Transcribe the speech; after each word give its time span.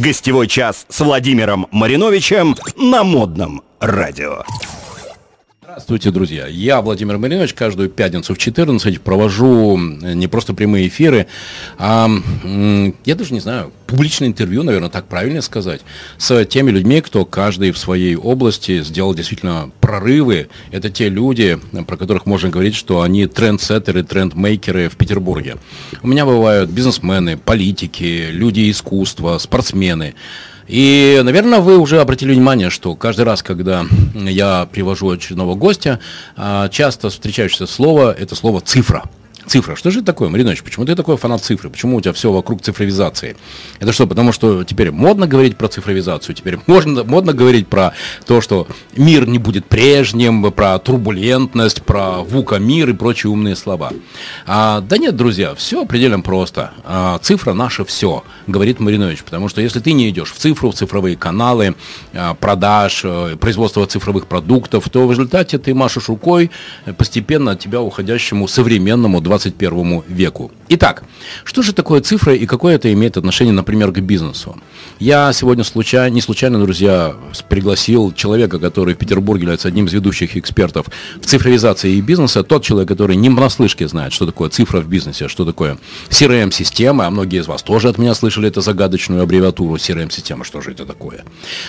Гостевой 0.00 0.46
час 0.48 0.86
с 0.88 1.00
Владимиром 1.00 1.66
Мариновичем 1.70 2.56
на 2.76 3.04
модном 3.04 3.62
радио. 3.80 4.44
Здравствуйте, 5.80 6.10
друзья. 6.10 6.46
Я, 6.46 6.82
Владимир 6.82 7.16
Маринович, 7.16 7.54
каждую 7.54 7.88
пятницу 7.88 8.34
в 8.34 8.38
14 8.38 9.00
провожу 9.00 9.78
не 9.78 10.28
просто 10.28 10.52
прямые 10.52 10.88
эфиры, 10.88 11.26
а, 11.78 12.06
я 13.06 13.14
даже 13.14 13.32
не 13.32 13.40
знаю, 13.40 13.72
публичное 13.86 14.28
интервью, 14.28 14.62
наверное, 14.62 14.90
так 14.90 15.06
правильно 15.06 15.40
сказать, 15.40 15.80
с 16.18 16.44
теми 16.44 16.70
людьми, 16.70 17.00
кто 17.00 17.24
каждый 17.24 17.70
в 17.70 17.78
своей 17.78 18.14
области 18.14 18.82
сделал 18.82 19.14
действительно 19.14 19.70
прорывы. 19.80 20.48
Это 20.70 20.90
те 20.90 21.08
люди, 21.08 21.58
про 21.86 21.96
которых 21.96 22.26
можно 22.26 22.50
говорить, 22.50 22.74
что 22.74 23.00
они 23.00 23.26
трендсеттеры, 23.26 24.02
трендмейкеры 24.02 24.90
в 24.90 24.96
Петербурге. 24.96 25.56
У 26.02 26.08
меня 26.08 26.26
бывают 26.26 26.68
бизнесмены, 26.68 27.38
политики, 27.38 28.28
люди 28.30 28.70
искусства, 28.70 29.38
спортсмены. 29.38 30.14
И, 30.70 31.20
наверное, 31.24 31.58
вы 31.58 31.78
уже 31.78 32.00
обратили 32.00 32.32
внимание, 32.32 32.70
что 32.70 32.94
каждый 32.94 33.24
раз, 33.24 33.42
когда 33.42 33.84
я 34.14 34.68
привожу 34.70 35.10
очередного 35.10 35.56
гостя, 35.56 35.98
а, 36.36 36.68
часто 36.68 37.10
встречающееся 37.10 37.66
слово– 37.66 38.12
это 38.18 38.36
слово 38.36 38.60
«цифра». 38.60 39.02
Цифра. 39.50 39.74
Что 39.74 39.90
же 39.90 39.98
это 39.98 40.06
такое, 40.06 40.28
Маринович? 40.28 40.62
Почему 40.62 40.86
ты 40.86 40.94
такой 40.94 41.16
фанат 41.16 41.42
цифры? 41.42 41.70
Почему 41.70 41.96
у 41.96 42.00
тебя 42.00 42.12
все 42.12 42.30
вокруг 42.30 42.62
цифровизации? 42.62 43.36
Это 43.80 43.92
что, 43.92 44.06
потому 44.06 44.30
что 44.30 44.62
теперь 44.62 44.92
модно 44.92 45.26
говорить 45.26 45.56
про 45.56 45.66
цифровизацию, 45.66 46.36
теперь 46.36 46.58
можно, 46.68 47.02
модно 47.02 47.32
говорить 47.32 47.66
про 47.66 47.92
то, 48.26 48.40
что 48.40 48.68
мир 48.94 49.26
не 49.26 49.38
будет 49.38 49.66
прежним, 49.66 50.52
про 50.52 50.78
турбулентность, 50.78 51.82
про 51.82 52.20
вука 52.20 52.60
мир 52.60 52.90
и 52.90 52.92
прочие 52.92 53.32
умные 53.32 53.56
слова. 53.56 53.90
А, 54.46 54.82
да 54.82 54.98
нет, 54.98 55.16
друзья, 55.16 55.56
все 55.56 55.84
предельно 55.84 56.20
просто. 56.20 56.70
А, 56.84 57.18
цифра 57.18 57.52
наше 57.52 57.84
все, 57.84 58.22
говорит 58.46 58.78
Маринович, 58.78 59.24
потому 59.24 59.48
что 59.48 59.60
если 59.62 59.80
ты 59.80 59.94
не 59.94 60.08
идешь 60.10 60.30
в 60.30 60.38
цифру, 60.38 60.70
в 60.70 60.76
цифровые 60.76 61.16
каналы, 61.16 61.74
а, 62.14 62.34
продаж, 62.34 63.02
а, 63.04 63.36
производство 63.36 63.84
цифровых 63.84 64.28
продуктов, 64.28 64.88
то 64.90 65.08
в 65.08 65.10
результате 65.10 65.58
ты 65.58 65.74
машешь 65.74 66.08
рукой 66.08 66.52
постепенно 66.96 67.50
от 67.50 67.58
тебя 67.58 67.80
уходящему 67.80 68.46
современному 68.46 69.20
21 69.40 70.02
веку. 70.08 70.50
Итак, 70.68 71.02
что 71.44 71.62
же 71.62 71.72
такое 71.72 72.00
цифра 72.00 72.34
и 72.34 72.46
какое 72.46 72.76
это 72.76 72.92
имеет 72.92 73.16
отношение, 73.16 73.52
например, 73.52 73.90
к 73.90 74.00
бизнесу? 74.00 74.56
Я 74.98 75.32
сегодня 75.32 75.64
случайно, 75.64 76.14
не 76.14 76.20
случайно, 76.20 76.60
друзья, 76.60 77.14
пригласил 77.48 78.12
человека, 78.12 78.58
который 78.58 78.94
в 78.94 78.98
Петербурге 78.98 79.42
является 79.42 79.68
одним 79.68 79.86
из 79.86 79.92
ведущих 79.92 80.36
экспертов 80.36 80.86
в 81.20 81.26
цифровизации 81.26 81.92
и 81.92 82.00
бизнеса, 82.00 82.42
тот 82.42 82.62
человек, 82.62 82.88
который 82.88 83.16
не 83.16 83.30
понаслышке 83.30 83.88
знает, 83.88 84.12
что 84.12 84.26
такое 84.26 84.50
цифра 84.50 84.80
в 84.80 84.88
бизнесе, 84.88 85.28
что 85.28 85.44
такое 85.44 85.78
CRM-система, 86.10 87.06
а 87.06 87.10
многие 87.10 87.40
из 87.40 87.46
вас 87.46 87.62
тоже 87.62 87.88
от 87.88 87.98
меня 87.98 88.14
слышали 88.14 88.48
эту 88.48 88.60
загадочную 88.60 89.22
аббревиатуру 89.22 89.76
CRM-система, 89.76 90.44
что 90.44 90.60
же 90.60 90.72
это 90.72 90.84
такое. 90.84 91.24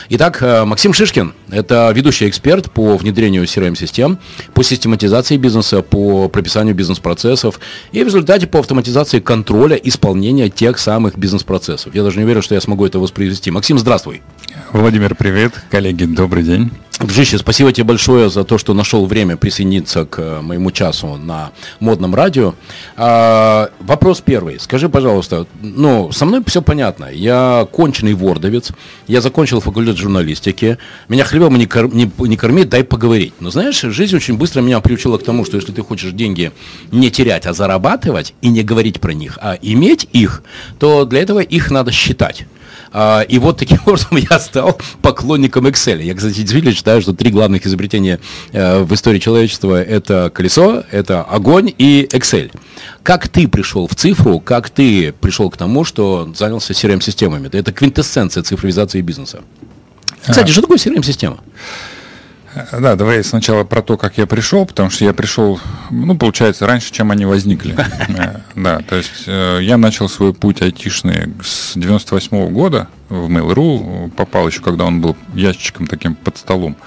Итак, 0.09 0.41
э, 0.41 0.65
Максим 0.65 0.93
Шишкин, 0.93 1.33
это 1.49 1.91
ведущий 1.95 2.27
эксперт 2.27 2.71
по 2.71 2.97
внедрению 2.97 3.43
CRM-систем, 3.45 4.19
по 4.53 4.63
систематизации 4.63 5.37
бизнеса, 5.37 5.81
по 5.81 6.27
прописанию 6.27 6.75
бизнес-процессов, 6.75 7.50
процессов 7.51 7.59
и 7.91 8.03
в 8.03 8.05
результате 8.05 8.47
по 8.47 8.59
автоматизации 8.59 9.19
контроля 9.19 9.75
исполнения 9.75 10.49
тех 10.49 10.77
самых 10.77 11.17
бизнес-процессов. 11.17 11.93
Я 11.95 12.03
даже 12.03 12.17
не 12.17 12.25
уверен, 12.25 12.41
что 12.41 12.55
я 12.55 12.61
смогу 12.61 12.85
это 12.85 12.99
воспроизвести. 12.99 13.51
Максим, 13.51 13.77
здравствуй. 13.77 14.21
Владимир, 14.71 15.15
привет. 15.15 15.53
Коллеги, 15.69 16.05
добрый 16.05 16.43
день. 16.43 16.71
Дружище, 17.01 17.39
спасибо 17.39 17.71
тебе 17.71 17.85
большое 17.85 18.29
за 18.29 18.43
то, 18.43 18.59
что 18.59 18.75
нашел 18.75 19.07
время 19.07 19.35
присоединиться 19.35 20.05
к 20.05 20.19
э, 20.19 20.41
моему 20.41 20.69
часу 20.69 21.15
на 21.15 21.51
модном 21.79 22.13
радио. 22.13 22.53
А, 22.95 23.71
вопрос 23.79 24.21
первый. 24.21 24.59
Скажи, 24.59 24.87
пожалуйста, 24.87 25.47
ну, 25.61 26.11
со 26.11 26.25
мной 26.25 26.43
все 26.45 26.61
понятно. 26.61 27.05
Я 27.05 27.67
конченый 27.71 28.13
вордовец, 28.13 28.71
я 29.07 29.21
закончил 29.21 29.61
факультет 29.61 29.97
журналистики, 29.97 30.77
меня 31.09 31.23
хлебом 31.23 31.57
не, 31.57 31.65
кор- 31.65 31.91
не, 31.91 32.11
не 32.19 32.37
кормить, 32.37 32.69
дай 32.69 32.83
поговорить. 32.83 33.33
Но 33.39 33.49
знаешь, 33.49 33.81
жизнь 33.81 34.15
очень 34.15 34.37
быстро 34.37 34.61
меня 34.61 34.79
приучила 34.79 35.17
к 35.17 35.23
тому, 35.23 35.43
что 35.43 35.57
если 35.57 35.71
ты 35.71 35.81
хочешь 35.81 36.11
деньги 36.11 36.51
не 36.91 37.09
терять, 37.09 37.47
а 37.47 37.53
зарабатывать 37.53 38.35
и 38.41 38.49
не 38.49 38.61
говорить 38.61 39.01
про 39.01 39.13
них, 39.13 39.39
а 39.41 39.57
иметь 39.59 40.07
их, 40.13 40.43
то 40.77 41.05
для 41.05 41.21
этого 41.21 41.39
их 41.39 41.71
надо 41.71 41.91
считать. 41.91 42.45
А, 42.91 43.21
и 43.21 43.39
вот 43.39 43.57
таким 43.57 43.79
образом 43.85 44.17
я 44.17 44.39
стал 44.39 44.77
поклонником 45.01 45.67
Excel. 45.67 46.01
Я, 46.01 46.13
кстати, 46.13 46.35
действительно 46.35 46.73
считаю, 46.73 47.01
что 47.01 47.13
три 47.13 47.31
главных 47.31 47.65
изобретения 47.65 48.19
э, 48.51 48.81
в 48.83 48.93
истории 48.93 49.19
человечества– 49.19 49.81
это 49.83 50.29
колесо, 50.33 50.83
это 50.91 51.21
огонь 51.21 51.73
и 51.77 52.07
Excel. 52.11 52.51
Как 53.03 53.27
ты 53.29 53.47
пришел 53.47 53.87
в 53.87 53.95
цифру, 53.95 54.39
как 54.39 54.69
ты 54.69 55.13
пришел 55.13 55.49
к 55.49 55.57
тому, 55.57 55.83
что 55.83 56.31
занялся 56.35 56.73
CRM-системами? 56.73 57.49
Это 57.51 57.71
квинтэссенция 57.71 58.43
цифровизации 58.43 59.01
бизнеса. 59.01 59.41
Кстати, 60.21 60.49
а. 60.49 60.51
что 60.51 60.61
такое 60.61 60.77
CRM-система? 60.77 61.39
Да, 62.71 62.95
давай 62.95 63.23
сначала 63.23 63.63
про 63.63 63.81
то, 63.81 63.97
как 63.97 64.17
я 64.17 64.25
пришел, 64.25 64.65
потому 64.65 64.89
что 64.89 65.05
я 65.05 65.13
пришел, 65.13 65.59
ну, 65.89 66.17
получается, 66.17 66.67
раньше, 66.67 66.91
чем 66.91 67.11
они 67.11 67.25
возникли. 67.25 67.75
Э, 68.11 68.39
да, 68.55 68.79
то 68.79 68.97
есть 68.97 69.23
э, 69.27 69.59
я 69.61 69.77
начал 69.77 70.09
свой 70.09 70.33
путь 70.33 70.61
айтишный 70.61 71.33
с 71.41 71.73
98 71.75 72.49
года, 72.49 72.87
в 73.11 73.29
Mail.ru, 73.29 74.09
попал 74.11 74.47
еще, 74.47 74.61
когда 74.61 74.85
он 74.85 75.01
был 75.01 75.15
ящичком 75.33 75.85
таким 75.85 76.15
под 76.15 76.37
столом. 76.37 76.77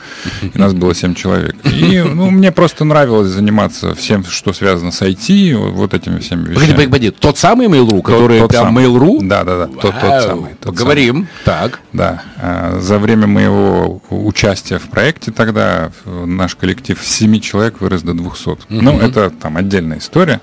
И 0.43 0.59
нас 0.59 0.73
было 0.73 0.95
7 0.95 1.15
человек. 1.15 1.55
И 1.65 2.03
ну, 2.03 2.31
мне 2.31 2.51
просто 2.51 2.85
нравилось 2.85 3.29
заниматься 3.29 3.95
всем, 3.95 4.25
что 4.25 4.53
связано 4.53 4.91
с 4.91 5.03
IT, 5.03 5.55
вот 5.73 5.93
этими 5.93 6.19
всеми 6.19 6.49
вещами. 6.49 6.55
Погоди, 6.55 6.73
погоди, 6.73 6.87
погоди. 6.87 7.11
Тот 7.11 7.39
самый 7.39 7.67
Mail.ru, 7.67 8.03
который 8.03 8.41
тот, 8.41 8.51
прям 8.51 8.65
самый. 8.67 8.85
Mail.ru? 8.87 9.19
Да, 9.23 9.45
да, 9.45 9.59
да. 9.59 9.67
Тот, 9.67 9.95
тот 10.01 10.23
самый. 10.23 10.51
Тот 10.61 10.75
Поговорим. 10.75 11.15
Самый. 11.15 11.29
Так. 11.45 11.81
Да. 11.93 12.23
А, 12.39 12.79
за 12.81 12.99
время 12.99 13.27
моего 13.27 14.03
участия 14.09 14.79
в 14.79 14.89
проекте 14.89 15.31
тогда 15.31 15.93
наш 16.07 16.55
коллектив 16.57 16.99
7 17.01 17.41
человек 17.41 17.81
вырос 17.81 18.03
до 18.03 18.15
200. 18.15 18.49
Угу. 18.49 18.59
Ну, 18.71 18.99
это 18.99 19.31
там 19.31 19.57
отдельная 19.57 19.99
история. 19.99 20.41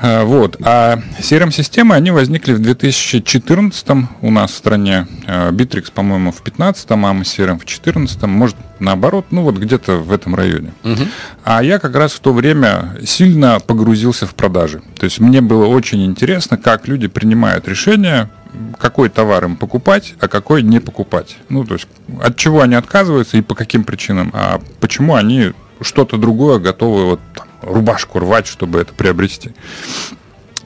А, 0.00 0.24
вот. 0.24 0.56
А 0.62 1.00
CRM-системы, 1.18 1.94
они 1.94 2.10
возникли 2.10 2.52
в 2.52 2.60
2014 2.60 3.86
у 4.22 4.30
нас 4.30 4.52
в 4.52 4.56
стране. 4.56 5.06
Bittrex, 5.26 5.92
по-моему, 5.92 6.30
в 6.30 6.42
2015, 6.42 6.90
а 6.90 6.96
мы 6.96 7.22
CRM 7.22 7.54
в 7.54 7.64
2014, 7.64 8.22
может, 8.22 8.56
наоборот, 8.78 9.26
ну 9.30 9.42
вот 9.42 9.56
где-то 9.56 9.96
в 9.96 10.12
этом 10.12 10.34
районе. 10.34 10.72
Угу. 10.84 11.02
А 11.44 11.62
я 11.62 11.78
как 11.78 11.96
раз 11.96 12.12
в 12.12 12.20
то 12.20 12.32
время 12.32 12.96
сильно 13.04 13.58
погрузился 13.60 14.26
в 14.26 14.34
продажи. 14.34 14.82
То 14.98 15.04
есть 15.04 15.20
мне 15.20 15.40
было 15.40 15.66
очень 15.66 16.04
интересно, 16.04 16.56
как 16.56 16.86
люди 16.86 17.08
принимают 17.08 17.66
решение, 17.68 18.30
какой 18.78 19.08
товар 19.08 19.44
им 19.44 19.56
покупать, 19.56 20.14
а 20.20 20.28
какой 20.28 20.62
не 20.62 20.80
покупать. 20.80 21.36
Ну, 21.48 21.64
то 21.64 21.74
есть 21.74 21.88
от 22.22 22.36
чего 22.36 22.62
они 22.62 22.76
отказываются 22.76 23.36
и 23.36 23.42
по 23.42 23.54
каким 23.54 23.84
причинам, 23.84 24.30
а 24.32 24.60
почему 24.80 25.16
они 25.16 25.52
что-то 25.80 26.16
другое 26.16 26.58
готовы 26.58 27.04
вот 27.04 27.20
там, 27.34 27.47
рубашку 27.62 28.18
рвать, 28.18 28.46
чтобы 28.46 28.80
это 28.80 28.92
приобрести. 28.92 29.52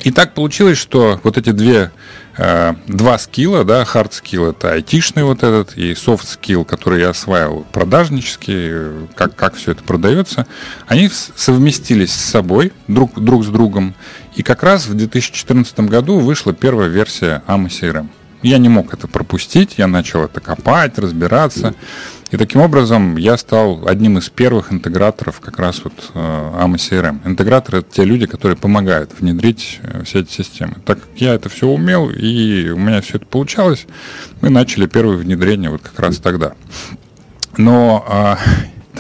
И 0.01 0.11
так 0.11 0.35
получилось, 0.35 0.79
что 0.79 1.21
вот 1.23 1.39
эти 1.39 1.51
две, 1.51 1.93
э, 2.37 2.75
два 2.89 3.19
скилла, 3.19 3.65
да, 3.65 3.83
hard 3.83 4.11
skill 4.11 4.51
это 4.51 4.73
айтишный 4.73 5.23
вот 5.23 5.45
этот 5.45 5.77
и 5.77 5.93
soft 5.93 6.25
skill, 6.25 6.65
который 6.65 7.01
я 7.01 7.11
осваивал 7.11 7.65
продажнический, 7.73 9.07
как, 9.15 9.37
как 9.37 9.55
все 9.55 9.73
это 9.73 9.85
продается, 9.85 10.47
они 10.89 11.09
совместились 11.09 12.13
с 12.13 12.25
собой, 12.31 12.73
друг, 12.89 13.21
друг 13.21 13.45
с 13.45 13.49
другом. 13.49 13.95
И 14.35 14.43
как 14.43 14.65
раз 14.65 14.87
в 14.87 14.95
2014 14.95 15.81
году 15.81 16.19
вышла 16.19 16.53
первая 16.53 16.89
версия 16.89 17.43
AMA 17.47 17.69
CRM. 17.69 18.09
Я 18.43 18.59
не 18.59 18.69
мог 18.69 18.93
это 18.93 19.07
пропустить, 19.09 19.75
я 19.79 19.87
начал 19.87 20.25
это 20.25 20.41
копать, 20.41 20.99
разбираться. 20.99 21.75
И 22.33 22.37
таким 22.37 22.63
образом 22.63 23.17
я 23.17 23.37
стал 23.37 23.87
одним 23.87 24.19
из 24.19 24.31
первых 24.31 24.73
интеграторов 24.73 25.41
как 25.41 25.59
раз 25.59 25.83
вот 25.85 25.93
э, 26.15 26.19
AMA 26.19 26.77
CRM. 26.77 27.21
Интеграторы– 27.27 27.79
это 27.81 27.93
те 27.93 28.05
люди, 28.05 28.27
которые 28.27 28.57
помогают 28.57 29.13
внедрить 29.21 29.81
э, 29.83 30.03
все 30.05 30.21
эти 30.21 30.33
системы. 30.33 30.77
Так 30.87 31.01
как 31.01 31.11
я 31.17 31.35
это 31.35 31.51
все 31.51 31.69
умел, 31.69 32.09
и 32.09 32.71
у 32.71 32.79
меня 32.79 33.03
все 33.03 33.19
это 33.19 33.27
получалось, 33.27 33.87
мы 34.41 34.49
начали 34.49 34.87
первое 34.87 35.19
внедрение 35.19 35.69
вот 35.69 35.83
как 35.83 36.01
раз 36.01 36.17
тогда. 36.17 36.55
Но 37.59 38.03
а, 38.09 38.39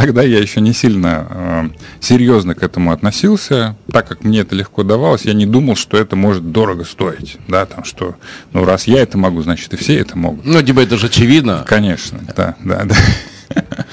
Тогда 0.02 0.22
я 0.24 0.40
еще 0.40 0.60
не 0.60 0.72
сильно 0.72 1.28
э, 1.30 1.68
серьезно 2.00 2.56
к 2.56 2.62
этому 2.64 2.90
относился, 2.90 3.76
так 3.92 4.08
как 4.08 4.24
мне 4.24 4.40
это 4.40 4.52
легко 4.56 4.82
давалось, 4.82 5.22
я 5.22 5.32
не 5.32 5.46
думал, 5.46 5.76
что 5.76 5.96
это 5.96 6.16
может 6.16 6.50
дорого 6.50 6.82
стоить, 6.84 7.36
да, 7.46 7.66
там 7.66 7.84
что, 7.84 8.16
ну 8.52 8.64
раз 8.64 8.88
я 8.88 9.00
это 9.00 9.16
могу, 9.16 9.42
значит 9.42 9.72
и 9.74 9.76
все 9.76 9.96
это 10.00 10.18
могут. 10.18 10.44
Ну, 10.44 10.60
типа 10.60 10.80
это 10.80 10.96
же 10.96 11.06
очевидно. 11.06 11.64
Конечно, 11.68 12.18
да, 12.36 12.56
да, 12.64 12.84
да. 12.84 12.96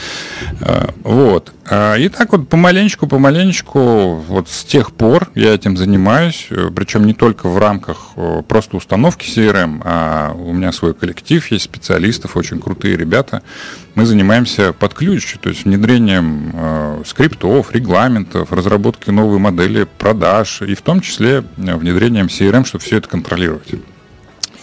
А, 0.61 0.93
вот. 1.03 1.53
А, 1.69 1.95
и 1.95 2.09
так 2.09 2.31
вот 2.31 2.49
помаленечку, 2.49 3.07
помаленечку, 3.07 4.15
вот 4.15 4.49
с 4.49 4.63
тех 4.63 4.91
пор 4.91 5.29
я 5.35 5.53
этим 5.53 5.77
занимаюсь, 5.77 6.47
э, 6.49 6.69
причем 6.75 7.05
не 7.05 7.13
только 7.13 7.47
в 7.47 7.57
рамках 7.57 8.11
э, 8.15 8.43
просто 8.47 8.77
установки 8.77 9.25
CRM, 9.25 9.81
а 9.85 10.33
у 10.33 10.51
меня 10.51 10.71
свой 10.71 10.93
коллектив 10.93 11.45
есть 11.51 11.65
специалистов, 11.65 12.35
очень 12.35 12.59
крутые 12.59 12.97
ребята. 12.97 13.41
Мы 13.95 14.05
занимаемся 14.05 14.73
под 14.73 14.93
ключ, 14.93 15.37
то 15.39 15.49
есть 15.49 15.65
внедрением 15.65 16.51
э, 16.53 17.03
скриптов, 17.05 17.71
регламентов, 17.73 18.51
разработкой 18.51 19.13
новой 19.13 19.39
модели 19.39 19.87
продаж 19.97 20.61
и 20.61 20.75
в 20.75 20.81
том 20.81 20.99
числе 21.01 21.43
внедрением 21.57 22.27
CRM, 22.27 22.65
чтобы 22.65 22.83
все 22.83 22.97
это 22.97 23.07
контролировать. 23.07 23.75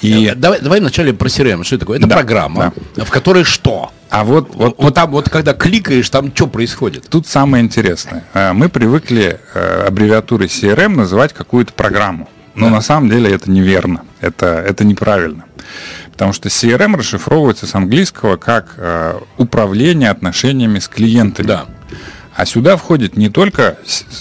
И... 0.02 0.26
Э, 0.26 0.34
давай, 0.34 0.60
давай 0.60 0.80
вначале 0.80 1.12
про 1.12 1.28
CRM. 1.28 1.64
Что 1.64 1.76
это 1.76 1.84
такое? 1.84 1.98
Это 1.98 2.06
да, 2.06 2.14
программа, 2.14 2.72
да. 2.94 3.04
в 3.04 3.10
которой 3.10 3.44
что? 3.44 3.90
А 4.10 4.24
вот, 4.24 4.54
вот, 4.54 4.76
вот 4.78 4.94
там, 4.94 5.10
вот 5.10 5.28
когда 5.28 5.52
кликаешь, 5.52 6.08
там 6.10 6.30
что 6.34 6.46
происходит? 6.46 7.06
Тут 7.08 7.26
самое 7.26 7.64
интересное. 7.64 8.24
Э, 8.34 8.52
мы 8.52 8.68
привыкли 8.68 9.40
э, 9.54 9.84
аббревиатурой 9.86 10.48
CRM 10.48 10.88
называть 10.88 11.32
какую-то 11.32 11.72
программу. 11.72 12.28
Но 12.54 12.66
да. 12.66 12.76
на 12.76 12.80
самом 12.80 13.10
деле 13.10 13.30
это 13.30 13.50
неверно. 13.50 14.02
Это, 14.20 14.46
это 14.46 14.84
неправильно. 14.84 15.44
Потому 16.12 16.32
что 16.32 16.48
CRM 16.48 16.96
расшифровывается 16.96 17.66
с 17.66 17.74
английского 17.74 18.38
как 18.38 18.76
управление 19.36 20.08
отношениями 20.08 20.78
с 20.78 20.88
клиентами. 20.88 21.46
Да. 21.46 21.66
А 22.36 22.44
сюда 22.44 22.76
входит 22.76 23.16
не 23.16 23.30
только 23.30 23.78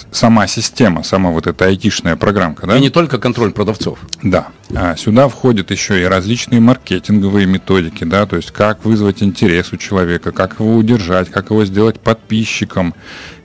сама 0.09 0.47
система, 0.47 1.03
сама 1.03 1.31
вот 1.31 1.47
эта 1.47 1.65
айтишная 1.65 2.15
программка, 2.15 2.65
да? 2.65 2.77
И 2.77 2.79
не 2.79 2.89
только 2.89 3.17
контроль 3.19 3.51
продавцов. 3.51 3.99
Да. 4.23 4.47
А 4.73 4.95
сюда 4.95 5.27
входят 5.27 5.69
еще 5.69 6.01
и 6.01 6.05
различные 6.05 6.61
маркетинговые 6.61 7.45
методики, 7.45 8.05
да, 8.05 8.25
то 8.25 8.37
есть 8.37 8.51
как 8.51 8.85
вызвать 8.85 9.21
интерес 9.21 9.73
у 9.73 9.77
человека, 9.77 10.31
как 10.31 10.59
его 10.59 10.75
удержать, 10.75 11.29
как 11.29 11.49
его 11.49 11.65
сделать 11.65 11.99
подписчиком, 11.99 12.95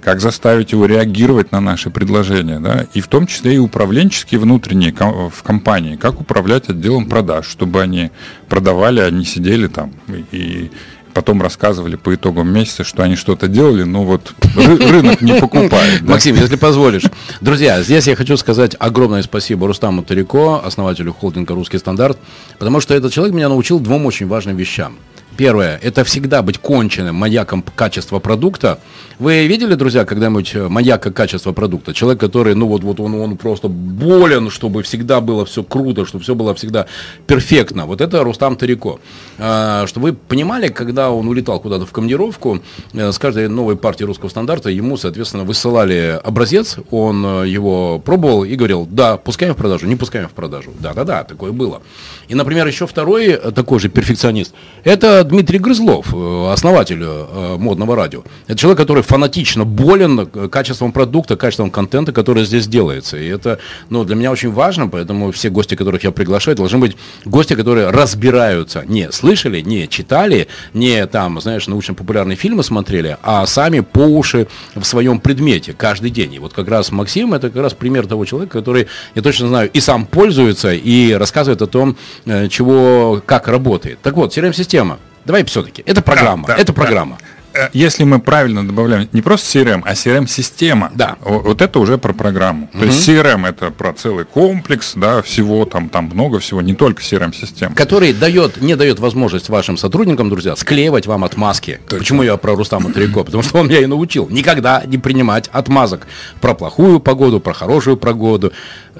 как 0.00 0.20
заставить 0.20 0.70
его 0.70 0.87
реагировать 0.87 1.50
на 1.50 1.61
наши 1.61 1.90
предложения, 1.90 2.61
да, 2.61 2.87
и 2.94 3.00
в 3.00 3.08
том 3.08 3.26
числе 3.26 3.56
и 3.56 3.58
управленческие 3.58 4.40
внутренние 4.40 4.94
в 4.94 5.43
компании, 5.43 5.96
как 5.96 6.20
управлять 6.20 6.69
отделом 6.69 7.06
продаж, 7.06 7.46
чтобы 7.46 7.82
они 7.82 8.12
продавали, 8.49 9.00
а 9.00 9.11
не 9.11 9.25
сидели 9.25 9.67
там 9.67 9.93
и 10.31 10.70
потом 11.12 11.42
рассказывали 11.42 11.96
по 11.96 12.14
итогам 12.14 12.52
месяца, 12.52 12.84
что 12.84 13.02
они 13.02 13.16
что-то 13.16 13.48
делали, 13.48 13.82
но 13.82 14.04
вот 14.04 14.32
рынок 14.56 15.20
не 15.20 15.34
покупает. 15.34 16.02
Максим, 16.02 16.36
если 16.36 16.56
позволишь. 16.56 17.04
Друзья, 17.40 17.82
здесь 17.82 18.06
я 18.06 18.16
хочу 18.16 18.36
сказать 18.36 18.76
огромное 18.78 19.22
спасибо 19.22 19.66
Рустаму 19.66 20.02
Тарико, 20.02 20.62
основателю 20.64 21.12
холдинга 21.12 21.54
«Русский 21.54 21.78
стандарт», 21.78 22.18
потому 22.58 22.80
что 22.80 22.94
этот 22.94 23.12
человек 23.12 23.34
меня 23.34 23.48
научил 23.48 23.80
двум 23.80 24.06
очень 24.06 24.26
важным 24.26 24.56
вещам. 24.56 24.96
Первое, 25.37 25.79
это 25.82 26.05
всегда 26.05 26.43
быть 26.43 26.59
конченным 26.59 27.15
маяком 27.15 27.62
качества 27.62 28.19
продукта. 28.19 28.79
Вы 29.19 29.47
видели, 29.47 29.75
друзья, 29.75 30.05
когда-нибудь 30.05 30.55
э, 30.55 30.69
маяка 30.69 31.11
качества 31.11 31.53
продукта? 31.53 31.93
Человек, 31.93 32.21
который, 32.21 32.55
ну 32.55 32.67
вот, 32.67 32.82
вот 32.82 33.00
он, 33.00 33.15
он 33.15 33.37
просто 33.37 33.69
болен, 33.69 34.50
чтобы 34.50 34.82
всегда 34.82 35.21
было 35.21 35.44
все 35.44 35.62
круто, 35.62 36.06
чтобы 36.06 36.25
все 36.25 36.35
было 36.35 36.55
всегда 36.55 36.87
перфектно. 37.27 37.85
Вот 37.85 38.00
это 38.00 38.25
Рустам 38.25 38.56
Тарико. 38.56 38.99
А, 39.38 39.87
чтобы 39.87 40.09
вы 40.09 40.12
понимали, 40.15 40.69
когда 40.69 41.11
он 41.11 41.29
улетал 41.29 41.61
куда-то 41.61 41.85
в 41.85 41.93
командировку, 41.93 42.61
э, 42.94 43.12
с 43.12 43.19
каждой 43.19 43.49
новой 43.49 43.77
партии 43.77 44.05
русского 44.05 44.31
стандарта 44.31 44.71
ему, 44.71 44.97
соответственно, 44.97 45.44
высылали 45.44 46.19
образец, 46.25 46.77
он 46.91 47.25
э, 47.44 47.49
его 47.49 47.99
пробовал 47.99 48.44
и 48.44 48.55
говорил, 48.56 48.87
да, 48.91 49.19
пускаем 49.19 49.53
в 49.55 49.56
продажу, 49.59 49.87
не 49.87 49.97
пускаем 49.97 50.29
в 50.29 50.32
продажу. 50.32 50.73
Да-да-да, 50.79 51.25
такое 51.25 51.53
было. 51.53 51.82
И, 52.29 52.35
например, 52.35 52.67
еще 52.67 52.87
второй 52.87 53.37
такой 53.55 53.81
же 53.81 53.91
перфекционист, 53.91 54.55
это 54.82 55.25
Дмитрий 55.31 55.61
Грызлов, 55.61 56.12
э, 56.12 56.50
основатель 56.53 57.00
э, 57.00 57.56
модного 57.56 57.94
радио. 57.94 58.25
Это 58.49 58.59
человек, 58.59 58.79
который 58.79 59.05
фанатично 59.05 59.65
болен 59.65 60.29
э, 60.32 60.49
качеством 60.49 60.91
продукта, 60.91 61.37
качеством 61.37 61.71
контента, 61.71 62.12
который 62.12 62.44
здесь 62.44 62.67
делается. 62.67 63.17
И 63.17 63.29
это 63.29 63.61
ну, 63.91 64.03
для 64.03 64.17
меня 64.17 64.32
очень 64.32 64.50
важно, 64.50 64.88
поэтому 64.88 65.31
все 65.31 65.49
гости, 65.49 65.77
которых 65.77 66.03
я 66.03 66.11
приглашаю, 66.11 66.56
должны 66.56 66.79
быть 66.79 66.97
гости, 67.25 67.55
которые 67.55 67.91
разбираются. 67.91 68.82
Не 68.87 69.12
слышали, 69.12 69.61
не 69.61 69.88
читали, 69.88 70.49
не 70.75 71.06
там, 71.06 71.41
знаешь, 71.41 71.69
научно-популярные 71.69 72.37
фильмы 72.37 72.65
смотрели, 72.65 73.17
а 73.23 73.47
сами 73.47 73.81
по 73.81 74.00
уши 74.00 74.49
в 74.75 74.82
своем 74.82 75.21
предмете 75.21 75.75
каждый 75.75 76.11
день. 76.11 76.35
И 76.35 76.38
вот 76.41 76.55
как 76.55 76.67
раз 76.69 76.91
Максим, 76.91 77.35
это 77.35 77.50
как 77.50 77.62
раз 77.62 77.73
пример 77.73 78.09
того 78.09 78.25
человека, 78.25 78.59
который, 78.59 78.88
я 79.15 79.23
точно 79.23 79.47
знаю, 79.47 79.71
и 79.73 79.79
сам 79.79 80.06
пользуется, 80.06 80.73
и 80.73 81.12
рассказывает 81.12 81.62
о 81.62 81.69
том, 81.69 81.97
чего, 82.25 83.23
как 83.25 83.47
работает. 83.47 84.00
Так 84.03 84.17
вот, 84.17 84.37
CRM-система. 84.37 84.99
Давай 85.25 85.44
все-таки. 85.44 85.82
Это 85.87 86.02
программа. 86.02 86.46
Да, 86.46 86.56
да, 86.56 86.62
это 86.62 86.72
программа. 86.72 87.19
Да. 87.19 87.26
Э, 87.52 87.69
если 87.73 88.05
мы 88.05 88.20
правильно 88.20 88.67
добавляем 88.67 89.08
не 89.12 89.23
просто 89.23 89.58
CRM, 89.58 89.82
а 89.85 89.93
CRM-система, 89.93 90.91
да. 90.94 91.17
вот 91.20 91.61
это 91.61 91.79
уже 91.81 91.99
про 91.99 92.12
программу. 92.12 92.69
Угу. 92.73 92.79
То 92.81 92.87
есть 92.87 93.08
CRM 93.08 93.49
это 93.49 93.70
про 93.70 93.93
целый 93.93 94.25
комплекс, 94.25 94.93
да, 94.94 95.23
всего 95.23 95.64
там, 95.64 95.88
там 95.88 96.11
много 96.12 96.38
всего, 96.38 96.62
не 96.62 96.75
только 96.75 97.02
CRM-система. 97.02 97.75
Который 97.75 98.12
дает, 98.12 98.61
не 98.61 98.76
дает 98.76 99.00
возможность 99.00 99.49
вашим 99.49 99.76
сотрудникам, 99.76 100.31
друзья, 100.31 100.55
склеивать 100.56 101.06
вам 101.06 101.25
отмазки. 101.25 101.81
Точно. 101.85 101.99
Почему 101.99 102.23
я 102.23 102.37
про 102.37 102.55
Рустама 102.55 102.93
Трико? 102.93 103.25
Потому 103.25 103.43
что 103.43 103.58
он 103.58 103.69
меня 103.69 103.81
и 103.81 103.87
научил. 103.87 104.29
Никогда 104.29 104.82
не 104.87 104.99
принимать 104.99 105.49
отмазок 105.53 106.06
про 106.41 106.55
плохую 106.55 107.00
погоду, 107.00 107.41
про 107.41 107.53
хорошую 107.53 107.96
погоду. 107.96 108.53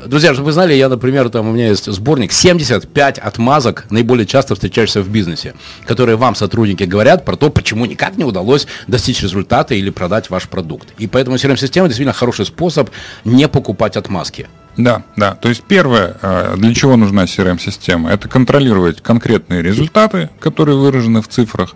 Друзья, 0.07 0.33
чтобы 0.33 0.47
вы 0.47 0.53
знали, 0.53 0.75
я, 0.75 0.89
например, 0.89 1.29
там 1.31 1.49
у 1.49 1.53
меня 1.53 1.69
есть 1.69 1.87
сборник 1.87 2.33
75 2.33 3.19
отмазок, 3.19 3.87
наиболее 3.91 4.27
часто 4.27 4.55
встречаешься 4.55 5.03
в 5.03 5.09
бизнесе, 5.09 5.55
которые 5.85 6.17
вам 6.17 6.35
сотрудники 6.35 6.85
говорят 6.85 7.25
про 7.25 7.37
то, 7.37 7.51
почему 7.51 7.87
никак 7.87 8.17
не 8.17 8.25
удалось 8.25 8.40
удалось 8.41 8.67
достичь 8.87 9.23
результата 9.23 9.75
или 9.75 9.91
продать 9.91 10.31
ваш 10.31 10.49
продукт. 10.49 10.89
И 10.99 11.07
поэтому 11.07 11.37
CRM-система 11.37 11.89
действительно 11.89 12.13
хороший 12.13 12.47
способ 12.47 12.91
не 13.25 13.49
покупать 13.49 13.97
отмазки. 13.97 14.49
Да, 14.77 15.03
да. 15.17 15.35
То 15.35 15.49
есть 15.49 15.63
первое, 15.65 16.17
э, 16.23 16.55
для 16.57 16.75
чего 16.75 16.97
нужна 16.97 17.25
CRM-система, 17.25 18.11
это 18.11 18.29
контролировать 18.29 19.01
конкретные 19.01 19.63
результаты, 19.63 20.31
которые 20.39 20.79
выражены 20.79 21.23
в 21.23 21.29
цифрах. 21.29 21.75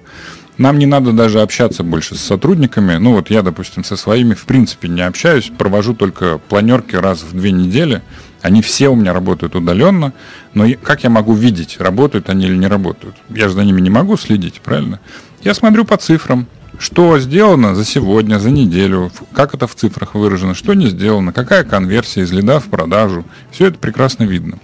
Нам 0.56 0.78
не 0.78 0.86
надо 0.86 1.12
даже 1.12 1.40
общаться 1.42 1.82
больше 1.82 2.14
с 2.14 2.20
сотрудниками. 2.20 2.96
Ну 2.96 3.12
вот 3.12 3.28
я, 3.30 3.42
допустим, 3.42 3.82
со 3.82 3.96
своими 3.96 4.34
в 4.34 4.44
принципе 4.44 4.88
не 4.88 5.02
общаюсь, 5.02 5.50
провожу 5.58 5.94
только 5.94 6.38
планерки 6.38 6.94
раз 6.94 7.22
в 7.22 7.36
две 7.36 7.50
недели. 7.50 8.02
Они 8.44 8.60
все 8.60 8.90
у 8.90 8.94
меня 8.94 9.14
работают 9.14 9.56
удаленно, 9.56 10.12
но 10.52 10.66
как 10.82 11.02
я 11.02 11.08
могу 11.08 11.32
видеть, 11.32 11.80
работают 11.80 12.28
они 12.28 12.44
или 12.44 12.58
не 12.58 12.66
работают? 12.66 13.16
Я 13.30 13.48
же 13.48 13.54
за 13.54 13.64
ними 13.64 13.80
не 13.80 13.88
могу 13.88 14.18
следить, 14.18 14.60
правильно? 14.60 15.00
Я 15.42 15.54
смотрю 15.54 15.86
по 15.86 15.96
цифрам, 15.96 16.46
что 16.78 17.18
сделано 17.18 17.74
за 17.74 17.86
сегодня, 17.86 18.38
за 18.38 18.50
неделю, 18.50 19.10
как 19.32 19.54
это 19.54 19.66
в 19.66 19.74
цифрах 19.74 20.14
выражено, 20.14 20.52
что 20.52 20.74
не 20.74 20.88
сделано, 20.88 21.32
какая 21.32 21.64
конверсия 21.64 22.20
из 22.20 22.32
лида 22.32 22.60
в 22.60 22.66
продажу. 22.66 23.24
Все 23.50 23.68
это 23.68 23.78
прекрасно 23.78 24.24
видно. 24.24 24.58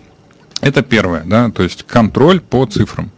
Это 0.60 0.82
первое, 0.82 1.22
да, 1.24 1.48
то 1.48 1.62
есть 1.62 1.84
контроль 1.84 2.42
по 2.42 2.66
цифрам. 2.66 3.10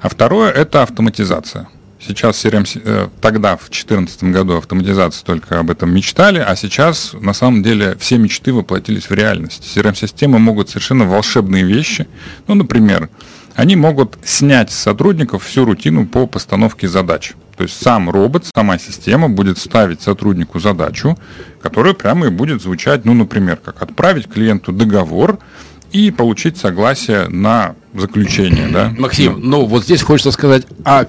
А 0.00 0.08
второе– 0.08 0.50
это 0.50 0.82
автоматизация. 0.82 1.68
Сейчас 2.00 2.44
CRM, 2.44 2.66
э, 2.82 3.08
тогда, 3.20 3.56
в 3.56 3.68
2014 3.68 4.24
году, 4.32 4.56
автоматизация 4.56 5.24
только 5.24 5.58
об 5.58 5.70
этом 5.70 5.94
мечтали, 5.94 6.38
а 6.38 6.56
сейчас, 6.56 7.12
на 7.12 7.34
самом 7.34 7.62
деле, 7.62 7.96
все 8.00 8.16
мечты 8.16 8.52
воплотились 8.52 9.10
в 9.10 9.12
реальность. 9.12 9.70
CRM-системы 9.74 10.38
могут 10.38 10.70
совершенно 10.70 11.04
волшебные 11.04 11.64
вещи. 11.64 12.08
Ну, 12.46 12.54
например, 12.54 13.10
они 13.54 13.76
могут 13.76 14.16
снять 14.24 14.70
с 14.70 14.76
сотрудников 14.76 15.44
всю 15.44 15.66
рутину 15.66 16.06
по 16.06 16.26
постановке 16.26 16.88
задач. 16.88 17.34
То 17.56 17.64
есть 17.64 17.78
сам 17.78 18.08
робот, 18.08 18.46
сама 18.54 18.78
система 18.78 19.28
будет 19.28 19.58
ставить 19.58 20.00
сотруднику 20.00 20.58
задачу, 20.58 21.18
которая 21.60 21.92
прямо 21.92 22.28
и 22.28 22.30
будет 22.30 22.62
звучать, 22.62 23.04
ну, 23.04 23.12
например, 23.12 23.58
как 23.62 23.82
отправить 23.82 24.28
клиенту 24.28 24.72
договор 24.72 25.38
и 25.92 26.10
получить 26.10 26.56
согласие 26.56 27.28
на 27.28 27.74
заключение, 27.94 28.68
да? 28.68 28.94
Максим, 28.96 29.40
ну 29.42 29.66
вот 29.66 29.84
здесь 29.84 30.00
хочется 30.00 30.30
сказать, 30.30 30.66
а 30.84 31.06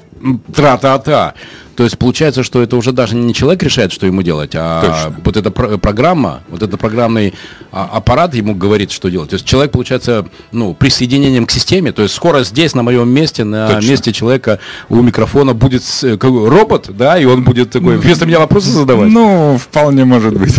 тра-та-та. 0.53 1.33
То 1.75 1.85
есть 1.85 1.97
получается, 1.97 2.43
что 2.43 2.61
это 2.61 2.75
уже 2.75 2.91
даже 2.91 3.15
не 3.15 3.33
человек 3.33 3.63
решает, 3.63 3.91
что 3.91 4.05
ему 4.05 4.21
делать, 4.21 4.51
а 4.53 4.81
Точно. 4.81 5.21
вот 5.23 5.37
эта 5.37 5.51
про- 5.51 5.77
программа, 5.77 6.41
вот 6.49 6.61
этот 6.61 6.79
программный 6.79 7.33
а, 7.71 7.89
аппарат 7.93 8.35
ему 8.35 8.53
говорит, 8.53 8.91
что 8.91 9.09
делать. 9.09 9.29
То 9.29 9.35
есть 9.35 9.45
человек, 9.45 9.71
получается, 9.71 10.27
ну, 10.51 10.73
присоединением 10.73 11.45
к 11.45 11.51
системе, 11.51 11.91
то 11.91 12.03
есть 12.03 12.13
скоро 12.13 12.43
здесь, 12.43 12.75
на 12.75 12.83
моем 12.83 13.09
месте, 13.09 13.45
на 13.45 13.67
Точно. 13.67 13.89
месте 13.89 14.13
человека 14.13 14.59
у 14.89 15.01
микрофона 15.01 15.53
будет 15.53 15.83
робот, 16.21 16.89
да, 16.95 17.17
и 17.17 17.25
он 17.25 17.43
будет 17.43 17.71
такой, 17.71 17.97
вместо 17.97 18.25
меня 18.25 18.39
вопросы 18.39 18.69
задавать. 18.69 19.09
Ну, 19.09 19.57
вполне 19.57 20.05
может 20.05 20.37
быть. 20.37 20.55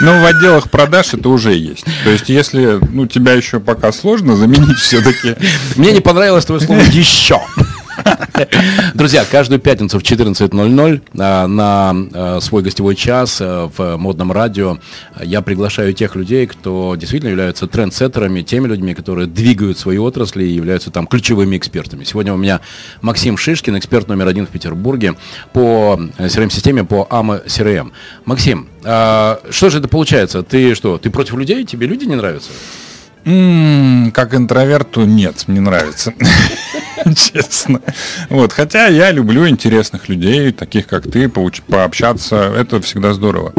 Но 0.00 0.20
в 0.20 0.26
отделах 0.26 0.70
продаж 0.70 1.14
это 1.14 1.28
уже 1.30 1.54
есть. 1.54 1.84
То 2.04 2.10
есть, 2.10 2.28
если 2.28 2.78
ну, 2.92 3.06
тебя 3.06 3.32
еще 3.32 3.60
пока 3.60 3.90
сложно 3.92 4.36
заменить 4.36 4.78
все-таки. 4.78 5.36
Мне 5.76 5.92
не 5.92 6.00
понравилось 6.00 6.44
твое 6.44 6.60
слово 6.60 6.80
еще. 6.92 7.40
Друзья, 8.94 9.24
каждую 9.30 9.60
пятницу 9.60 9.98
в 9.98 10.02
14.00 10.02 11.02
а, 11.18 11.46
на 11.46 11.94
а, 12.12 12.40
свой 12.40 12.62
гостевой 12.62 12.94
час 12.94 13.38
а, 13.40 13.70
в 13.74 13.96
модном 13.96 14.32
радио 14.32 14.78
я 15.20 15.42
приглашаю 15.42 15.92
тех 15.92 16.16
людей, 16.16 16.46
кто 16.46 16.94
действительно 16.96 17.30
являются 17.30 17.66
трендсеттерами, 17.66 18.42
теми 18.42 18.68
людьми, 18.68 18.94
которые 18.94 19.26
двигают 19.26 19.78
свои 19.78 19.98
отрасли 19.98 20.44
и 20.44 20.50
являются 20.50 20.90
там 20.90 21.06
ключевыми 21.06 21.56
экспертами. 21.56 22.04
Сегодня 22.04 22.34
у 22.34 22.36
меня 22.36 22.60
Максим 23.00 23.36
Шишкин, 23.36 23.78
эксперт 23.78 24.08
номер 24.08 24.28
один 24.28 24.46
в 24.46 24.50
Петербурге 24.50 25.14
по 25.52 26.00
CRM-системе, 26.18 26.84
по 26.84 27.06
AMA 27.10 27.46
CRM. 27.46 27.92
Максим, 28.24 28.68
что 28.82 29.38
же 29.50 29.78
это 29.78 29.88
получается? 29.88 30.42
Ты 30.42 30.74
что, 30.74 30.98
ты 30.98 31.10
против 31.10 31.34
людей? 31.34 31.64
Тебе 31.64 31.86
люди 31.86 32.04
не 32.04 32.16
нравятся? 32.16 32.50
Как 33.24 34.34
интроверту 34.34 35.04
нет, 35.04 35.44
мне 35.46 35.60
нравится. 35.60 36.12
честно. 37.16 37.80
Вот, 38.28 38.52
хотя 38.52 38.86
я 38.86 39.10
люблю 39.10 39.48
интересных 39.48 40.08
людей, 40.08 40.52
таких 40.52 40.86
как 40.86 41.10
ты, 41.10 41.24
поуч- 41.24 41.62
пообщаться, 41.66 42.52
это 42.56 42.80
всегда 42.80 43.12
здорово. 43.12 43.52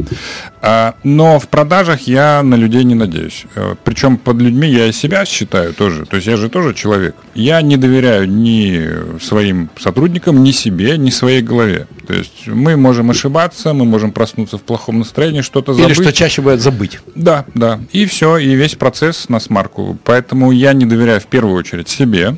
А, 0.62 0.96
но 1.04 1.40
в 1.40 1.48
продажах 1.50 2.02
я 2.02 2.42
на 2.44 2.56
людей 2.56 2.84
не 2.84 2.96
надеюсь. 2.96 3.46
Э, 3.56 3.76
Причем 3.84 4.18
под 4.18 4.38
людьми 4.38 4.68
я 4.70 4.88
и 4.88 4.92
себя 4.92 5.26
считаю 5.26 5.74
тоже. 5.74 6.06
То 6.06 6.16
есть 6.18 6.28
я 6.28 6.38
же 6.38 6.50
тоже 6.50 6.74
человек. 6.74 7.16
Я 7.36 7.62
не 7.62 7.78
доверяю 7.78 8.30
ни 8.30 9.20
своим 9.20 9.70
сотрудникам, 9.78 10.44
ни 10.44 10.52
себе, 10.52 10.98
ни 10.98 11.10
своей 11.10 11.42
голове. 11.42 11.88
То 12.08 12.14
есть 12.14 12.48
мы 12.48 12.78
можем 12.78 13.10
ошибаться, 13.12 13.74
мы 13.74 13.86
можем 13.86 14.12
проснуться 14.12 14.58
в 14.58 14.62
плохом 14.62 15.00
настроении, 15.00 15.42
что-то 15.42 15.74
забыть. 15.74 15.98
Или 15.98 16.04
что 16.04 16.14
чаще 16.14 16.42
бывает 16.42 16.62
забыть. 16.62 17.00
Да, 17.16 17.46
да. 17.54 17.80
И 17.92 18.06
все, 18.06 18.38
и 18.38 18.56
весь 18.56 18.76
процесс 18.76 19.30
на 19.30 19.40
смарку. 19.40 19.98
Поэтому 20.04 20.52
я 20.52 20.74
не 20.74 20.86
доверяю 20.86 21.20
в 21.20 21.26
первую 21.28 21.56
очередь 21.58 21.90
себе, 21.90 22.38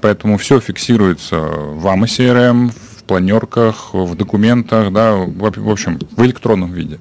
поэтому 0.00 0.36
все 0.36 0.60
фиксируется 0.60 1.36
в 1.38 1.86
AMA 1.86 2.04
CRM, 2.04 2.70
в 2.70 3.04
планерках, 3.04 3.94
в 3.94 4.14
документах, 4.14 4.92
да, 4.92 5.14
в 5.14 5.50
в 5.56 5.70
общем, 5.70 5.98
в 6.16 6.24
электронном 6.24 6.72
виде. 6.72 6.98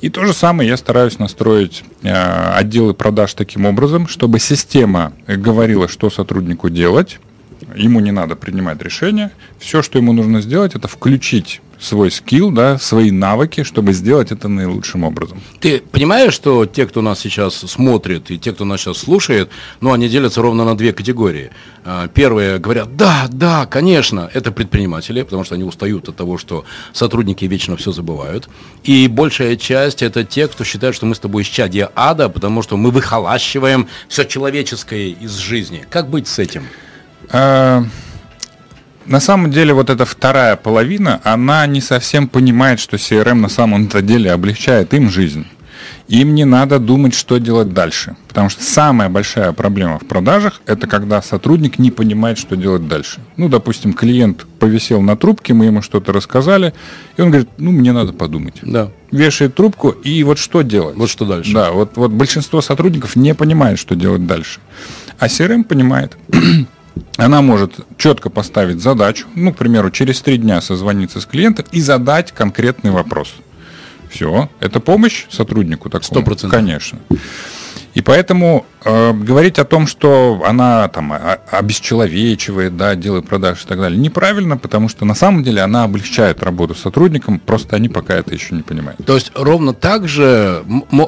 И 0.00 0.10
то 0.10 0.24
же 0.24 0.32
самое 0.32 0.68
я 0.68 0.76
стараюсь 0.76 1.18
настроить 1.18 1.84
а, 2.04 2.54
отделы 2.56 2.94
продаж 2.94 3.34
таким 3.34 3.66
образом, 3.66 4.08
чтобы 4.08 4.38
система 4.38 5.12
говорила, 5.26 5.88
что 5.88 6.08
сотруднику 6.08 6.70
делать, 6.70 7.20
ему 7.74 8.00
не 8.00 8.12
надо 8.12 8.36
принимать 8.36 8.82
решения. 8.82 9.30
Все, 9.58 9.82
что 9.82 9.98
ему 9.98 10.12
нужно 10.12 10.40
сделать, 10.40 10.74
это 10.74 10.88
включить 10.88 11.60
свой 11.80 12.10
скилл, 12.10 12.50
да, 12.50 12.78
свои 12.78 13.10
навыки, 13.10 13.62
чтобы 13.62 13.92
сделать 13.92 14.32
это 14.32 14.48
наилучшим 14.48 15.04
образом. 15.04 15.40
Ты 15.60 15.80
понимаешь, 15.80 16.34
что 16.34 16.66
те, 16.66 16.86
кто 16.86 17.02
нас 17.02 17.20
сейчас 17.20 17.54
смотрит, 17.54 18.30
и 18.30 18.38
те, 18.38 18.52
кто 18.52 18.64
нас 18.64 18.80
сейчас 18.80 18.98
слушает, 18.98 19.50
ну, 19.80 19.92
они 19.92 20.08
делятся 20.08 20.42
ровно 20.42 20.64
на 20.64 20.76
две 20.76 20.92
категории. 20.92 21.50
А, 21.84 22.08
Первые 22.08 22.58
говорят, 22.58 22.96
да, 22.96 23.28
да, 23.30 23.66
конечно, 23.66 24.28
это 24.32 24.50
предприниматели, 24.50 25.22
потому 25.22 25.44
что 25.44 25.54
они 25.54 25.64
устают 25.64 26.08
от 26.08 26.16
того, 26.16 26.36
что 26.38 26.64
сотрудники 26.92 27.44
вечно 27.44 27.76
все 27.76 27.92
забывают. 27.92 28.48
И 28.82 29.06
большая 29.08 29.56
часть 29.56 30.02
это 30.02 30.24
те, 30.24 30.48
кто 30.48 30.64
считает, 30.64 30.94
что 30.94 31.06
мы 31.06 31.14
с 31.14 31.20
тобой 31.20 31.42
исчадие 31.42 31.90
ада, 31.94 32.28
потому 32.28 32.62
что 32.62 32.76
мы 32.76 32.90
выхолащиваем 32.90 33.88
все 34.08 34.24
человеческое 34.24 35.10
из 35.10 35.36
жизни. 35.36 35.84
Как 35.88 36.10
быть 36.10 36.26
с 36.26 36.38
этим? 36.38 36.64
А, 37.30 37.84
На 39.08 39.20
самом 39.20 39.50
деле, 39.50 39.72
вот 39.72 39.88
эта 39.88 40.04
вторая 40.04 40.56
половина, 40.56 41.20
она 41.24 41.66
не 41.66 41.80
совсем 41.80 42.28
понимает, 42.28 42.78
что 42.78 42.96
CRM 42.96 43.34
на 43.34 43.48
самом-то 43.48 44.02
деле 44.02 44.30
облегчает 44.30 44.92
им 44.92 45.08
жизнь. 45.08 45.46
Им 46.08 46.34
не 46.34 46.44
надо 46.44 46.78
думать, 46.78 47.14
что 47.14 47.38
делать 47.38 47.72
дальше. 47.72 48.16
Потому 48.28 48.50
что 48.50 48.62
самая 48.62 49.08
большая 49.08 49.52
проблема 49.52 49.98
в 49.98 50.06
продажах– 50.06 50.60
это 50.66 50.86
когда 50.86 51.22
сотрудник 51.22 51.78
не 51.78 51.90
понимает, 51.90 52.38
что 52.38 52.54
делать 52.56 52.86
дальше. 52.86 53.20
Ну, 53.38 53.48
допустим, 53.48 53.94
клиент 53.94 54.46
повисел 54.58 55.00
на 55.00 55.16
трубке, 55.16 55.54
мы 55.54 55.66
ему 55.66 55.80
что-то 55.80 56.12
рассказали, 56.12 56.74
и 57.16 57.22
он 57.22 57.30
говорит, 57.30 57.48
ну, 57.56 57.72
мне 57.72 57.92
надо 57.92 58.12
подумать. 58.12 58.56
Да. 58.62 58.90
Вешает 59.10 59.54
трубку, 59.54 59.90
и 59.90 60.22
вот 60.22 60.38
что 60.38 60.60
делать? 60.60 60.96
Вот 60.96 61.08
что 61.08 61.24
дальше. 61.24 61.52
Да, 61.52 61.70
вот, 61.70 61.92
вот 61.96 62.10
большинство 62.10 62.60
сотрудников 62.60 63.16
не 63.16 63.34
понимает, 63.34 63.78
что 63.78 63.94
делать 63.94 64.26
дальше. 64.26 64.60
А 65.18 65.28
CRM 65.28 65.64
понимает. 65.64 66.16
Она 67.16 67.42
может 67.42 67.74
четко 67.96 68.30
поставить 68.30 68.80
задачу, 68.80 69.26
ну, 69.34 69.52
к 69.52 69.56
примеру, 69.56 69.90
через 69.90 70.20
три 70.20 70.38
дня 70.38 70.60
созвониться 70.60 71.20
с 71.20 71.26
клиентом 71.26 71.66
и 71.72 71.80
задать 71.80 72.32
конкретный 72.32 72.90
вопрос. 72.90 73.34
Все, 74.10 74.48
это 74.60 74.80
помощь 74.80 75.26
сотруднику 75.30 75.90
такому? 75.90 76.04
Сто 76.04 76.22
процентов. 76.22 76.58
Конечно. 76.58 76.98
И 77.94 78.02
поэтому 78.02 78.66
э, 78.84 79.12
говорить 79.12 79.58
о 79.58 79.64
том, 79.64 79.86
что 79.86 80.42
она 80.46 80.88
там 80.88 81.12
обесчеловечивает, 81.50 82.76
да, 82.76 82.94
делает 82.94 83.26
продаж 83.26 83.64
и 83.64 83.66
так 83.66 83.78
далее, 83.78 83.98
неправильно, 83.98 84.56
потому 84.56 84.88
что 84.88 85.04
на 85.04 85.14
самом 85.14 85.42
деле 85.42 85.62
она 85.62 85.84
облегчает 85.84 86.42
работу 86.42 86.74
сотрудникам, 86.74 87.38
просто 87.38 87.76
они 87.76 87.88
пока 87.88 88.14
это 88.14 88.32
еще 88.32 88.54
не 88.54 88.62
понимают. 88.62 89.00
То 89.04 89.14
есть 89.14 89.32
ровно 89.34 89.74
так 89.74 90.06
же 90.08 90.62
э, 90.92 91.04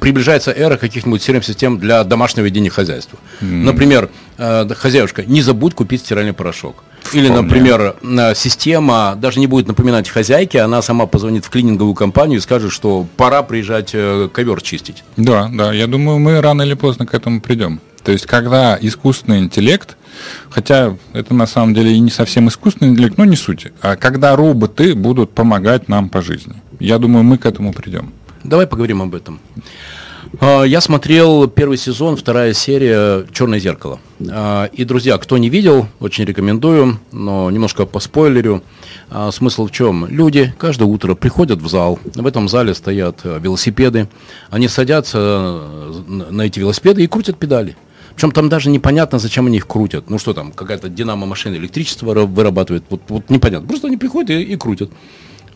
приближается 0.00 0.50
эра 0.52 0.76
каких-нибудь 0.76 1.26
CRM-систем 1.26 1.78
для 1.78 2.04
домашнего 2.04 2.44
ведения 2.44 2.70
хозяйства. 2.70 3.18
Например, 3.40 4.10
э, 4.38 4.68
хозяюшка, 4.74 5.24
не 5.24 5.42
забудь 5.42 5.74
купить 5.74 6.00
стиральный 6.00 6.32
порошок. 6.32 6.82
Или, 7.12 7.26
Вполне. 7.26 7.42
например, 7.42 7.96
э, 8.02 8.34
система 8.34 9.14
даже 9.16 9.40
не 9.40 9.46
будет 9.46 9.68
напоминать 9.68 10.08
хозяйке, 10.08 10.60
она 10.60 10.82
сама 10.82 11.06
позвонит 11.06 11.44
в 11.44 11.50
клининговую 11.50 11.94
компанию 11.94 12.38
и 12.38 12.42
скажет, 12.42 12.72
что 12.72 13.06
пора 13.16 13.42
приезжать 13.42 13.90
э, 13.92 14.28
ковер 14.32 14.62
чистить. 14.62 15.04
Да, 15.16 15.50
да, 15.52 15.72
я 15.72 15.86
думаю, 15.86 16.18
мы 16.18 16.40
рано 16.40 16.62
или 16.62 16.74
поздно 16.74 17.06
к 17.06 17.14
этому 17.14 17.40
придем. 17.40 17.80
То 18.02 18.12
есть, 18.12 18.26
когда 18.26 18.78
искусственный 18.80 19.38
интеллект, 19.38 19.96
хотя 20.50 20.96
это 21.12 21.34
на 21.34 21.46
самом 21.46 21.74
деле 21.74 21.92
и 21.92 21.98
не 22.00 22.10
совсем 22.10 22.48
искусственный 22.48 22.90
интеллект, 22.90 23.18
но 23.18 23.24
не 23.24 23.36
суть, 23.36 23.68
а 23.80 23.96
когда 23.96 24.36
роботы 24.36 24.94
будут 24.94 25.32
помогать 25.32 25.88
нам 25.88 26.08
по 26.08 26.22
жизни. 26.22 26.54
Я 26.80 26.98
думаю, 26.98 27.24
мы 27.24 27.38
к 27.38 27.46
этому 27.46 27.72
придем. 27.72 28.12
Давай 28.42 28.66
поговорим 28.66 29.00
об 29.02 29.14
этом. 29.14 29.40
А, 30.40 30.64
Я 30.64 30.80
смотрел 30.80 31.48
первый 31.48 31.76
сезон, 31.78 32.16
вторая 32.16 32.52
серия 32.54 33.26
«Черное 33.32 33.58
зеркало». 33.58 34.00
А, 34.30 34.66
И, 34.72 34.84
друзья, 34.84 35.18
кто 35.18 35.38
не 35.38 35.48
видел, 35.48 35.86
очень 36.00 36.24
рекомендую, 36.24 36.98
но 37.12 37.50
немножко 37.50 37.86
по 37.86 38.00
спойлерю. 38.00 38.62
А, 39.10 39.30
Смысл 39.30 39.66
в 39.66 39.70
чем? 39.70 40.06
Люди 40.06 40.54
каждое 40.58 40.84
утро 40.84 41.14
приходят 41.14 41.60
в 41.60 41.68
зал, 41.68 41.98
в 42.04 42.26
этом 42.26 42.48
зале 42.48 42.74
стоят 42.74 43.20
велосипеды, 43.24 44.08
они 44.50 44.68
садятся 44.68 45.18
э, 45.20 45.92
на 46.30 46.42
эти 46.42 46.58
велосипеды 46.58 47.04
и 47.04 47.06
крутят 47.06 47.38
педали. 47.38 47.76
Причем 48.14 48.30
там 48.30 48.48
даже 48.48 48.70
непонятно, 48.70 49.18
зачем 49.18 49.46
они 49.46 49.56
их 49.56 49.66
крутят. 49.66 50.08
Ну 50.08 50.18
что 50.18 50.32
там, 50.34 50.52
какая-то 50.52 50.88
динамо-машина 50.88 51.56
электричество 51.56 52.06
выра- 52.06 52.26
вырабатывает, 52.26 52.84
вот, 52.88 53.00
вот 53.08 53.28
непонятно. 53.30 53.66
Просто 53.68 53.88
они 53.88 53.96
приходят 53.96 54.30
и, 54.30 54.40
и 54.42 54.56
крутят. 54.56 54.90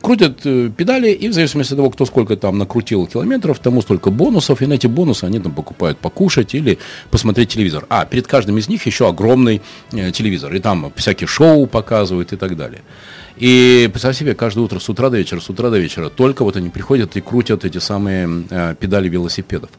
Крутят 0.00 0.40
э, 0.44 0.70
педали, 0.76 1.10
и 1.10 1.28
в 1.28 1.32
зависимости 1.32 1.72
от 1.72 1.78
того, 1.78 1.90
кто 1.90 2.06
сколько 2.06 2.36
там 2.36 2.58
накрутил 2.58 3.06
километров, 3.06 3.58
тому 3.58 3.82
столько 3.82 4.10
бонусов, 4.10 4.62
и 4.62 4.66
на 4.66 4.74
эти 4.74 4.86
бонусы 4.86 5.24
они 5.24 5.40
там 5.40 5.52
покупают 5.52 5.98
покушать 5.98 6.54
или 6.54 6.78
посмотреть 7.10 7.50
телевизор. 7.50 7.84
А, 7.88 8.04
перед 8.04 8.26
каждым 8.26 8.58
из 8.58 8.68
них 8.68 8.86
еще 8.86 9.08
огромный 9.08 9.60
э, 9.92 10.12
телевизор, 10.12 10.54
и 10.54 10.60
там 10.60 10.92
всякие 10.96 11.26
шоу 11.26 11.66
показывают 11.66 12.32
и 12.32 12.36
так 12.36 12.56
далее. 12.56 12.82
И 13.36 13.88
представь 13.92 14.16
себе, 14.16 14.34
каждое 14.34 14.60
утро 14.62 14.78
с 14.78 14.88
утра 14.88 15.10
до 15.10 15.18
вечера, 15.18 15.40
с 15.40 15.48
утра 15.48 15.70
до 15.70 15.78
вечера, 15.78 16.08
только 16.08 16.44
вот 16.44 16.56
они 16.56 16.70
приходят 16.70 17.16
и 17.16 17.20
крутят 17.20 17.64
эти 17.64 17.78
самые 17.78 18.44
э, 18.50 18.74
педали 18.78 19.08
велосипедов. 19.08 19.70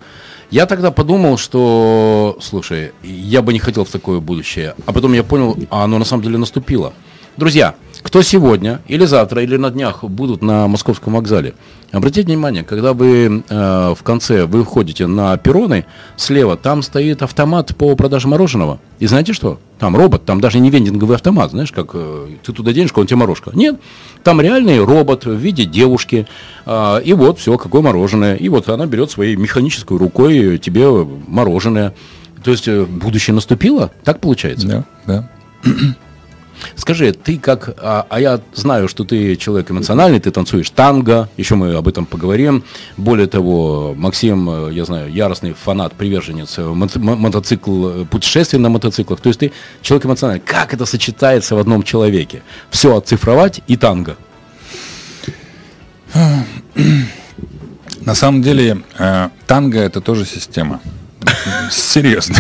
Я 0.52 0.66
тогда 0.66 0.92
подумал, 0.92 1.38
что, 1.38 2.38
слушай, 2.42 2.92
я 3.04 3.42
бы 3.42 3.54
не 3.54 3.60
хотел 3.60 3.86
в 3.86 3.90
такое 3.90 4.20
будущее. 4.20 4.76
А 4.86 4.94
потом 4.94 5.14
я 5.14 5.24
понял, 5.24 5.58
а 5.70 5.84
оно 5.84 6.00
на 6.00 6.06
самом 6.06 6.24
деле 6.24 6.38
наступило. 6.38 6.94
Друзья, 7.38 7.76
кто 8.02 8.22
сегодня 8.22 8.82
или 8.88 9.06
завтра 9.06 9.44
или 9.44 9.58
на 9.58 9.72
днях 9.72 10.04
будут 10.04 10.42
на 10.42 10.68
московском 10.68 11.14
вокзале, 11.14 11.54
обратите 11.92 12.28
внимание, 12.28 12.64
когда 12.64 12.94
вы 12.94 13.44
э, 13.48 13.94
в 13.98 14.04
конце 14.04 14.46
выходите 14.46 15.06
на 15.08 15.36
перроны, 15.38 15.86
слева 16.16 16.56
там 16.56 16.82
стоит 16.82 17.22
автомат 17.22 17.76
по 17.76 17.96
продаже 17.96 18.28
мороженого. 18.28 18.80
И 19.00 19.08
знаете 19.08 19.34
что? 19.34 19.60
Там 19.80 19.96
робот, 19.96 20.26
там 20.26 20.42
даже 20.42 20.60
не 20.60 20.70
вендинговый 20.70 21.16
автомат, 21.16 21.52
знаешь, 21.52 21.72
как 21.72 21.92
э, 21.94 22.28
ты 22.44 22.54
туда 22.54 22.74
денежку, 22.74 23.02
он 23.02 23.08
тебе 23.08 23.18
морожка. 23.18 23.52
Нет, 23.54 23.80
там 24.24 24.40
реальный 24.40 24.84
робот 24.84 25.26
в 25.26 25.36
виде 25.36 25.66
девушки. 25.66 26.28
а, 26.66 27.00
и 27.00 27.14
вот 27.14 27.40
все, 27.40 27.58
какое 27.58 27.82
мороженое. 27.82 28.36
И 28.36 28.50
вот 28.50 28.70
она 28.70 28.86
берет 28.86 29.12
своей 29.12 29.36
механической 29.36 29.98
рукой 29.98 30.58
тебе 30.58 30.88
мороженое. 31.28 31.94
То 32.44 32.52
есть 32.52 32.68
э, 32.68 32.86
будущее 32.86 33.34
наступило? 33.34 33.92
Так 34.04 34.20
получается? 34.20 34.68
Да, 34.68 34.84
да. 35.64 35.74
Скажи, 36.76 37.12
ты 37.14 37.38
как, 37.38 37.70
а, 37.78 38.06
а 38.10 38.20
я 38.20 38.40
знаю, 38.54 38.88
что 38.88 39.04
ты 39.04 39.36
человек 39.36 39.72
эмоциональный, 39.72 40.20
ты 40.20 40.32
танцуешь 40.32 40.70
танго, 40.70 41.30
еще 41.38 41.56
мы 41.56 41.74
об 41.76 41.88
этом 41.88 42.06
поговорим. 42.06 42.64
Более 42.98 43.28
того, 43.28 43.94
Максим, 43.96 44.50
э, 44.50 44.74
я 44.74 44.86
знаю, 44.86 45.12
яростный 45.12 45.54
фанат, 45.54 45.94
приверженец 45.94 46.58
э, 46.58 46.62
мото- 46.62 47.00
мо- 47.00 47.16
мотоцикл, 47.16 47.88
э, 47.88 48.06
путешествий 48.06 48.60
на 48.60 48.70
мотоциклах. 48.70 49.20
То 49.22 49.30
есть 49.30 49.40
ты 49.40 49.52
человек 49.82 50.06
эмоциональный. 50.06 50.44
Как 50.46 50.74
это 50.74 50.86
сочетается 50.86 51.56
в 51.56 51.60
одном 51.60 51.84
человеке? 51.84 52.42
Все 52.70 52.96
оцифровать 52.98 53.62
и 53.68 53.78
танго. 53.78 54.18
На 58.02 58.16
самом 58.16 58.42
деле, 58.42 58.82
э, 58.98 59.30
танго 59.48 59.80
это 59.80 60.02
тоже 60.02 60.26
система. 60.26 60.80
Серьезно. 61.70 62.36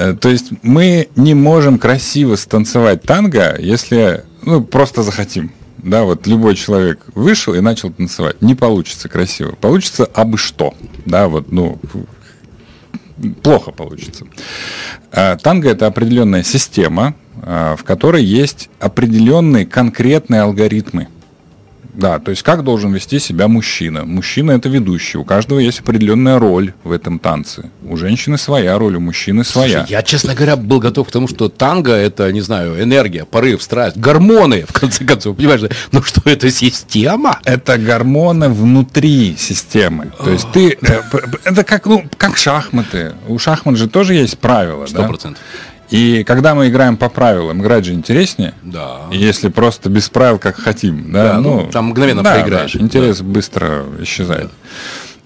Э, 0.00 0.14
То 0.14 0.30
есть 0.30 0.52
мы 0.62 1.08
не 1.14 1.34
можем 1.34 1.78
красиво 1.78 2.36
станцевать 2.36 3.02
танго, 3.02 3.56
если 3.58 4.24
ну, 4.42 4.62
просто 4.62 5.02
захотим. 5.02 5.52
Да, 5.76 6.04
вот 6.04 6.26
любой 6.26 6.56
человек 6.56 7.04
вышел 7.14 7.54
и 7.54 7.60
начал 7.60 7.90
танцевать. 7.90 8.40
Не 8.40 8.54
получится 8.54 9.08
красиво. 9.08 9.52
Получится 9.52 10.06
абы 10.06 10.38
что. 10.38 10.74
Да, 11.04 11.28
вот, 11.28 11.52
ну, 11.52 11.78
плохо 13.42 13.72
получится. 13.72 14.26
А, 15.12 15.36
Танго 15.36 15.68
это 15.68 15.86
определенная 15.86 16.42
система, 16.42 17.14
а, 17.42 17.76
в 17.76 17.84
которой 17.84 18.24
есть 18.24 18.70
определенные 18.78 19.66
конкретные 19.66 20.42
алгоритмы. 20.42 21.08
Да, 21.94 22.18
то 22.18 22.30
есть 22.30 22.42
как 22.42 22.64
должен 22.64 22.92
вести 22.92 23.18
себя 23.18 23.48
мужчина? 23.48 24.04
Мужчина 24.04 24.52
это 24.52 24.68
ведущий, 24.68 25.18
у 25.18 25.24
каждого 25.24 25.58
есть 25.58 25.80
определенная 25.80 26.38
роль 26.38 26.72
в 26.84 26.92
этом 26.92 27.18
танце. 27.18 27.70
У 27.82 27.96
женщины 27.96 28.38
своя 28.38 28.78
роль, 28.78 28.96
у 28.96 29.00
мужчины 29.00 29.44
своя. 29.44 29.80
Слушай, 29.80 29.90
я, 29.90 30.02
честно 30.02 30.34
говоря, 30.34 30.56
был 30.56 30.78
готов 30.78 31.08
к 31.08 31.10
тому, 31.10 31.28
что 31.28 31.48
танго 31.48 31.92
это, 31.92 32.30
не 32.32 32.40
знаю, 32.40 32.82
энергия, 32.82 33.24
порыв, 33.24 33.62
страсть, 33.62 33.96
гормоны, 33.96 34.64
в 34.68 34.72
конце 34.72 35.04
концов, 35.04 35.36
понимаешь? 35.36 35.62
Ну 35.92 36.02
что, 36.02 36.22
это 36.24 36.50
система? 36.50 37.38
Это 37.44 37.78
гормоны 37.78 38.48
внутри 38.48 39.36
системы. 39.36 40.12
То 40.22 40.30
есть 40.30 40.50
ты, 40.52 40.78
э, 40.80 41.02
это 41.44 41.64
как, 41.64 41.86
ну, 41.86 42.04
как 42.16 42.36
шахматы. 42.36 43.14
У 43.28 43.38
шахмат 43.38 43.76
же 43.76 43.88
тоже 43.88 44.14
есть 44.14 44.38
правила. 44.38 44.86
Сто 44.86 45.04
процентов. 45.04 45.42
И 45.90 46.22
когда 46.22 46.54
мы 46.54 46.68
играем 46.68 46.96
по 46.96 47.08
правилам, 47.08 47.60
играть 47.60 47.84
же 47.84 47.94
интереснее. 47.94 48.54
Да. 48.62 49.02
Если 49.10 49.48
просто 49.48 49.90
без 49.90 50.08
правил, 50.08 50.38
как 50.38 50.56
хотим. 50.56 51.12
Да, 51.12 51.34
да 51.34 51.40
ну, 51.40 51.68
там 51.70 51.86
мгновенно 51.86 52.22
да, 52.22 52.34
проиграешь. 52.34 52.74
Да, 52.74 52.80
интерес 52.80 53.18
да. 53.18 53.24
быстро 53.24 53.84
исчезает. 54.00 54.50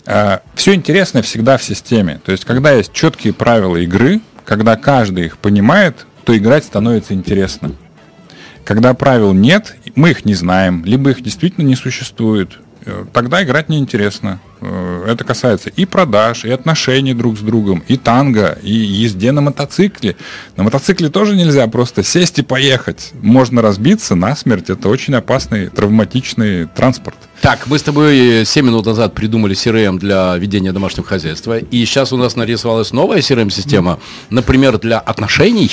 Да. 0.06 0.12
А, 0.12 0.42
все 0.54 0.74
интересное 0.74 1.22
всегда 1.22 1.58
в 1.58 1.62
системе. 1.62 2.20
То 2.24 2.32
есть, 2.32 2.46
когда 2.46 2.72
есть 2.72 2.92
четкие 2.92 3.34
правила 3.34 3.76
игры, 3.76 4.20
когда 4.44 4.76
каждый 4.76 5.26
их 5.26 5.36
понимает, 5.36 6.06
то 6.24 6.36
играть 6.36 6.64
становится 6.64 7.12
интересно. 7.12 7.72
Когда 8.64 8.94
правил 8.94 9.34
нет, 9.34 9.76
мы 9.94 10.10
их 10.10 10.24
не 10.24 10.34
знаем, 10.34 10.82
либо 10.86 11.10
их 11.10 11.22
действительно 11.22 11.66
не 11.66 11.76
существует, 11.76 12.58
тогда 13.12 13.42
играть 13.42 13.68
неинтересно. 13.68 14.40
Э, 14.60 15.04
это 15.08 15.24
касается 15.24 15.70
и 15.70 15.84
продаж, 15.84 16.44
и 16.44 16.50
отношений 16.50 17.14
друг 17.14 17.38
с 17.38 17.40
другом, 17.40 17.82
и 17.88 17.96
танго, 17.96 18.58
и 18.62 18.72
езде 18.72 19.32
на 19.32 19.40
мотоцикле. 19.40 20.16
На 20.56 20.64
мотоцикле 20.64 21.08
тоже 21.08 21.36
нельзя 21.36 21.66
просто 21.66 22.02
сесть 22.02 22.38
и 22.38 22.42
поехать. 22.42 23.12
Можно 23.20 23.62
разбиться 23.62 24.14
насмерть. 24.14 24.70
Это 24.70 24.88
очень 24.88 25.14
опасный, 25.14 25.68
травматичный 25.68 26.66
транспорт. 26.66 27.16
Так, 27.40 27.66
мы 27.66 27.78
с 27.78 27.82
тобой 27.82 28.44
7 28.46 28.66
минут 28.66 28.86
назад 28.86 29.12
придумали 29.12 29.54
CRM 29.54 29.98
для 29.98 30.34
ведения 30.36 30.72
домашнего 30.72 31.06
хозяйства. 31.06 31.58
И 31.58 31.84
сейчас 31.84 32.12
у 32.12 32.16
нас 32.16 32.36
нарисовалась 32.36 32.92
новая 32.92 33.18
CRM-система, 33.18 33.98
например, 34.30 34.78
для 34.78 34.98
отношений. 34.98 35.70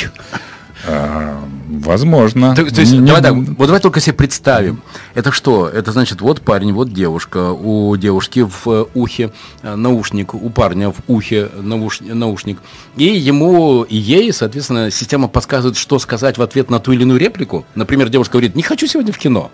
А, 0.87 1.43
возможно. 1.69 2.55
То, 2.55 2.65
то 2.65 2.81
есть, 2.81 2.93
не, 2.93 3.07
давай, 3.07 3.21
так, 3.21 3.33
вот 3.33 3.65
давай 3.65 3.79
только 3.79 3.99
себе 3.99 4.13
представим. 4.13 4.81
Это 5.13 5.31
что? 5.31 5.67
Это 5.67 5.91
значит, 5.91 6.21
вот 6.21 6.41
парень, 6.41 6.73
вот 6.73 6.91
девушка. 6.91 7.51
У 7.51 7.95
девушки 7.97 8.39
в 8.39 8.67
э, 8.67 8.85
ухе 8.93 9.31
э, 9.61 9.75
наушник, 9.75 10.33
у 10.33 10.49
парня 10.49 10.91
в 10.91 10.97
ухе 11.07 11.49
науш, 11.59 12.01
наушник. 12.01 12.59
И 12.97 13.05
ему, 13.05 13.83
и 13.83 13.95
ей, 13.95 14.33
соответственно, 14.33 14.91
система 14.91 15.27
подсказывает, 15.27 15.77
что 15.77 15.99
сказать 15.99 16.37
в 16.37 16.41
ответ 16.41 16.69
на 16.69 16.79
ту 16.79 16.91
или 16.91 17.03
иную 17.03 17.19
реплику. 17.19 17.65
Например, 17.75 18.09
девушка 18.09 18.33
говорит, 18.33 18.55
не 18.55 18.63
хочу 18.63 18.87
сегодня 18.87 19.13
в 19.13 19.17
кино 19.17 19.51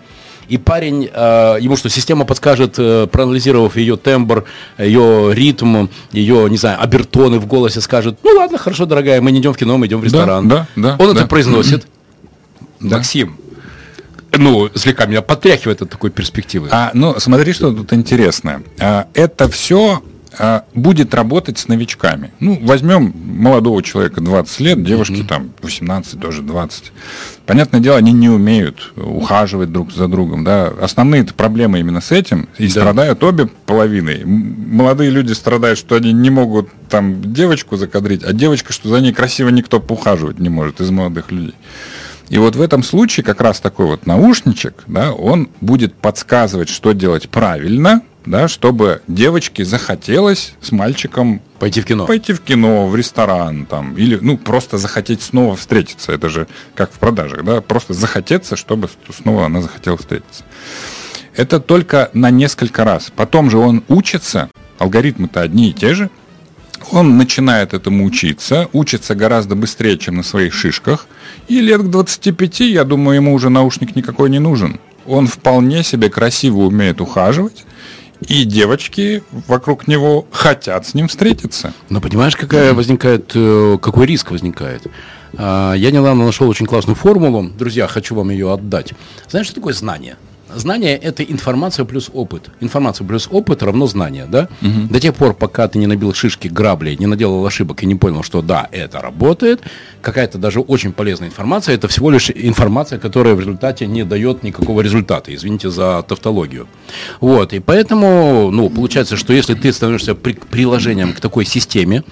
и 0.48 0.58
парень, 0.58 1.10
э, 1.12 1.56
ему 1.60 1.76
что, 1.76 1.88
система 1.88 2.24
подскажет, 2.24 2.74
э, 2.78 3.06
проанализировав 3.10 3.76
ее 3.76 3.96
тембр, 3.96 4.44
ее 4.78 5.30
ритм, 5.32 5.88
ее, 6.12 6.48
не 6.50 6.56
знаю, 6.56 6.82
обертоны 6.82 7.38
в 7.38 7.46
голосе, 7.46 7.80
скажет, 7.80 8.18
ну 8.22 8.30
ладно, 8.36 8.58
хорошо, 8.58 8.86
дорогая, 8.86 9.20
мы 9.20 9.30
не 9.30 9.40
идем 9.40 9.52
в 9.52 9.56
кино, 9.56 9.76
мы 9.78 9.86
идем 9.86 10.00
в 10.00 10.04
ресторан. 10.04 10.48
Да, 10.48 10.66
да, 10.76 10.96
Он 10.98 11.14
да. 11.14 11.20
это 11.20 11.28
произносит. 11.28 11.86
Максим, 12.80 13.36
ну, 14.36 14.70
слегка 14.74 15.06
меня 15.06 15.22
подтряхивает 15.22 15.82
от 15.82 15.90
такой 15.90 16.10
перспективы. 16.10 16.68
А, 16.70 16.90
ну, 16.94 17.18
смотри, 17.18 17.52
что 17.52 17.72
тут 17.72 17.92
интересно. 17.92 18.62
А, 18.78 19.06
это 19.14 19.48
все 19.48 20.02
будет 20.74 21.14
работать 21.14 21.58
с 21.58 21.68
новичками. 21.68 22.32
Ну, 22.40 22.58
возьмем 22.62 23.12
молодого 23.14 23.82
человека 23.82 24.20
20 24.20 24.60
лет, 24.60 24.84
девушки 24.84 25.20
mm-hmm. 25.20 25.26
там 25.26 25.50
18, 25.62 26.20
тоже 26.20 26.42
20. 26.42 26.92
Понятное 27.46 27.80
дело, 27.80 27.96
они 27.96 28.12
не 28.12 28.28
умеют 28.28 28.92
ухаживать 28.96 29.72
друг 29.72 29.92
за 29.92 30.08
другом. 30.08 30.44
Да? 30.44 30.72
Основные 30.80 31.24
проблемы 31.24 31.80
именно 31.80 32.00
с 32.00 32.12
этим, 32.12 32.48
и 32.58 32.64
да. 32.64 32.70
страдают 32.70 33.22
обе 33.24 33.46
половины. 33.66 34.22
Молодые 34.24 35.10
люди 35.10 35.32
страдают, 35.32 35.78
что 35.78 35.94
они 35.94 36.12
не 36.12 36.30
могут 36.30 36.68
там 36.88 37.32
девочку 37.32 37.76
закадрить, 37.76 38.22
а 38.24 38.32
девочка, 38.32 38.72
что 38.72 38.88
за 38.88 39.00
ней 39.00 39.12
красиво 39.12 39.48
никто 39.48 39.80
поухаживать 39.80 40.38
не 40.38 40.48
может 40.48 40.80
из 40.80 40.90
молодых 40.90 41.30
людей. 41.30 41.54
И 42.28 42.36
вот 42.36 42.56
в 42.56 42.60
этом 42.60 42.82
случае 42.82 43.24
как 43.24 43.40
раз 43.40 43.60
такой 43.60 43.86
вот 43.86 44.06
наушничек, 44.06 44.84
да, 44.86 45.12
он 45.12 45.48
будет 45.60 45.94
подсказывать, 45.94 46.68
что 46.68 46.92
делать 46.92 47.28
правильно, 47.30 48.02
да, 48.26 48.48
чтобы 48.48 49.02
девочке 49.08 49.64
захотелось 49.64 50.54
с 50.60 50.72
мальчиком 50.72 51.40
пойти 51.58 51.80
в 51.80 51.86
кино, 51.86 52.06
пойти 52.06 52.32
в 52.32 52.40
кино, 52.40 52.86
в 52.86 52.96
ресторан, 52.96 53.66
там, 53.66 53.96
или, 53.96 54.18
ну, 54.20 54.36
просто 54.36 54.78
захотеть 54.78 55.22
снова 55.22 55.56
встретиться. 55.56 56.12
Это 56.12 56.28
же 56.28 56.46
как 56.74 56.92
в 56.92 56.98
продажах, 56.98 57.44
да, 57.44 57.60
просто 57.60 57.94
захотеться, 57.94 58.56
чтобы 58.56 58.88
снова 59.14 59.46
она 59.46 59.62
захотела 59.62 59.96
встретиться. 59.96 60.44
Это 61.34 61.60
только 61.60 62.10
на 62.14 62.30
несколько 62.30 62.84
раз. 62.84 63.12
Потом 63.14 63.50
же 63.50 63.58
он 63.58 63.84
учится, 63.88 64.50
алгоритмы-то 64.78 65.40
одни 65.40 65.70
и 65.70 65.72
те 65.72 65.94
же, 65.94 66.10
он 66.90 67.16
начинает 67.16 67.74
этому 67.74 68.04
учиться, 68.04 68.68
учится 68.72 69.14
гораздо 69.14 69.54
быстрее, 69.54 69.98
чем 69.98 70.16
на 70.16 70.22
своих 70.22 70.54
шишках, 70.54 71.06
и 71.48 71.60
лет 71.60 71.82
к 71.82 71.86
25, 71.86 72.60
я 72.60 72.84
думаю, 72.84 73.16
ему 73.16 73.34
уже 73.34 73.50
наушник 73.50 73.96
никакой 73.96 74.30
не 74.30 74.38
нужен. 74.38 74.80
Он 75.06 75.26
вполне 75.26 75.82
себе 75.82 76.10
красиво 76.10 76.58
умеет 76.58 77.00
ухаживать, 77.00 77.64
и 78.26 78.44
девочки 78.44 79.22
вокруг 79.46 79.86
него 79.88 80.26
хотят 80.30 80.86
с 80.86 80.94
ним 80.94 81.08
встретиться. 81.08 81.72
Но 81.88 82.00
понимаешь, 82.00 82.36
какая 82.36 82.74
возникает, 82.74 83.32
э, 83.34 83.78
какой 83.80 84.06
риск 84.06 84.30
возникает? 84.30 84.82
А, 85.36 85.74
я 85.74 85.90
недавно 85.90 86.24
нашел 86.24 86.48
очень 86.48 86.66
классную 86.66 86.96
формулу. 86.96 87.50
Друзья, 87.50 87.86
хочу 87.86 88.14
вам 88.14 88.30
ее 88.30 88.52
отдать. 88.52 88.92
Знаешь, 89.28 89.46
что 89.46 89.56
такое 89.56 89.74
знание? 89.74 90.16
Знание– 90.54 90.96
это 91.02 91.22
информация 91.22 91.84
плюс 91.84 92.10
опыт. 92.12 92.50
Информация 92.60 93.06
плюс 93.06 93.28
опыт 93.30 93.62
равно 93.62 93.86
знание, 93.86 94.26
да? 94.26 94.48
Угу. 94.62 94.88
До 94.90 95.00
тех 95.00 95.14
пор, 95.14 95.34
пока 95.34 95.68
ты 95.68 95.78
не 95.78 95.86
набил 95.86 96.14
шишки, 96.14 96.48
грабли, 96.48 96.96
не 96.98 97.06
наделал 97.06 97.46
ошибок 97.46 97.82
и 97.82 97.86
не 97.86 97.94
понял, 97.94 98.22
что 98.22 98.42
да, 98.42 98.68
это 98.72 99.00
работает, 99.00 99.60
какая-то 100.00 100.38
даже 100.38 100.60
очень 100.60 100.92
полезная 100.92 101.28
информация, 101.28 101.74
это 101.74 101.88
всего 101.88 102.10
лишь 102.10 102.30
информация, 102.30 102.98
которая 102.98 103.34
в 103.34 103.40
результате 103.40 103.86
не 103.86 104.04
дает 104.04 104.42
никакого 104.42 104.80
результата. 104.80 105.34
Извините 105.34 105.70
за 105.70 106.02
тавтологию. 106.08 106.66
Вот, 107.20 107.52
и 107.52 107.60
поэтому, 107.60 108.50
ну, 108.50 108.70
получается, 108.70 109.16
что 109.16 109.32
если 109.32 109.54
ты 109.54 109.72
становишься 109.72 110.14
при 110.14 110.32
приложением 110.32 111.12
к 111.12 111.20
такой 111.20 111.44
системе, 111.44 112.04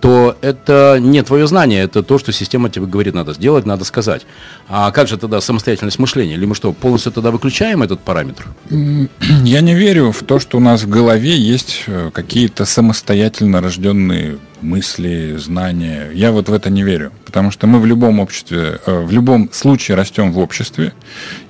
то 0.00 0.36
это 0.40 0.98
не 1.00 1.22
твое 1.22 1.46
знание, 1.46 1.82
это 1.82 2.02
то, 2.02 2.18
что 2.18 2.32
система 2.32 2.70
тебе 2.70 2.86
говорит, 2.86 3.14
надо 3.14 3.34
сделать, 3.34 3.66
надо 3.66 3.84
сказать. 3.84 4.26
А 4.68 4.90
как 4.90 5.08
же 5.08 5.16
тогда 5.16 5.40
самостоятельность 5.40 5.98
мышления? 5.98 6.34
Или 6.34 6.46
мы 6.46 6.54
что, 6.54 6.72
полностью 6.72 7.12
тогда 7.12 7.30
выключаем 7.30 7.82
этот 7.82 8.00
параметр? 8.00 8.46
Я 8.70 9.60
не 9.60 9.74
верю 9.74 10.12
в 10.12 10.22
то, 10.22 10.38
что 10.38 10.58
у 10.58 10.60
нас 10.60 10.82
в 10.82 10.88
голове 10.88 11.36
есть 11.36 11.84
э, 11.86 12.10
какие-то 12.12 12.64
самостоятельно 12.64 13.60
рожденные 13.60 14.38
мысли, 14.60 15.36
знания. 15.38 16.10
Я 16.12 16.32
вот 16.32 16.48
в 16.48 16.52
это 16.52 16.70
не 16.70 16.82
верю, 16.82 17.12
потому 17.24 17.50
что 17.50 17.66
мы 17.66 17.80
в 17.80 17.86
любом 17.86 18.20
обществе, 18.20 18.80
э, 18.84 19.00
в 19.04 19.12
любом 19.12 19.50
случае 19.52 19.96
растем 19.96 20.32
в 20.32 20.38
обществе, 20.38 20.92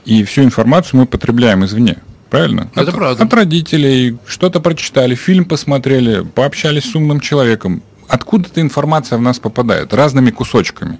и 0.04 0.24
всю 0.24 0.42
информацию 0.42 1.00
мы 1.00 1.06
потребляем 1.06 1.64
извне. 1.64 1.98
Правильно? 2.30 2.70
Это 2.74 2.90
от, 2.90 2.94
правда. 2.94 3.24
От 3.24 3.32
родителей, 3.32 4.18
что-то 4.26 4.60
прочитали, 4.60 5.14
фильм 5.14 5.44
посмотрели, 5.46 6.22
пообщались 6.22 6.90
с 6.90 6.94
умным 6.94 7.20
человеком 7.20 7.82
откуда-то 8.08 8.60
информация 8.60 9.18
в 9.18 9.22
нас 9.22 9.38
попадает 9.38 9.94
разными 9.94 10.30
кусочками. 10.30 10.98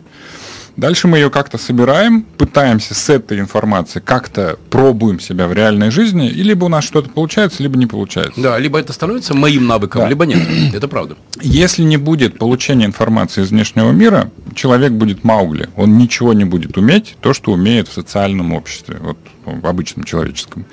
Дальше 0.79 1.09
мы 1.09 1.19
ее 1.19 1.29
как-то 1.29 1.59
собираем, 1.59 2.23
пытаемся 2.23 2.95
с 2.95 3.11
этой 3.11 3.41
информацией 3.41 4.01
как-то 4.01 4.61
пробуем 4.71 5.19
себя 5.19 5.49
в 5.49 5.53
реальной 5.53 5.91
жизни, 5.91 6.31
и 6.31 6.41
либо 6.45 6.67
у 6.67 6.69
нас 6.69 6.85
что-то 6.85 7.11
получается, 7.11 7.65
либо 7.65 7.77
не 7.77 7.87
получается. 7.87 8.41
Да, 8.41 8.57
либо 8.61 8.79
это 8.79 8.93
становится 8.93 9.35
моим 9.35 9.67
навыком, 9.67 10.03
да. 10.03 10.09
либо 10.09 10.25
нет. 10.25 10.39
Это 10.73 10.87
правда. 10.87 11.17
Если 11.41 11.83
не 11.83 11.97
будет 11.97 12.39
получения 12.39 12.87
информации 12.87 13.43
из 13.43 13.51
внешнего 13.51 13.91
мира, 13.91 14.31
человек 14.55 14.93
будет 14.93 15.25
маугли. 15.25 15.69
Он 15.75 15.99
ничего 15.99 16.33
не 16.33 16.45
будет 16.45 16.79
уметь, 16.79 17.17
то, 17.21 17.35
что 17.35 17.51
умеет 17.51 17.89
в 17.89 17.93
социальном 17.93 18.53
обществе, 18.53 18.99
вот 19.01 19.19
в 19.47 19.67
обычном 19.67 20.05
человеческом. 20.05 20.65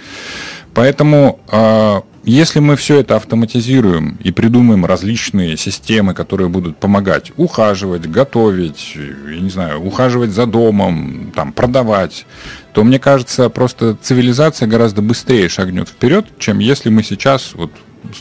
Поэтому 0.76 1.40
э, 1.52 2.02
если 2.26 2.60
мы 2.60 2.76
все 2.76 3.00
это 3.00 3.16
автоматизируем 3.16 4.18
и 4.24 4.32
придумаем 4.32 4.86
различные 4.86 5.58
системы, 5.58 6.14
которые 6.14 6.50
будут 6.50 6.78
помогать 6.78 7.32
ухаживать, 7.38 8.10
готовить, 8.10 8.96
я 8.96 9.40
не 9.40 9.50
знаю, 9.50 9.82
ухаживать 9.82 10.32
за 10.32 10.46
домом, 10.46 11.32
там, 11.36 11.54
продавать, 11.54 12.26
то, 12.74 12.84
мне 12.84 13.00
кажется, 13.00 13.50
просто 13.50 13.96
цивилизация 14.02 14.68
гораздо 14.68 15.02
быстрее 15.02 15.50
шагнет 15.50 15.88
вперед, 15.88 16.26
чем 16.40 16.60
если 16.60 16.90
мы 16.90 17.04
сейчас 17.04 17.54
вот 17.54 17.72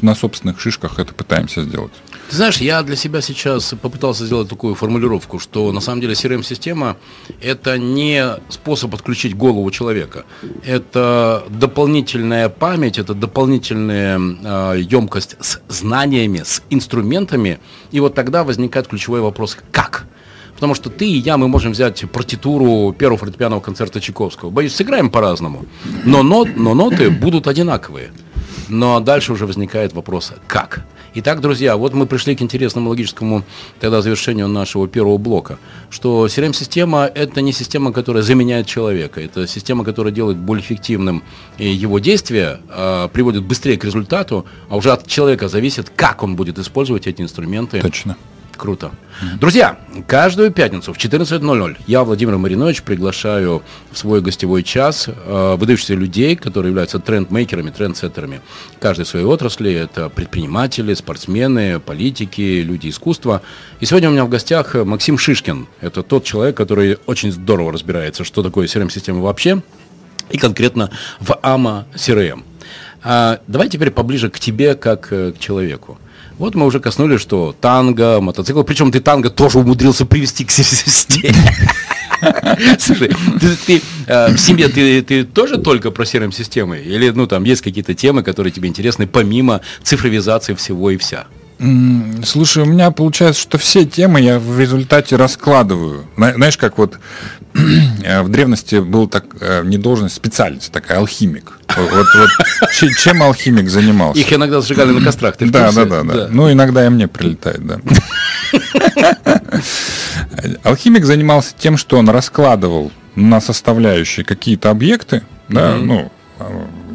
на 0.03 0.15
собственных 0.15 0.61
шишках 0.61 0.99
это 0.99 1.15
пытаемся 1.15 1.63
сделать. 1.63 1.93
Ты 2.35 2.39
знаешь, 2.39 2.57
я 2.57 2.83
для 2.83 2.97
себя 2.97 3.21
сейчас 3.21 3.77
попытался 3.81 4.27
сделать 4.27 4.49
такую 4.49 4.75
формулировку, 4.75 5.39
что 5.39 5.71
на 5.71 5.79
самом 5.81 6.01
деле 6.01 6.15
CRM-система 6.15 6.97
это 7.41 7.79
не 7.79 8.27
способ 8.49 8.93
отключить 8.93 9.37
голову 9.37 9.71
человека. 9.71 10.25
Это 10.65 11.45
дополнительная 11.49 12.49
память, 12.49 12.99
это 12.99 13.15
дополнительная 13.15 14.19
э, 14.19 14.81
емкость 14.81 15.37
с 15.39 15.61
знаниями, 15.69 16.43
с 16.45 16.65
инструментами. 16.71 17.61
И 17.93 18.01
вот 18.01 18.17
тогда 18.17 18.43
возникает 18.43 18.89
ключевой 18.89 19.21
вопрос 19.21 19.57
«как?». 19.71 20.09
Потому 20.57 20.75
что 20.75 20.91
ты 20.91 21.07
и 21.07 21.19
я, 21.19 21.37
мы 21.37 21.47
можем 21.47 21.71
взять 21.71 22.05
партитуру 22.11 22.93
первого 22.99 23.19
фортепианного 23.19 23.61
концерта 23.61 24.01
Чайковского. 24.01 24.51
Боюсь, 24.51 24.75
сыграем 24.75 25.09
по-разному. 25.09 25.67
Но, 26.05 26.25
нот, 26.25 26.49
но 26.57 26.75
ноты 26.75 27.11
будут 27.11 27.47
одинаковые. 27.47 28.11
Но 28.69 28.99
дальше 28.99 29.33
уже 29.33 29.47
возникает 29.47 29.93
вопрос, 29.93 30.33
как? 30.49 30.85
Итак, 31.17 31.41
друзья, 31.41 31.77
вот 31.77 31.95
мы 31.95 32.07
пришли 32.07 32.35
к 32.35 32.43
интересному 32.43 32.91
логическому 32.91 33.45
тогда 33.79 34.03
завершению 34.03 34.49
нашего 34.49 34.89
первого 34.89 35.17
блока, 35.17 35.61
что 35.89 36.27
CRM-система– 36.27 37.09
это 37.15 37.41
не 37.41 37.53
система, 37.53 37.93
которая 37.93 38.25
заменяет 38.25 38.67
человека, 38.67 39.21
это 39.21 39.47
система, 39.47 39.85
которая 39.85 40.13
делает 40.13 40.39
более 40.39 40.65
эффективным 40.65 41.23
его 41.57 42.01
действия, 42.01 42.61
э, 42.69 43.09
приводит 43.13 43.45
быстрее 43.45 43.77
к 43.77 43.85
результату, 43.85 44.45
а 44.69 44.77
уже 44.77 44.91
от 44.91 45.07
человека 45.07 45.47
зависит, 45.47 45.89
как 45.95 46.25
он 46.25 46.35
будет 46.35 46.59
использовать 46.59 47.07
эти 47.07 47.23
инструменты. 47.23 47.81
Точно. 47.81 48.17
Круто. 48.57 48.93
Друзья, 49.41 49.79
каждую 50.07 50.51
пятницу 50.51 50.93
в 50.93 50.97
14.00 50.97 51.77
я, 51.87 52.05
Владимир 52.05 52.37
Маринович, 52.37 52.83
приглашаю 52.83 53.63
в 53.91 53.99
свой 53.99 54.21
гостевой 54.21 54.63
час 54.63 55.09
э, 55.09 55.57
выдающихся 55.57 55.95
людей, 55.95 56.37
которые 56.37 56.71
являются 56.71 56.99
трендмейкерами, 56.99 57.71
трендсеттерами 57.71 58.41
каждой 58.81 59.07
своей 59.07 59.25
отрасли. 59.25 59.73
Это 59.73 60.09
предприниматели, 60.09 60.95
спортсмены, 60.95 61.81
политики, 61.81 62.63
люди 62.63 62.89
искусства. 62.89 63.43
И 63.81 63.87
сегодня 63.87 64.09
у 64.09 64.13
меня 64.13 64.25
в 64.25 64.29
гостях 64.29 64.75
Максим 64.75 65.19
Шишкин. 65.19 65.67
Это 65.81 66.03
тот 66.03 66.25
человек, 66.25 66.57
который 66.57 66.99
очень 67.07 67.33
здорово 67.33 67.73
разбирается, 67.73 68.25
что 68.25 68.43
такое 68.43 68.67
CRM-система 68.67 69.21
вообще, 69.21 69.63
и 70.31 70.39
конкретно 70.39 70.91
в 71.21 71.31
AMA 71.43 71.85
CRM. 71.95 72.43
А, 73.03 73.41
давай 73.47 73.69
теперь 73.69 73.91
поближе 73.91 74.31
к 74.31 74.41
тебе, 74.41 74.75
как 74.75 75.13
э, 75.13 75.33
к 75.33 75.39
человеку. 75.39 75.99
Вот 76.39 76.55
мы 76.55 76.67
уже 76.67 76.81
коснулись, 76.81 77.21
что 77.21 77.55
танго, 77.61 78.21
мотоцикл, 78.21 78.63
причем 78.63 78.91
ты 78.91 79.01
танго 79.01 79.31
тоже 79.31 79.59
умудрился 79.59 80.05
привести 80.05 80.45
к 80.45 80.51
системе. 80.51 81.35
Слушай, 82.79 83.13
ты, 83.67 83.83
э, 84.07 84.35
в 84.35 84.39
семье 84.39 84.69
ты, 84.69 85.03
ты 85.03 85.25
тоже 85.25 85.59
только 85.59 85.91
про 85.91 86.05
CRM-системы? 86.05 86.79
Или 86.79 87.11
ну 87.11 87.27
там 87.27 87.45
есть 87.45 87.63
какие-то 87.63 87.95
темы, 87.95 88.23
которые 88.23 88.53
тебе 88.53 88.69
интересны, 88.69 89.07
помимо 89.07 89.61
цифровизации 89.83 90.55
всего 90.55 90.91
и 90.91 90.97
вся? 90.97 91.27
Слушай, 92.25 92.65
у 92.65 92.67
меня 92.67 92.91
получается, 92.91 93.41
что 93.41 93.59
все 93.59 93.85
темы 93.85 94.21
я 94.21 94.39
в 94.39 94.59
результате 94.59 95.17
раскладываю. 95.17 96.07
Знаешь, 96.17 96.57
как 96.57 96.79
вот 96.79 96.99
э, 98.03 98.23
в 98.23 98.29
древности 98.29 98.81
был 98.81 99.09
так 99.09 99.25
э, 99.41 99.63
не 99.65 99.79
должность, 99.79 100.17
специальность 100.17 100.73
такая, 100.73 100.99
алхимик. 100.99 101.61
Вот, 101.77 102.07
вот 102.15 102.31
чем 102.99 103.23
алхимик 103.23 103.69
занимался? 103.71 104.21
Их 104.21 104.33
иногда 104.33 104.61
сжигали 104.61 104.91
на 104.91 105.05
кострах. 105.05 105.37
Ты 105.37 105.49
да, 105.49 105.71
да, 105.73 105.85
да, 105.85 106.03
да. 106.03 106.29
Ну, 106.31 106.51
иногда 106.51 106.85
и 106.85 106.89
мне 106.89 107.09
прилетает, 107.09 107.65
да. 107.67 107.81
Алхимик 110.65 111.05
занимался 111.05 111.55
тем, 111.57 111.77
что 111.77 111.99
он 111.99 112.09
раскладывал 112.09 112.93
на 113.15 113.41
составляющие 113.41 114.25
какие-то 114.25 114.71
объекты, 114.71 115.23
да, 115.49 115.77
ну, 115.77 116.11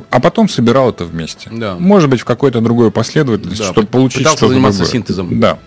а 0.10 0.20
потом 0.20 0.50
собирал 0.50 0.90
это 0.90 1.06
вместе. 1.06 1.50
Да. 1.52 1.76
Может 1.76 2.10
быть, 2.10 2.22
в 2.22 2.26
какой-то 2.26 2.62
другой 2.62 2.92
последовательности, 2.92 3.64
да, 3.64 3.72
чтобы 3.72 3.88
получить 3.88 4.28
что-то 4.28 4.48
заниматься 4.48 4.80
другое. 4.80 4.94
синтезом. 4.94 5.40
Да. 5.40 5.60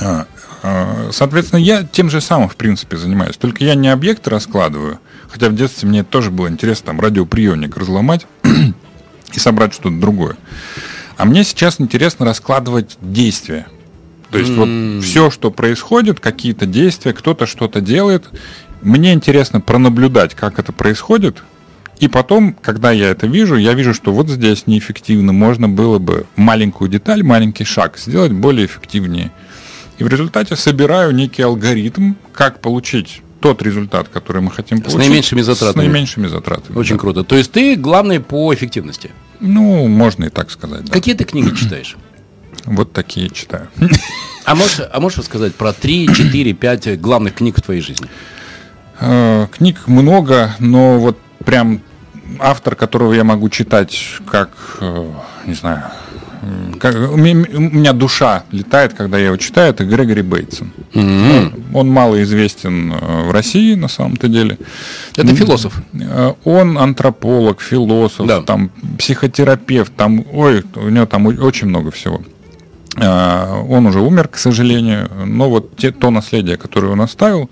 А, 0.00 0.26
а, 0.62 1.08
соответственно, 1.12 1.60
я 1.60 1.82
тем 1.84 2.10
же 2.10 2.20
самым, 2.20 2.48
в 2.48 2.56
принципе, 2.56 2.96
занимаюсь. 2.96 3.36
Только 3.36 3.64
я 3.64 3.74
не 3.74 3.88
объекты 3.88 4.30
раскладываю, 4.30 4.98
хотя 5.28 5.48
в 5.48 5.54
детстве 5.54 5.88
мне 5.88 6.04
тоже 6.04 6.30
было 6.30 6.48
интересно 6.48 6.86
там 6.86 7.00
радиоприемник 7.00 7.76
разломать 7.76 8.26
и 9.34 9.38
собрать 9.38 9.74
что-то 9.74 10.00
другое. 10.00 10.36
А 11.16 11.24
мне 11.24 11.44
сейчас 11.44 11.80
интересно 11.80 12.26
раскладывать 12.26 12.96
действия. 13.00 13.66
То 14.30 14.38
есть 14.38 14.50
mm. 14.50 14.96
вот 14.96 15.04
все, 15.04 15.30
что 15.30 15.50
происходит, 15.50 16.20
какие-то 16.20 16.66
действия, 16.66 17.12
кто-то 17.12 17.46
что-то 17.46 17.80
делает, 17.80 18.24
мне 18.82 19.12
интересно 19.12 19.60
пронаблюдать, 19.60 20.34
как 20.34 20.58
это 20.58 20.72
происходит, 20.72 21.42
и 21.98 22.08
потом, 22.08 22.54
когда 22.54 22.90
я 22.92 23.08
это 23.08 23.26
вижу, 23.26 23.56
я 23.56 23.72
вижу, 23.72 23.94
что 23.94 24.12
вот 24.12 24.28
здесь 24.28 24.66
неэффективно, 24.66 25.32
можно 25.32 25.68
было 25.68 25.98
бы 25.98 26.26
маленькую 26.36 26.90
деталь, 26.90 27.22
маленький 27.22 27.64
шаг 27.64 27.98
сделать 27.98 28.32
более 28.32 28.66
эффективнее. 28.66 29.32
И 29.98 30.04
в 30.04 30.08
результате 30.08 30.56
собираю 30.56 31.14
некий 31.14 31.42
алгоритм, 31.42 32.14
как 32.32 32.60
получить 32.60 33.22
тот 33.40 33.62
результат, 33.62 34.08
который 34.08 34.42
мы 34.42 34.50
хотим 34.50 34.80
получить. 34.80 35.00
С 35.00 35.08
наименьшими 35.08 35.40
затратами. 35.40 35.84
С 35.84 35.86
наименьшими 35.86 36.26
затратами. 36.26 36.76
Очень 36.76 36.96
да. 36.96 37.00
круто. 37.00 37.24
То 37.24 37.36
есть 37.36 37.52
ты 37.52 37.76
главный 37.76 38.20
по 38.20 38.52
эффективности. 38.52 39.10
Ну, 39.40 39.86
можно 39.88 40.24
и 40.26 40.28
так 40.28 40.50
сказать. 40.50 40.84
Да. 40.84 40.92
Какие 40.92 41.14
ты 41.14 41.24
книги 41.24 41.54
читаешь? 41.54 41.96
Вот 42.64 42.92
такие 42.92 43.30
читаю. 43.30 43.68
А 44.44 44.54
можешь, 44.54 44.80
а 44.92 45.00
можешь 45.00 45.18
рассказать 45.18 45.54
про 45.54 45.72
3, 45.72 46.08
4, 46.14 46.52
5 46.52 47.00
главных 47.00 47.34
книг 47.34 47.58
в 47.58 47.62
твоей 47.62 47.80
жизни? 47.80 48.06
Э, 49.00 49.48
книг 49.50 49.86
много, 49.86 50.54
но 50.58 50.98
вот 50.98 51.18
прям 51.46 51.80
автор, 52.38 52.74
которого 52.74 53.14
я 53.14 53.24
могу 53.24 53.48
читать 53.48 53.96
как, 54.30 54.50
э, 54.80 55.10
не 55.46 55.54
знаю, 55.54 55.84
как, 56.78 56.94
у, 56.94 57.16
меня, 57.16 57.92
душа 57.92 58.44
летает, 58.52 58.92
когда 58.92 59.18
я 59.18 59.26
его 59.26 59.36
читаю, 59.36 59.70
это 59.70 59.84
Грегори 59.84 60.22
Бейтсон. 60.22 60.70
Mm-hmm. 60.92 61.70
Он 61.72 61.88
мало 61.88 62.22
известен 62.22 62.92
э, 62.92 63.28
в 63.28 63.30
России, 63.30 63.74
на 63.74 63.88
самом-то 63.88 64.28
деле. 64.28 64.58
Это 65.16 65.34
философ. 65.34 65.80
Э, 65.94 66.34
он 66.44 66.78
антрополог, 66.78 67.62
философ, 67.62 68.26
да. 68.26 68.42
там, 68.42 68.70
психотерапевт, 68.98 69.94
там, 69.96 70.24
ой, 70.32 70.64
у 70.74 70.88
него 70.88 71.06
там 71.06 71.26
очень 71.26 71.68
много 71.68 71.90
всего. 71.90 72.20
Он 72.98 73.86
уже 73.86 74.00
умер, 74.00 74.28
к 74.28 74.38
сожалению, 74.38 75.10
но 75.26 75.50
вот 75.50 75.76
те, 75.76 75.90
то 75.90 76.10
наследие, 76.10 76.56
которое 76.56 76.92
он 76.92 77.02
оставил, 77.02 77.50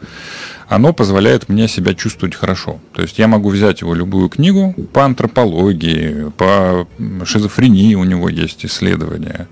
оно 0.68 0.92
позволяет 0.92 1.48
мне 1.48 1.68
себя 1.68 1.94
чувствовать 1.94 2.34
хорошо. 2.34 2.80
То 2.92 3.02
есть 3.02 3.18
я 3.18 3.28
могу 3.28 3.50
взять 3.50 3.82
его 3.82 3.94
любую 3.94 4.28
книгу 4.28 4.74
по 4.92 5.04
антропологии, 5.04 6.30
по 6.36 6.88
шизофрении 7.24 7.94
у 7.94 8.04
него 8.04 8.28
есть 8.28 8.64
исследования. 8.64 9.48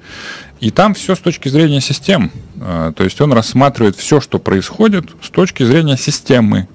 И 0.61 0.70
там 0.70 0.94
все 0.94 1.14
с 1.14 1.18
точки 1.18 1.48
зрения 1.48 1.81
систем. 1.81 2.31
А, 2.61 2.92
то 2.92 3.05
есть 3.05 3.20
он 3.20 3.33
рассматривает 3.33 3.96
все, 3.96 4.20
что 4.20 4.38
происходит 4.38 5.11
с 5.20 5.29
точки 5.29 5.64
зрения 5.64 5.96
системы. 5.96 6.68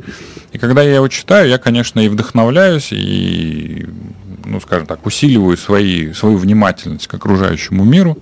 И 0.51 0.57
когда 0.57 0.81
я 0.83 0.95
его 0.95 1.07
читаю, 1.07 1.49
я, 1.49 1.57
конечно, 1.57 1.99
и 1.99 2.09
вдохновляюсь, 2.09 2.89
и, 2.91 3.87
ну, 4.45 4.59
скажем 4.59 4.87
так, 4.87 5.05
усиливаю 5.05 5.57
свои, 5.57 6.13
свою 6.13 6.37
внимательность 6.37 7.07
к 7.07 7.13
окружающему 7.13 7.83
миру 7.85 8.17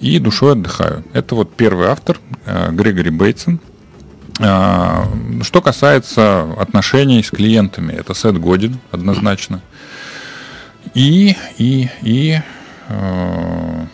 и 0.00 0.18
душой 0.18 0.52
отдыхаю. 0.52 1.04
Это 1.12 1.34
вот 1.34 1.54
первый 1.54 1.88
автор, 1.88 2.18
а, 2.46 2.70
Грегори 2.72 3.10
Бейтсон– 3.10 3.60
что 4.38 5.62
касается 5.62 6.52
отношений 6.58 7.22
с 7.22 7.30
клиентами, 7.30 7.92
это 7.92 8.14
Сет 8.14 8.38
Годин 8.38 8.78
однозначно. 8.90 9.62
И, 10.94 11.36
и, 11.58 11.88
и 12.02 12.40
э, 12.88 13.86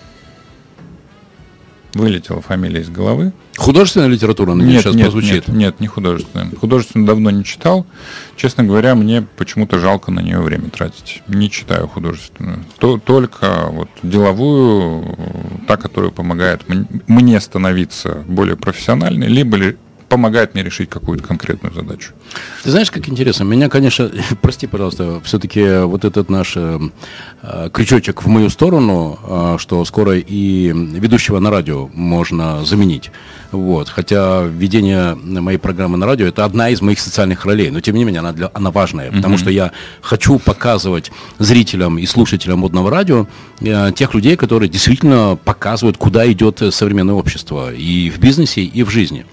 вылетела 1.94 2.40
фамилия 2.40 2.80
из 2.80 2.90
головы. 2.90 3.32
Художественная 3.56 4.08
литература 4.08 4.54
на 4.54 4.62
нет, 4.62 4.82
сейчас 4.82 4.94
нет, 4.94 5.04
прозвучит? 5.04 5.48
Нет, 5.48 5.48
нет, 5.48 5.80
не 5.80 5.86
художественная. 5.86 6.50
Художественную 6.56 7.06
давно 7.06 7.30
не 7.30 7.44
читал. 7.44 7.86
Честно 8.36 8.64
говоря, 8.64 8.94
мне 8.94 9.22
почему-то 9.36 9.78
жалко 9.78 10.10
на 10.10 10.20
нее 10.20 10.40
время 10.40 10.70
тратить. 10.70 11.22
Не 11.28 11.50
читаю 11.50 11.86
художественную. 11.88 12.64
То, 12.78 12.98
только 12.98 13.66
вот 13.70 13.88
деловую, 14.02 15.16
та, 15.68 15.76
которая 15.76 16.10
помогает 16.10 16.62
мне 17.06 17.40
становиться 17.40 18.24
более 18.26 18.56
профессиональной, 18.56 19.28
либо 19.28 19.74
помогает 20.12 20.52
мне 20.52 20.62
решить 20.62 20.90
какую-то 20.90 21.24
конкретную 21.24 21.72
задачу. 21.72 22.12
Ты 22.62 22.70
знаешь, 22.70 22.90
как 22.90 23.08
интересно, 23.08 23.44
меня, 23.44 23.70
конечно, 23.70 24.10
прости, 24.42 24.66
пожалуйста, 24.66 25.22
все-таки 25.24 25.84
вот 25.84 26.04
этот 26.04 26.28
наш 26.28 26.52
э, 26.54 26.80
крючочек 27.72 28.22
в 28.22 28.26
мою 28.26 28.50
сторону, 28.50 29.18
э, 29.26 29.56
что 29.58 29.82
скоро 29.86 30.18
и 30.18 30.66
ведущего 30.66 31.38
на 31.38 31.50
радио 31.50 31.88
можно 31.94 32.62
заменить. 32.66 33.10
Вот. 33.52 33.88
Хотя 33.88 34.42
ведение 34.42 35.14
моей 35.14 35.56
программы 35.56 35.96
на 35.96 36.04
радио 36.04 36.26
это 36.26 36.44
одна 36.44 36.68
из 36.68 36.82
моих 36.82 37.00
социальных 37.00 37.46
ролей, 37.46 37.70
но 37.70 37.80
тем 37.80 37.96
не 37.96 38.04
менее 38.04 38.20
она, 38.20 38.32
для, 38.32 38.50
она 38.52 38.70
важная, 38.70 39.08
mm-hmm. 39.08 39.16
потому 39.16 39.38
что 39.38 39.48
я 39.48 39.72
хочу 40.02 40.38
показывать 40.38 41.10
зрителям 41.38 41.98
и 41.98 42.04
слушателям 42.04 42.58
модного 42.58 42.90
радио 42.90 43.26
э, 43.60 43.92
тех 43.96 44.12
людей, 44.12 44.36
которые 44.36 44.68
действительно 44.68 45.38
показывают, 45.42 45.96
куда 45.96 46.30
идет 46.30 46.62
современное 46.70 47.14
общество 47.14 47.72
и 47.72 48.10
в 48.10 48.18
бизнесе, 48.18 48.60
и 48.60 48.82
в 48.82 48.90
жизни. 48.90 49.24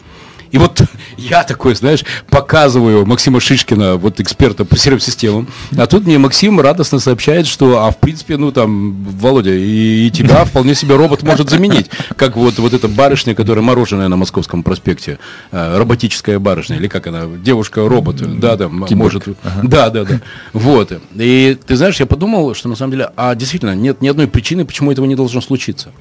И 0.51 0.57
вот 0.57 0.81
я 1.17 1.43
такой, 1.43 1.75
знаешь, 1.75 2.03
показываю 2.29 3.05
Максима 3.05 3.39
Шишкина, 3.39 3.95
вот 3.95 4.19
эксперта 4.19 4.65
по 4.65 4.75
CRM-системам, 4.75 5.47
а 5.77 5.85
тут 5.87 6.05
мне 6.05 6.17
Максим 6.17 6.59
радостно 6.59 6.99
сообщает, 6.99 7.47
что, 7.47 7.85
а 7.85 7.91
в 7.91 7.97
принципе, 7.97 8.37
ну 8.37 8.51
там, 8.51 9.03
Володя, 9.03 9.53
и, 9.53 10.07
и 10.07 10.11
тебя 10.11 10.45
вполне 10.45 10.75
себе 10.75 10.95
робот 10.95 11.23
может 11.23 11.49
заменить. 11.49 11.89
Как 12.15 12.35
вот, 12.35 12.57
вот 12.59 12.73
эта 12.73 12.87
барышня, 12.87 13.35
которая 13.35 13.63
мороженая 13.63 14.07
на 14.07 14.15
Московском 14.15 14.63
проспекте, 14.63 15.19
э, 15.51 15.77
роботическая 15.77 16.39
барышня, 16.39 16.77
или 16.77 16.87
как 16.87 17.07
она, 17.07 17.25
девушка-робот, 17.25 18.39
да, 18.39 18.55
да, 18.55 18.67
может, 18.69 19.27
ага. 19.27 19.37
да, 19.63 19.89
да, 19.89 20.03
да, 20.05 20.21
вот. 20.53 20.91
И 21.15 21.57
ты 21.65 21.75
знаешь, 21.75 21.99
я 21.99 22.05
подумал, 22.05 22.53
что 22.53 22.69
на 22.69 22.75
самом 22.75 22.91
деле, 22.91 23.11
а 23.15 23.35
действительно, 23.35 23.75
нет 23.75 24.01
ни 24.01 24.07
одной 24.07 24.27
причины, 24.27 24.65
почему 24.65 24.91
этого 24.91 25.05
не 25.05 25.15
должно 25.15 25.41
случиться. 25.41 25.91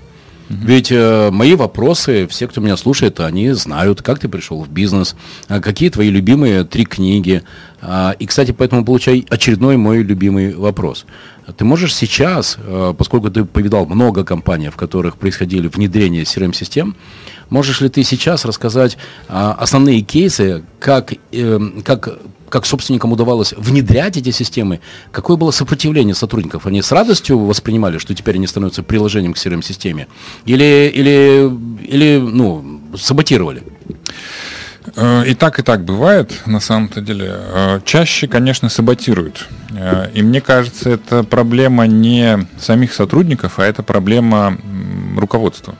Ведь 0.48 0.90
э, 0.90 1.30
мои 1.30 1.54
вопросы, 1.54 2.26
все, 2.26 2.48
кто 2.48 2.60
меня 2.60 2.76
слушает, 2.76 3.20
они 3.20 3.52
знают, 3.52 4.02
как 4.02 4.18
ты 4.18 4.28
пришел 4.28 4.62
в 4.62 4.70
бизнес, 4.70 5.14
а 5.46 5.60
какие 5.60 5.90
твои 5.90 6.08
любимые 6.08 6.64
три 6.64 6.84
книги. 6.84 7.42
А, 7.80 8.14
и, 8.18 8.26
кстати, 8.26 8.52
поэтому 8.52 8.84
получай 8.84 9.26
очередной 9.28 9.76
мой 9.76 10.02
любимый 10.02 10.54
вопрос. 10.54 11.04
Ты 11.56 11.64
можешь 11.64 11.94
сейчас, 11.94 12.56
э, 12.58 12.94
поскольку 12.96 13.30
ты 13.30 13.44
повидал 13.44 13.86
много 13.86 14.24
компаний, 14.24 14.70
в 14.70 14.76
которых 14.76 15.16
происходили 15.16 15.68
внедрения 15.68 16.22
CRM-систем, 16.22 16.96
можешь 17.50 17.80
ли 17.80 17.88
ты 17.88 18.02
сейчас 18.02 18.44
рассказать 18.44 18.96
а, 19.28 19.52
основные 19.52 20.00
кейсы, 20.02 20.64
как, 20.78 21.12
э, 21.32 21.60
как 21.84 22.18
как 22.48 22.66
собственникам 22.66 23.12
удавалось 23.12 23.52
внедрять 23.56 24.16
эти 24.16 24.30
системы, 24.30 24.80
какое 25.10 25.36
было 25.36 25.50
сопротивление 25.50 26.14
сотрудников? 26.14 26.66
Они 26.66 26.82
с 26.82 26.92
радостью 26.92 27.38
воспринимали, 27.38 27.98
что 27.98 28.14
теперь 28.14 28.36
они 28.36 28.46
становятся 28.46 28.82
приложением 28.82 29.34
к 29.34 29.36
CRM-системе? 29.36 30.08
Или, 30.44 30.90
или, 30.94 31.50
или 31.86 32.18
ну, 32.18 32.80
саботировали? 32.96 33.62
Э, 34.96 35.24
и 35.26 35.34
так, 35.34 35.58
и 35.58 35.62
так 35.62 35.84
бывает, 35.84 36.32
на 36.46 36.60
самом-то 36.60 37.00
деле. 37.00 37.34
Э, 37.36 37.80
чаще, 37.84 38.28
конечно, 38.28 38.68
саботируют. 38.68 39.48
Э, 39.70 40.10
и 40.14 40.22
мне 40.22 40.40
кажется, 40.40 40.90
это 40.90 41.24
проблема 41.24 41.86
не 41.86 42.46
самих 42.58 42.92
сотрудников, 42.92 43.58
а 43.58 43.64
это 43.64 43.82
проблема 43.82 44.58
руководства. 45.16 45.74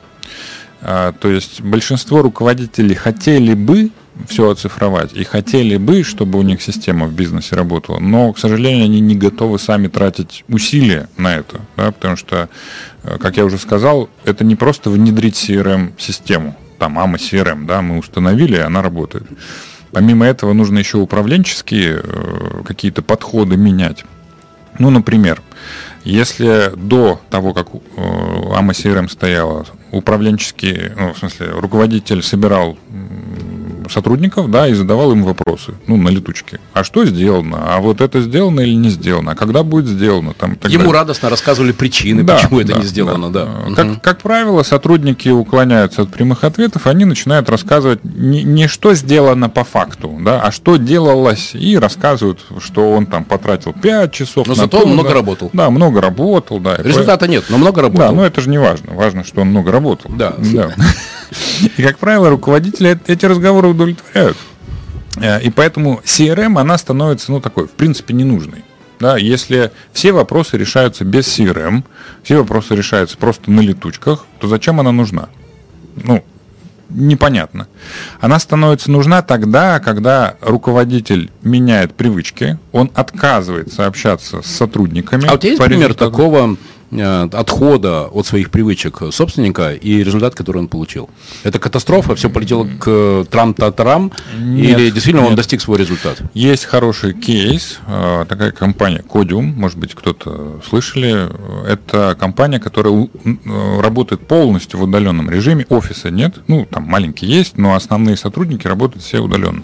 То 0.81 1.13
есть 1.25 1.61
большинство 1.61 2.23
руководителей 2.23 2.95
хотели 2.95 3.55
бы 3.55 3.91
все 4.27 4.51
оцифровать 4.51 5.13
и 5.13 5.25
хотели 5.25 5.77
бы, 5.77 6.03
чтобы 6.03 6.39
у 6.39 6.43
них 6.43 6.63
система 6.63 7.07
в 7.07 7.13
бизнесе 7.13 7.55
работала, 7.55 7.99
но, 7.99 8.33
к 8.33 8.39
сожалению, 8.39 8.85
они 8.85 9.01
не 9.01 9.15
готовы 9.15 9.59
сами 9.59 9.89
тратить 9.89 10.45
усилия 10.49 11.09
на 11.17 11.37
это, 11.37 11.61
да, 11.77 11.93
потому 11.93 12.17
что, 12.17 12.49
как 13.21 13.37
я 13.37 13.45
уже 13.45 13.59
сказал, 13.59 14.09
это 14.25 14.45
не 14.45 14.57
просто 14.57 14.91
внедрить 14.91 15.37
CRM-систему, 15.37 16.57
там 16.79 16.99
AMA 16.99 17.17
CRM, 17.17 17.67
да, 17.67 17.83
мы 17.83 17.99
установили, 17.99 18.57
и 18.57 18.61
она 18.61 18.83
работает. 18.83 19.25
Помимо 19.93 20.27
этого 20.27 20.53
нужно 20.53 20.79
еще 20.79 20.99
управленческие 20.99 22.01
э, 22.03 22.63
какие-то 22.65 23.03
подходы 23.03 23.57
менять. 23.57 24.05
Ну, 24.79 24.91
например, 24.91 25.43
если 26.05 26.73
до 26.77 27.21
того, 27.31 27.55
как 27.55 27.69
э, 27.75 27.79
AMA 27.97 28.71
CRM 28.71 29.09
стояла, 29.09 29.67
управленческий, 29.91 30.93
ну, 30.95 31.15
в 31.15 31.19
смысле, 31.19 31.49
руководитель 31.51 32.23
собирал 32.23 32.79
сотрудников, 33.91 34.51
да, 34.51 34.69
и 34.69 34.75
задавал 34.75 35.13
им 35.13 35.23
вопросы, 35.23 35.75
ну, 35.87 35.97
на 35.97 36.09
летучке. 36.09 36.61
А 36.73 36.85
что 36.85 37.05
сделано? 37.05 37.75
А 37.75 37.81
вот 37.81 38.01
это 38.01 38.21
сделано 38.21 38.61
или 38.61 38.75
не 38.75 38.91
сделано? 38.91 39.33
А 39.33 39.35
когда 39.35 39.63
будет 39.63 39.87
сделано? 39.87 40.35
Там, 40.35 40.59
Ему 40.65 40.85
далее. 40.85 40.93
радостно 40.93 41.29
рассказывали 41.29 41.73
причины, 41.73 42.23
да, 42.23 42.37
почему 42.37 42.61
это 42.61 42.75
да, 42.75 42.79
не 42.79 42.85
сделано, 42.85 43.31
да. 43.31 43.47
да. 43.47 43.75
Как, 43.75 43.87
угу. 43.87 44.01
как 44.01 44.23
правило, 44.23 44.63
сотрудники 44.63 45.29
уклоняются 45.29 46.03
от 46.03 46.11
прямых 46.11 46.45
ответов, 46.45 46.87
они 46.87 47.05
начинают 47.05 47.49
рассказывать 47.49 48.05
не, 48.05 48.43
не 48.43 48.69
что 48.69 48.95
сделано 48.95 49.49
по 49.49 49.65
факту, 49.65 50.17
да, 50.21 50.41
а 50.41 50.51
что 50.53 50.77
делалось, 50.77 51.55
и 51.55 51.79
рассказывают, 51.79 52.41
что 52.61 52.93
он 52.93 53.07
там 53.07 53.25
потратил 53.25 53.73
5 53.73 54.13
часов. 54.13 54.47
Но 54.47 54.55
зато 54.55 54.79
то, 54.79 54.85
он 54.85 54.93
много 54.93 55.09
да, 55.09 55.15
работал. 55.15 55.51
Да, 55.53 55.71
много 55.71 56.01
работал, 56.01 56.61
да. 56.61 56.77
Результата 56.77 57.27
нет, 57.27 57.45
но 57.49 57.59
много 57.59 57.83
работал. 57.83 58.09
Да, 58.09 58.13
но 58.13 58.27
это 58.27 58.41
же 58.41 58.51
не 58.51 58.59
важно. 58.59 58.95
Важно, 58.95 59.25
что 59.25 59.43
он 59.43 59.49
много 59.49 59.73
работал. 59.73 60.11
Да. 60.15 60.35
да. 60.39 60.75
И, 61.77 61.83
как 61.83 61.99
правило, 61.99 62.31
руководители 62.31 62.99
эти 63.07 63.27
разговоры 63.27 63.69
удовлетворяют. 63.69 64.37
Э, 65.21 65.41
и 65.41 65.51
поэтому 65.51 66.01
CRM, 66.05 66.59
она 66.59 66.79
становится, 66.79 67.33
ну, 67.33 67.41
такой, 67.41 67.67
в 67.67 67.73
принципе, 67.73 68.15
ненужной. 68.15 68.65
Да, 69.01 69.17
если 69.17 69.71
все 69.93 70.13
вопросы 70.13 70.57
решаются 70.57 71.05
без 71.05 71.27
CRM, 71.27 71.85
все 72.23 72.39
вопросы 72.39 72.75
решаются 72.75 73.17
просто 73.17 73.51
на 73.51 73.61
летучках, 73.61 74.27
то 74.41 74.49
зачем 74.49 74.81
она 74.81 74.91
нужна? 74.91 75.29
Ну, 75.95 76.25
непонятно. 76.89 77.69
Она 78.21 78.39
становится 78.39 78.91
нужна 78.91 79.23
тогда, 79.23 79.79
когда 79.79 80.37
руководитель 80.41 81.31
меняет 81.43 81.95
привычки, 81.95 82.59
он 82.73 82.91
отказывается 82.95 83.87
общаться 83.87 84.43
с 84.43 84.47
сотрудниками. 84.47 85.27
А 85.29 85.35
у 85.35 85.39
тебя 85.39 85.51
есть 85.51 85.63
пример 85.63 85.95
такого 85.95 86.57
отхода 86.91 88.07
от 88.07 88.27
своих 88.27 88.51
привычек 88.51 89.03
собственника 89.11 89.73
и 89.73 90.03
результат, 90.03 90.35
который 90.35 90.59
он 90.59 90.69
получил? 90.69 91.11
Это 91.45 91.59
катастрофа, 91.59 92.15
все 92.15 92.31
полетело 92.31 92.65
к 92.65 93.27
трам-та-тарам, 93.31 94.13
или 94.37 94.91
действительно 94.91 95.23
нет. 95.23 95.31
он 95.31 95.37
достиг 95.37 95.61
свой 95.61 95.79
результат? 95.79 96.23
Есть 96.35 96.65
хороший 96.65 97.13
кейс, 97.15 97.79
э, 97.87 98.25
такая 98.29 98.53
компания 98.53 99.05
Codium, 99.09 99.43
может 99.43 99.79
быть, 99.79 99.95
кто-то 99.95 100.61
слышали. 100.69 101.29
Это 101.67 102.17
компания, 102.19 102.59
которая 102.59 103.09
э, 103.25 103.81
работает 103.81 104.27
полностью 104.27 104.81
в 104.81 104.85
удаленном 104.85 105.31
режиме, 105.31 105.67
офиса 105.69 106.11
нет, 106.11 106.37
ну, 106.47 106.67
там 106.71 106.85
маленький 106.85 107.27
есть, 107.27 107.59
но 107.59 107.75
основные 107.75 108.17
сотрудники 108.17 108.67
работают 108.67 109.05
все 109.05 109.21
удаленно. 109.21 109.63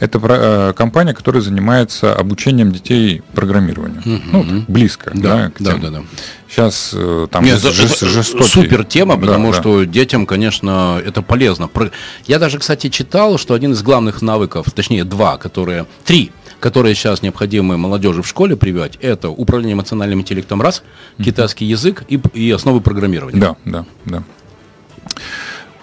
Это 0.00 0.20
э, 0.22 0.72
компания, 0.74 1.12
которая 1.12 1.42
занимается 1.42 2.14
обучением 2.14 2.72
детей 2.72 3.22
программированию. 3.34 4.00
Угу. 4.00 4.20
Ну, 4.32 4.64
близко, 4.68 5.10
да, 5.14 5.36
да, 5.36 5.50
к 5.50 5.60
да, 5.60 5.76
да, 5.76 5.90
да. 5.90 6.02
Сейчас 6.48 6.92
э, 6.94 7.26
там 7.30 7.44
Нет, 7.44 7.60
жест, 7.60 8.00
жестокий. 8.00 8.48
Супер 8.48 8.84
тема, 8.84 9.18
потому 9.18 9.52
да, 9.52 9.60
что 9.60 9.84
детям, 9.84 10.26
конечно, 10.26 11.00
это 11.04 11.20
полезно. 11.22 11.68
Я 12.26 12.38
даже, 12.38 12.58
кстати, 12.58 12.88
читал, 12.88 13.38
что 13.38 13.54
один 13.54 13.72
из 13.72 13.82
главных 13.82 14.22
навыков, 14.22 14.66
точнее, 14.74 15.04
два, 15.04 15.36
которые, 15.36 15.86
три, 16.04 16.32
которые 16.60 16.94
сейчас 16.94 17.22
необходимы 17.22 17.76
молодежи 17.76 18.22
в 18.22 18.28
школе 18.28 18.56
прививать, 18.56 18.96
это 19.02 19.28
управление 19.30 19.74
эмоциональным 19.74 20.20
интеллектом 20.20 20.62
раз, 20.62 20.82
китайский 21.22 21.66
язык 21.66 22.04
и, 22.08 22.20
и 22.34 22.50
основы 22.50 22.80
программирования. 22.80 23.40
Да, 23.40 23.56
да, 23.64 23.84
да. 24.04 24.22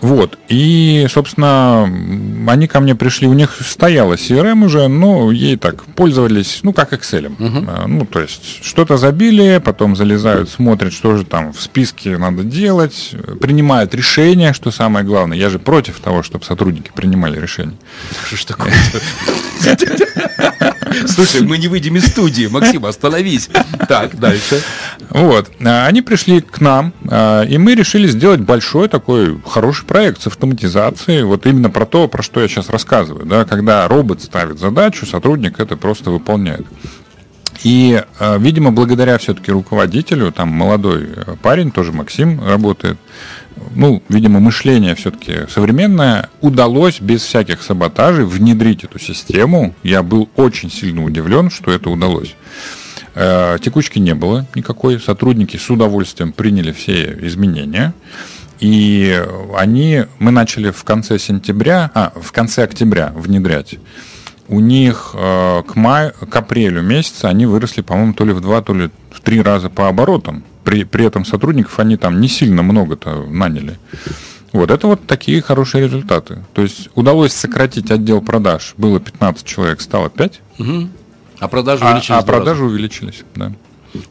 Вот. 0.05 0.37
И, 0.49 1.07
собственно, 1.09 1.89
они 2.47 2.67
ко 2.67 2.79
мне 2.79 2.93
пришли, 2.93 3.27
у 3.27 3.33
них 3.33 3.57
стояла 3.65 4.13
CRM 4.13 4.63
уже, 4.63 4.87
но 4.87 5.31
ей 5.31 5.57
так 5.57 5.83
пользовались, 5.83 6.59
ну, 6.61 6.73
как 6.73 6.93
Excel. 6.93 7.35
Uh-huh. 7.35 7.87
Ну, 7.87 8.05
то 8.05 8.21
есть, 8.21 8.63
что-то 8.63 8.97
забили, 8.97 9.59
потом 9.65 9.95
залезают, 9.95 10.51
смотрят, 10.51 10.93
что 10.93 11.17
же 11.17 11.25
там 11.25 11.53
в 11.53 11.59
списке 11.59 12.19
надо 12.19 12.43
делать, 12.43 13.15
принимают 13.41 13.95
решения, 13.95 14.53
что 14.53 14.69
самое 14.69 15.03
главное. 15.03 15.39
Я 15.39 15.49
же 15.49 15.57
против 15.57 15.99
того, 15.99 16.21
чтобы 16.21 16.45
сотрудники 16.45 16.91
принимали 16.93 17.41
решения. 17.41 17.73
Что 18.27 18.37
ж 18.37 18.45
такое? 18.45 18.73
Слушай, 21.07 21.41
мы 21.41 21.57
не 21.57 21.67
выйдем 21.67 21.95
из 21.95 22.05
студии, 22.05 22.47
Максим, 22.47 22.85
остановись. 22.85 23.49
Так, 23.87 24.19
дальше. 24.19 24.61
Вот. 25.09 25.51
А, 25.63 25.87
они 25.87 26.01
пришли 26.01 26.41
к 26.41 26.61
нам, 26.61 26.93
а, 27.09 27.43
и 27.43 27.57
мы 27.57 27.75
решили 27.75 28.07
сделать 28.07 28.41
большой 28.41 28.87
такой 28.87 29.39
хороший 29.45 29.85
проект 29.95 30.21
с 30.23 30.27
автоматизацией. 30.27 31.23
Вот 31.23 31.45
именно 31.45 31.69
про 31.69 31.85
то, 31.85 32.09
про 32.09 32.21
что 32.21 32.41
я 32.41 32.49
сейчас 32.49 32.69
рассказываю. 32.69 33.25
Да? 33.25 33.45
Когда 33.45 33.87
робот 33.87 34.21
ставит 34.21 34.59
задачу, 34.59 35.05
сотрудник 35.05 35.61
это 35.61 35.77
просто 35.77 36.11
выполняет. 36.11 36.65
И, 37.63 38.03
а, 38.19 38.37
видимо, 38.37 38.73
благодаря 38.73 39.17
все-таки 39.17 39.53
руководителю, 39.53 40.33
там 40.33 40.49
молодой 40.49 41.07
э, 41.15 41.35
парень, 41.41 41.71
тоже 41.71 41.93
Максим 41.93 42.45
работает, 42.45 42.97
ну, 43.73 44.03
видимо, 44.09 44.41
мышление 44.41 44.95
все-таки 44.95 45.47
современное, 45.49 46.29
удалось 46.41 46.99
без 46.99 47.21
всяких 47.21 47.63
саботажей 47.63 48.25
внедрить 48.25 48.83
эту 48.83 48.99
систему. 48.99 49.73
Я 49.81 50.03
был 50.03 50.27
очень 50.35 50.69
сильно 50.69 51.05
удивлен, 51.05 51.49
что 51.49 51.71
это 51.71 51.89
удалось. 51.89 52.35
Э, 53.13 53.57
текучки 53.61 53.99
не 53.99 54.13
было 54.13 54.45
никакой. 54.55 54.99
Сотрудники 54.99 55.55
с 55.55 55.69
удовольствием 55.69 56.33
приняли 56.33 56.73
все 56.73 57.17
изменения. 57.21 57.93
И 58.59 59.23
они, 59.55 60.05
мы 60.19 60.31
начали 60.31 60.71
в 60.71 60.83
конце 60.83 61.19
сентября, 61.19 61.91
а, 61.93 62.13
в 62.15 62.31
конце 62.31 62.63
октября 62.63 63.11
внедрять. 63.15 63.75
У 64.47 64.59
них 64.59 65.11
э, 65.13 65.63
к, 65.67 65.75
маю, 65.75 66.13
к 66.13 66.35
апрелю 66.35 66.81
месяца 66.81 67.29
они 67.29 67.45
выросли, 67.45 67.81
по-моему, 67.81 68.13
то 68.13 68.25
ли 68.25 68.33
в 68.33 68.41
два, 68.41 68.61
то 68.61 68.73
ли 68.73 68.91
в 69.11 69.21
три 69.21 69.41
раза 69.41 69.69
по 69.69 69.87
оборотам 69.87 70.43
при, 70.65 70.83
при 70.83 71.05
этом 71.05 71.23
сотрудников 71.23 71.79
они 71.79 71.95
там 71.95 72.19
не 72.19 72.27
сильно 72.27 72.63
много-то 72.63 73.25
наняли. 73.27 73.77
Вот, 74.51 74.71
это 74.71 74.87
вот 74.87 75.05
такие 75.05 75.41
хорошие 75.41 75.85
результаты. 75.85 76.43
То 76.53 76.63
есть 76.63 76.89
удалось 76.95 77.33
сократить 77.33 77.91
отдел 77.91 78.21
продаж. 78.21 78.73
Было 78.77 78.99
15 78.99 79.45
человек, 79.45 79.79
стало 79.79 80.09
5. 80.09 80.41
Угу. 80.59 80.89
А 81.39 81.47
продажи 81.47 81.83
а, 81.83 81.89
увеличились? 81.89 82.17
А, 82.17 82.19
а 82.19 82.23
продажи 82.23 82.61
раза. 82.61 82.73
увеличились, 82.73 83.23
да. 83.35 83.51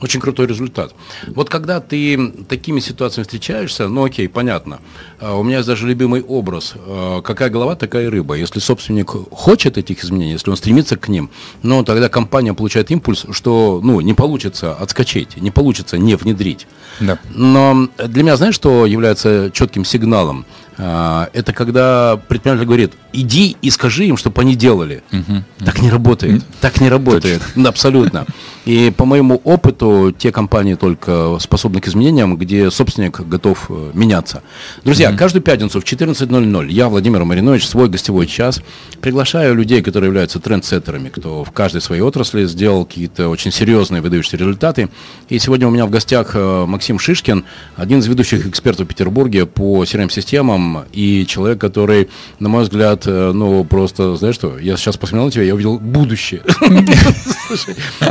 Очень 0.00 0.20
крутой 0.20 0.46
результат. 0.46 0.94
Вот 1.26 1.48
когда 1.50 1.80
ты 1.80 2.32
такими 2.48 2.80
ситуациями 2.80 3.24
встречаешься, 3.24 3.88
ну 3.88 4.04
окей, 4.04 4.28
понятно. 4.28 4.80
А, 5.20 5.34
у 5.34 5.42
меня 5.42 5.56
есть 5.58 5.68
даже 5.68 5.86
любимый 5.86 6.22
образ. 6.22 6.74
А, 6.76 7.22
какая 7.22 7.50
голова, 7.50 7.76
такая 7.76 8.10
рыба. 8.10 8.34
Если 8.34 8.60
собственник 8.60 9.10
хочет 9.30 9.78
этих 9.78 10.04
изменений, 10.04 10.32
если 10.32 10.50
он 10.50 10.56
стремится 10.56 10.96
к 10.96 11.08
ним, 11.08 11.30
ну 11.62 11.84
тогда 11.84 12.08
компания 12.08 12.54
получает 12.54 12.90
импульс, 12.90 13.26
что 13.30 13.80
ну, 13.82 14.00
не 14.00 14.14
получится 14.14 14.74
отскочить, 14.74 15.36
не 15.36 15.50
получится 15.50 15.98
не 15.98 16.16
внедрить. 16.16 16.66
Да. 17.00 17.18
Но 17.34 17.88
для 17.98 18.22
меня, 18.22 18.36
знаешь, 18.36 18.54
что 18.54 18.86
является 18.86 19.50
четким 19.52 19.84
сигналом? 19.84 20.46
А, 20.76 21.28
это 21.32 21.52
когда 21.52 22.20
предприниматель 22.28 22.66
говорит, 22.66 22.92
иди 23.12 23.56
и 23.62 23.70
скажи 23.70 24.06
им, 24.06 24.16
чтобы 24.16 24.40
они 24.42 24.56
делали. 24.56 25.02
Угу, 25.12 25.64
так 25.64 25.80
не 25.80 25.90
работает. 25.90 26.44
Так 26.60 26.80
не 26.80 26.88
работает. 26.88 27.42
Точно. 27.54 27.68
Абсолютно. 27.68 28.26
И 28.64 28.90
по 28.96 29.04
моему 29.04 29.40
опыту, 29.44 30.14
те 30.16 30.32
компании 30.32 30.74
только 30.74 31.36
способны 31.38 31.80
к 31.80 31.88
изменениям, 31.88 32.36
где 32.36 32.70
собственник 32.70 33.20
готов 33.20 33.66
э, 33.68 33.90
меняться. 33.92 34.42
Друзья, 34.84 35.10
mm-hmm. 35.10 35.16
каждую 35.16 35.42
пятницу 35.42 35.80
в 35.80 35.84
14.00 35.84 36.70
я, 36.70 36.88
Владимир 36.88 37.24
Маринович, 37.24 37.68
свой 37.68 37.88
гостевой 37.88 38.26
час, 38.26 38.62
приглашаю 39.02 39.54
людей, 39.54 39.82
которые 39.82 40.08
являются 40.08 40.40
трендсеттерами, 40.40 41.10
кто 41.10 41.44
в 41.44 41.52
каждой 41.52 41.82
своей 41.82 42.00
отрасли 42.00 42.46
сделал 42.46 42.86
какие-то 42.86 43.28
очень 43.28 43.52
серьезные 43.52 44.00
выдающиеся 44.00 44.38
результаты. 44.38 44.88
И 45.28 45.38
сегодня 45.38 45.68
у 45.68 45.70
меня 45.70 45.84
в 45.84 45.90
гостях 45.90 46.30
э, 46.34 46.64
Максим 46.66 46.98
Шишкин, 46.98 47.44
один 47.76 47.98
из 47.98 48.06
ведущих 48.06 48.46
экспертов 48.46 48.86
в 48.86 48.88
Петербурге 48.88 49.44
по 49.44 49.84
CRM-системам 49.84 50.63
и 50.92 51.26
человек, 51.26 51.60
который, 51.60 52.08
на 52.38 52.48
мой 52.48 52.64
взгляд, 52.64 53.02
э, 53.06 53.32
ну, 53.32 53.64
просто, 53.64 54.16
знаешь 54.16 54.34
что, 54.34 54.58
я 54.58 54.76
сейчас 54.76 54.96
посмотрел 54.96 55.26
на 55.26 55.30
тебя, 55.30 55.44
я 55.44 55.54
увидел 55.54 55.78
будущее. 55.78 56.42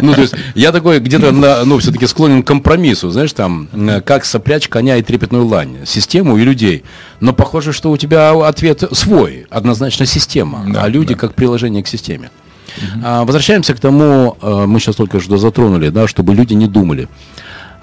Ну, 0.01 0.13
то 0.13 0.21
есть, 0.21 0.35
я 0.55 0.71
такой 0.71 0.99
где-то, 0.99 1.31
ну, 1.65 1.77
все-таки 1.79 2.07
склонен 2.07 2.43
к 2.43 2.47
компромиссу, 2.47 3.09
знаешь, 3.09 3.33
там, 3.33 3.67
э, 3.73 4.01
как 4.01 4.25
сопрячь 4.25 4.67
коня 4.67 4.97
и 4.97 5.03
трепетную 5.03 5.45
лань, 5.45 5.85
систему 5.85 6.37
и 6.37 6.43
людей. 6.43 6.83
Но 7.19 7.33
похоже, 7.33 7.73
что 7.73 7.91
у 7.91 7.97
тебя 7.97 8.31
ответ 8.47 8.83
свой, 8.91 9.45
однозначно 9.49 10.05
система, 10.05 10.65
а 10.77 10.87
люди 10.87 11.15
как 11.15 11.33
приложение 11.33 11.83
к 11.83 11.87
системе. 11.87 12.29
А, 13.03 13.23
возвращаемся 13.23 13.73
к 13.73 13.79
тому, 13.79 14.37
э, 14.41 14.65
мы 14.65 14.79
сейчас 14.79 14.95
только 14.95 15.19
что 15.19 15.37
затронули, 15.37 15.89
да, 15.89 16.07
чтобы 16.07 16.33
люди 16.33 16.53
не 16.53 16.67
думали. 16.67 17.07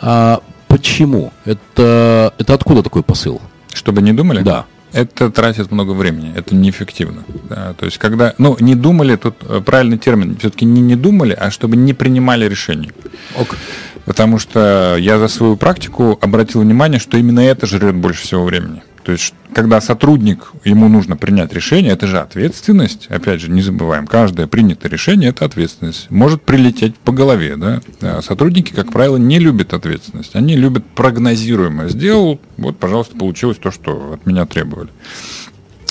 А, 0.01 0.41
почему? 0.69 1.33
Это, 1.45 2.33
это 2.39 2.55
откуда 2.55 2.83
такой 2.83 3.03
посыл? 3.03 3.41
Чтобы 3.73 4.03
не 4.03 4.13
думали? 4.13 4.43
Да 4.43 4.67
это 4.93 5.31
тратит 5.31 5.71
много 5.71 5.93
времени, 5.93 6.33
это 6.35 6.55
неэффективно. 6.55 7.23
Да, 7.49 7.75
то 7.75 7.87
есть, 7.87 7.99
когда, 7.99 8.35
ну, 8.39 8.57
не 8.61 8.75
думали, 8.75 9.17
тут 9.17 9.37
э, 9.43 9.61
правильный 9.65 9.99
термин, 9.99 10.37
все-таки 10.39 10.65
не 10.65 10.81
не 10.81 10.97
думали, 10.97 11.37
а 11.39 11.51
чтобы 11.51 11.77
не 11.77 11.95
принимали 11.95 12.49
решений. 12.49 12.91
Ок. 13.39 13.57
Потому 14.05 14.39
что 14.39 14.97
я 14.99 15.19
за 15.19 15.29
свою 15.29 15.57
практику 15.57 16.19
обратил 16.21 16.63
внимание, 16.63 16.99
что 16.99 17.17
именно 17.17 17.41
это 17.41 17.67
жрет 17.67 17.95
больше 17.95 18.23
всего 18.23 18.45
времени. 18.45 18.83
То 19.03 19.13
есть, 19.13 19.35
когда 19.55 19.81
сотрудник, 19.81 20.53
ему 20.65 20.89
нужно 20.89 21.17
принять 21.17 21.53
решение, 21.53 21.93
это 21.93 22.07
же 22.07 22.19
ответственность. 22.19 23.07
Опять 23.09 23.41
же, 23.41 23.51
не 23.51 23.63
забываем, 23.63 24.07
каждое 24.07 24.47
принятое 24.47 24.89
решение– 24.89 25.29
это 25.31 25.45
ответственность. 25.47 26.11
Может 26.11 26.43
прилететь 26.43 26.97
по 26.97 27.13
голове, 27.13 27.57
да? 27.57 27.81
А 28.03 28.21
сотрудники, 28.23 28.73
как 28.73 28.93
правило, 28.93 29.17
не 29.17 29.39
любят 29.39 29.73
ответственность. 29.73 30.37
Они 30.37 30.55
любят 30.55 30.85
прогнозируемое. 30.95 31.89
Сделал, 31.89 32.41
вот, 32.59 32.79
пожалуйста, 32.79 33.17
получилось 33.17 33.57
то, 33.57 33.71
что 33.71 34.15
от 34.15 34.27
меня 34.27 34.45
требовали. 34.45 34.91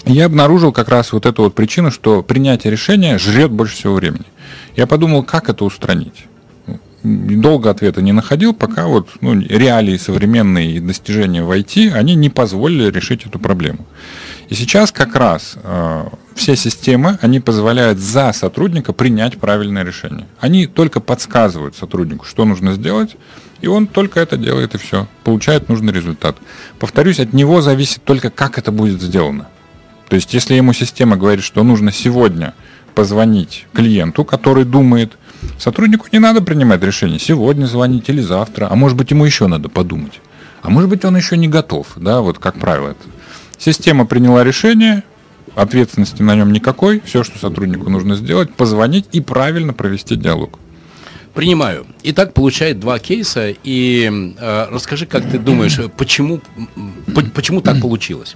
Я 0.05 0.25
обнаружил 0.25 0.71
как 0.71 0.89
раз 0.89 1.11
вот 1.11 1.25
эту 1.25 1.43
вот 1.43 1.55
причину, 1.55 1.91
что 1.91 2.23
принятие 2.23 2.71
решения 2.71 3.17
жрет 3.17 3.51
больше 3.51 3.75
всего 3.75 3.95
времени. 3.95 4.25
Я 4.75 4.87
подумал, 4.87 5.23
как 5.23 5.49
это 5.49 5.65
устранить 5.65 6.25
долго 7.03 7.69
ответа 7.69 8.01
не 8.01 8.11
находил, 8.11 8.53
пока 8.53 8.87
вот 8.87 9.09
ну, 9.21 9.39
реалии 9.39 9.97
современные 9.97 10.73
и 10.73 10.79
достижения 10.79 11.43
в 11.43 11.51
IT, 11.51 11.91
они 11.91 12.15
не 12.15 12.29
позволили 12.29 12.91
решить 12.91 13.25
эту 13.25 13.39
проблему. 13.39 13.85
И 14.49 14.55
сейчас 14.55 14.91
как 14.91 15.15
раз 15.15 15.55
э, 15.63 16.05
все 16.35 16.55
системы, 16.55 17.19
они 17.21 17.39
позволяют 17.39 17.99
за 17.99 18.33
сотрудника 18.33 18.93
принять 18.93 19.37
правильное 19.37 19.83
решение. 19.83 20.25
Они 20.39 20.65
только 20.65 20.99
подсказывают 20.99 21.75
сотруднику, 21.75 22.25
что 22.25 22.45
нужно 22.45 22.73
сделать, 22.73 23.15
и 23.61 23.67
он 23.67 23.87
только 23.87 24.19
это 24.19 24.37
делает, 24.37 24.73
и 24.73 24.77
все. 24.77 25.07
Получает 25.23 25.69
нужный 25.69 25.93
результат. 25.93 26.37
Повторюсь, 26.79 27.19
от 27.19 27.33
него 27.33 27.61
зависит 27.61 28.03
только, 28.03 28.29
как 28.29 28.57
это 28.57 28.71
будет 28.71 29.01
сделано. 29.01 29.47
То 30.07 30.15
есть, 30.15 30.33
если 30.33 30.55
ему 30.55 30.73
система 30.73 31.17
говорит, 31.17 31.43
что 31.43 31.63
нужно 31.63 31.91
сегодня 31.91 32.53
позвонить 32.99 33.65
клиенту, 33.71 34.25
который 34.25 34.65
думает, 34.65 35.13
Сотруднику 35.57 36.07
не 36.11 36.19
надо 36.19 36.41
принимать 36.41 36.83
решение, 36.83 37.17
сегодня 37.17 37.65
звонить 37.65 38.09
или 38.09 38.19
завтра, 38.19 38.67
а 38.69 38.75
может 38.75 38.97
быть 38.97 39.09
ему 39.11 39.23
еще 39.23 39.47
надо 39.47 39.69
подумать. 39.69 40.19
А 40.61 40.69
может 40.69 40.89
быть 40.89 41.05
он 41.05 41.15
еще 41.15 41.37
не 41.37 41.47
готов, 41.47 41.87
да, 41.95 42.19
вот 42.19 42.39
как 42.39 42.59
правило. 42.59 42.89
Это. 42.89 42.99
Система 43.57 44.05
приняла 44.05 44.43
решение, 44.43 45.03
ответственности 45.55 46.21
на 46.23 46.35
нем 46.35 46.51
никакой, 46.51 47.01
все, 47.05 47.23
что 47.23 47.39
сотруднику 47.39 47.89
нужно 47.89 48.17
сделать, 48.17 48.53
позвонить 48.53 49.05
и 49.13 49.21
правильно 49.21 49.71
провести 49.71 50.17
диалог. 50.17 50.59
Принимаю. 51.39 51.85
Итак, 52.03 52.33
получает 52.33 52.81
два 52.81 52.99
кейса. 52.99 53.53
И 53.63 54.11
э, 54.37 54.67
расскажи, 54.69 55.05
как 55.05 55.23
ты 55.23 55.39
думаешь, 55.39 55.79
почему, 55.95 56.41
почему 57.33 57.61
так 57.61 57.79
получилось? 57.79 58.35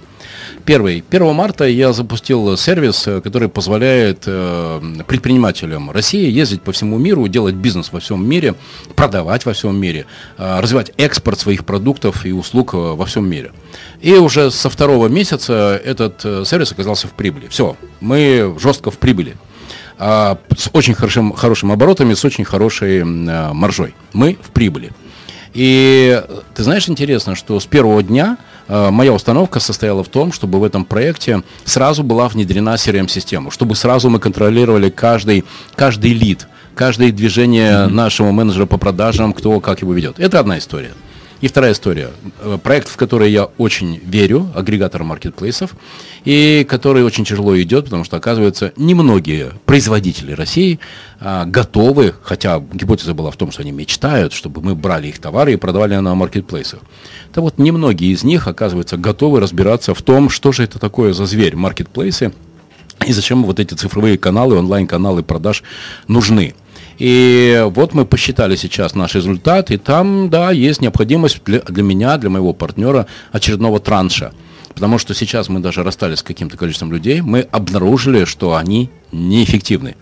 Первый. 0.64 1.04
1 1.10 1.34
марта 1.34 1.66
я 1.66 1.92
запустил 1.92 2.56
сервис, 2.56 3.06
э, 3.06 3.20
который 3.20 3.50
позволяет 3.50 4.22
э, 4.24 4.80
предпринимателям 5.06 5.90
России 5.90 6.30
ездить 6.30 6.62
по 6.62 6.72
всему 6.72 6.96
миру, 6.96 7.28
делать 7.28 7.56
бизнес 7.56 7.92
во 7.92 8.00
всем 8.00 8.26
мире, 8.26 8.54
продавать 8.96 9.44
во 9.44 9.52
всем 9.52 9.76
мире, 9.76 10.06
э, 10.38 10.60
развивать 10.60 10.92
экспорт 10.96 11.38
своих 11.38 11.66
продуктов 11.66 12.24
и 12.24 12.32
услуг 12.32 12.72
во 12.72 13.04
всем 13.04 13.28
мире. 13.28 13.52
И 14.00 14.14
уже 14.14 14.50
со 14.50 14.70
второго 14.70 15.08
месяца 15.08 15.78
этот 15.84 16.22
сервис 16.48 16.72
оказался 16.72 17.06
в 17.06 17.12
прибыли. 17.12 17.48
Все, 17.48 17.76
мы 18.00 18.56
жестко 18.58 18.90
в 18.90 18.96
прибыли 18.96 19.36
с 19.98 20.70
очень 20.72 20.94
хорошим, 20.94 21.32
хорошим 21.32 21.72
оборотами, 21.72 22.14
с 22.14 22.24
очень 22.24 22.44
хорошей 22.44 23.04
маржой. 23.04 23.94
Мы 24.12 24.38
в 24.42 24.50
прибыли. 24.50 24.92
И 25.52 26.20
ты 26.54 26.62
знаешь, 26.64 26.88
интересно, 26.88 27.36
что 27.36 27.60
с 27.60 27.66
первого 27.66 28.02
дня 28.02 28.38
Э, 28.68 28.90
моя 28.90 29.12
установка 29.12 29.60
состояла 29.60 30.02
в 30.04 30.08
том, 30.08 30.32
чтобы 30.32 30.60
в 30.60 30.64
этом 30.64 30.84
проекте 30.84 31.42
сразу 31.64 32.02
была 32.02 32.28
внедрена 32.28 32.74
CRM-система, 32.74 33.50
чтобы 33.50 33.74
сразу 33.74 34.08
мы 34.10 34.18
контролировали 34.18 34.90
каждый, 34.90 35.44
каждый 35.74 36.12
лид, 36.12 36.48
каждое 36.74 37.12
движение 37.12 37.72
mm-hmm. 37.72 37.88
нашего 37.88 38.30
менеджера 38.30 38.66
по 38.66 38.78
продажам, 38.78 39.32
кто 39.32 39.60
как 39.60 39.82
его 39.82 39.92
ведет. 39.92 40.18
Это 40.18 40.40
одна 40.40 40.58
история. 40.58 40.92
И 41.40 41.48
вторая 41.48 41.72
история. 41.72 42.10
Э, 42.40 42.58
проект, 42.62 42.88
в 42.88 42.96
который 42.96 43.30
я 43.30 43.44
очень 43.58 44.00
верю, 44.04 44.50
агрегатор 44.54 45.04
маркетплейсов, 45.04 45.74
и 46.24 46.66
который 46.68 47.04
очень 47.04 47.24
тяжело 47.24 47.60
идет, 47.60 47.84
потому 47.84 48.04
что, 48.04 48.16
оказывается, 48.16 48.72
немногие 48.76 49.52
производители 49.66 50.32
России 50.32 50.80
а, 51.20 51.44
готовы, 51.44 52.14
хотя 52.22 52.62
гипотеза 52.72 53.14
была 53.14 53.30
в 53.30 53.36
том, 53.36 53.50
что 53.50 53.62
они 53.62 53.72
мечтают, 53.72 54.32
чтобы 54.32 54.62
мы 54.62 54.74
брали 54.74 55.08
их 55.08 55.18
товары 55.18 55.52
и 55.52 55.56
продавали 55.56 55.96
на 55.96 56.14
маркетплейсах. 56.14 56.80
То 57.32 57.42
вот 57.42 57.58
немногие 57.58 58.12
из 58.12 58.24
них, 58.24 58.48
оказывается, 58.48 58.96
готовы 58.96 59.40
разбираться 59.40 59.94
в 59.94 60.02
том, 60.02 60.30
что 60.30 60.52
же 60.52 60.64
это 60.64 60.78
такое 60.78 61.12
за 61.12 61.26
зверь 61.26 61.56
маркетплейсы, 61.56 62.32
и 63.06 63.12
зачем 63.12 63.44
вот 63.44 63.60
эти 63.60 63.74
цифровые 63.74 64.16
каналы, 64.16 64.56
онлайн-каналы 64.56 65.22
продаж 65.22 65.62
нужны. 66.08 66.54
И 66.98 67.62
вот 67.74 67.94
мы 67.94 68.06
посчитали 68.06 68.56
сейчас 68.56 68.94
наш 68.94 69.14
результат, 69.14 69.70
и 69.70 69.76
там, 69.76 70.30
да, 70.30 70.50
есть 70.50 70.80
необходимость 70.80 71.42
для, 71.44 71.60
для 71.60 71.82
меня, 71.82 72.16
для 72.18 72.30
моего 72.30 72.52
партнера 72.52 73.06
очередного 73.32 73.80
транша. 73.80 74.32
Потому 74.74 74.98
что 74.98 75.14
сейчас 75.14 75.48
мы 75.48 75.60
даже 75.60 75.82
расстались 75.82 76.18
с 76.18 76.22
каким-то 76.22 76.56
количеством 76.56 76.92
людей, 76.92 77.20
мы 77.20 77.40
обнаружили, 77.40 78.24
что 78.24 78.56
они 78.56 78.90
неэффективны. 79.12 79.96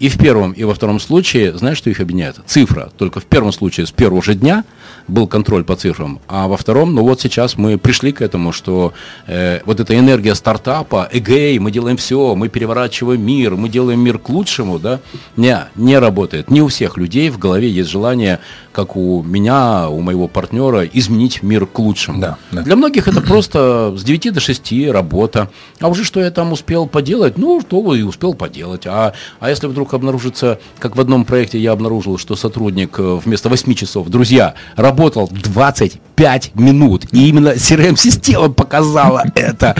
И 0.00 0.08
в 0.08 0.16
первом, 0.16 0.52
и 0.52 0.64
во 0.64 0.72
втором 0.72 0.98
случае, 0.98 1.56
знаешь, 1.58 1.76
что 1.76 1.90
их 1.90 2.00
объединяет? 2.00 2.36
Цифра. 2.46 2.90
Только 2.96 3.20
в 3.20 3.26
первом 3.26 3.52
случае 3.52 3.86
с 3.86 3.90
первого 3.90 4.22
же 4.22 4.34
дня 4.34 4.64
был 5.08 5.26
контроль 5.26 5.62
по 5.62 5.76
цифрам, 5.76 6.20
а 6.26 6.48
во 6.48 6.56
втором, 6.56 6.94
ну 6.94 7.02
вот 7.02 7.20
сейчас 7.20 7.58
мы 7.58 7.76
пришли 7.76 8.12
к 8.12 8.22
этому, 8.22 8.52
что 8.52 8.94
э, 9.26 9.60
вот 9.66 9.78
эта 9.78 9.98
энергия 9.98 10.34
стартапа, 10.34 11.08
эгей, 11.12 11.58
мы 11.58 11.70
делаем 11.70 11.98
все, 11.98 12.34
мы 12.34 12.48
переворачиваем 12.48 13.20
мир, 13.20 13.56
мы 13.56 13.68
делаем 13.68 14.00
мир 14.00 14.18
к 14.18 14.30
лучшему, 14.30 14.78
да, 14.78 15.00
не, 15.36 15.58
не 15.74 15.98
работает. 15.98 16.50
Не 16.50 16.62
у 16.62 16.68
всех 16.68 16.96
людей 16.96 17.28
в 17.28 17.38
голове 17.38 17.68
есть 17.68 17.90
желание, 17.90 18.40
как 18.72 18.96
у 18.96 19.22
меня, 19.22 19.90
у 19.90 20.00
моего 20.00 20.28
партнера, 20.28 20.84
изменить 20.86 21.42
мир 21.42 21.66
к 21.66 21.78
лучшему. 21.78 22.20
Да, 22.20 22.38
да. 22.52 22.62
Для 22.62 22.76
многих 22.76 23.08
это 23.08 23.20
просто 23.20 23.94
с 23.96 24.02
9 24.02 24.32
до 24.32 24.40
6 24.40 24.88
работа. 24.90 25.50
А 25.80 25.88
уже 25.88 26.04
что 26.04 26.20
я 26.20 26.30
там 26.30 26.52
успел 26.52 26.86
поделать, 26.86 27.36
ну, 27.36 27.60
что 27.60 27.94
и 27.94 28.02
успел 28.02 28.34
поделать. 28.34 28.86
А, 28.86 29.12
а 29.40 29.50
если 29.50 29.66
вдруг 29.66 29.89
обнаружится, 29.94 30.58
как 30.78 30.96
в 30.96 31.00
одном 31.00 31.24
проекте 31.24 31.58
я 31.58 31.72
обнаружил, 31.72 32.18
что 32.18 32.36
сотрудник 32.36 32.98
э, 32.98 33.20
вместо 33.24 33.48
8 33.48 33.74
часов, 33.74 34.08
друзья, 34.08 34.54
работал 34.76 35.28
25 35.30 36.54
минут. 36.54 37.06
И 37.12 37.28
именно 37.28 37.50
CRM-система 37.54 38.50
показала 38.52 39.24
это. 39.34 39.76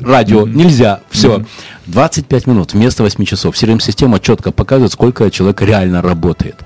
Радио 0.00 0.46
нельзя. 0.46 1.00
Все. 1.10 1.44
25 1.86 2.46
минут 2.46 2.72
вместо 2.72 3.02
8 3.02 3.24
часов. 3.24 3.54
CRM-система 3.54 4.18
четко 4.20 4.52
показывает, 4.52 4.92
сколько 4.92 5.30
человек 5.30 5.60
реально 5.62 6.02
работает. 6.02 6.56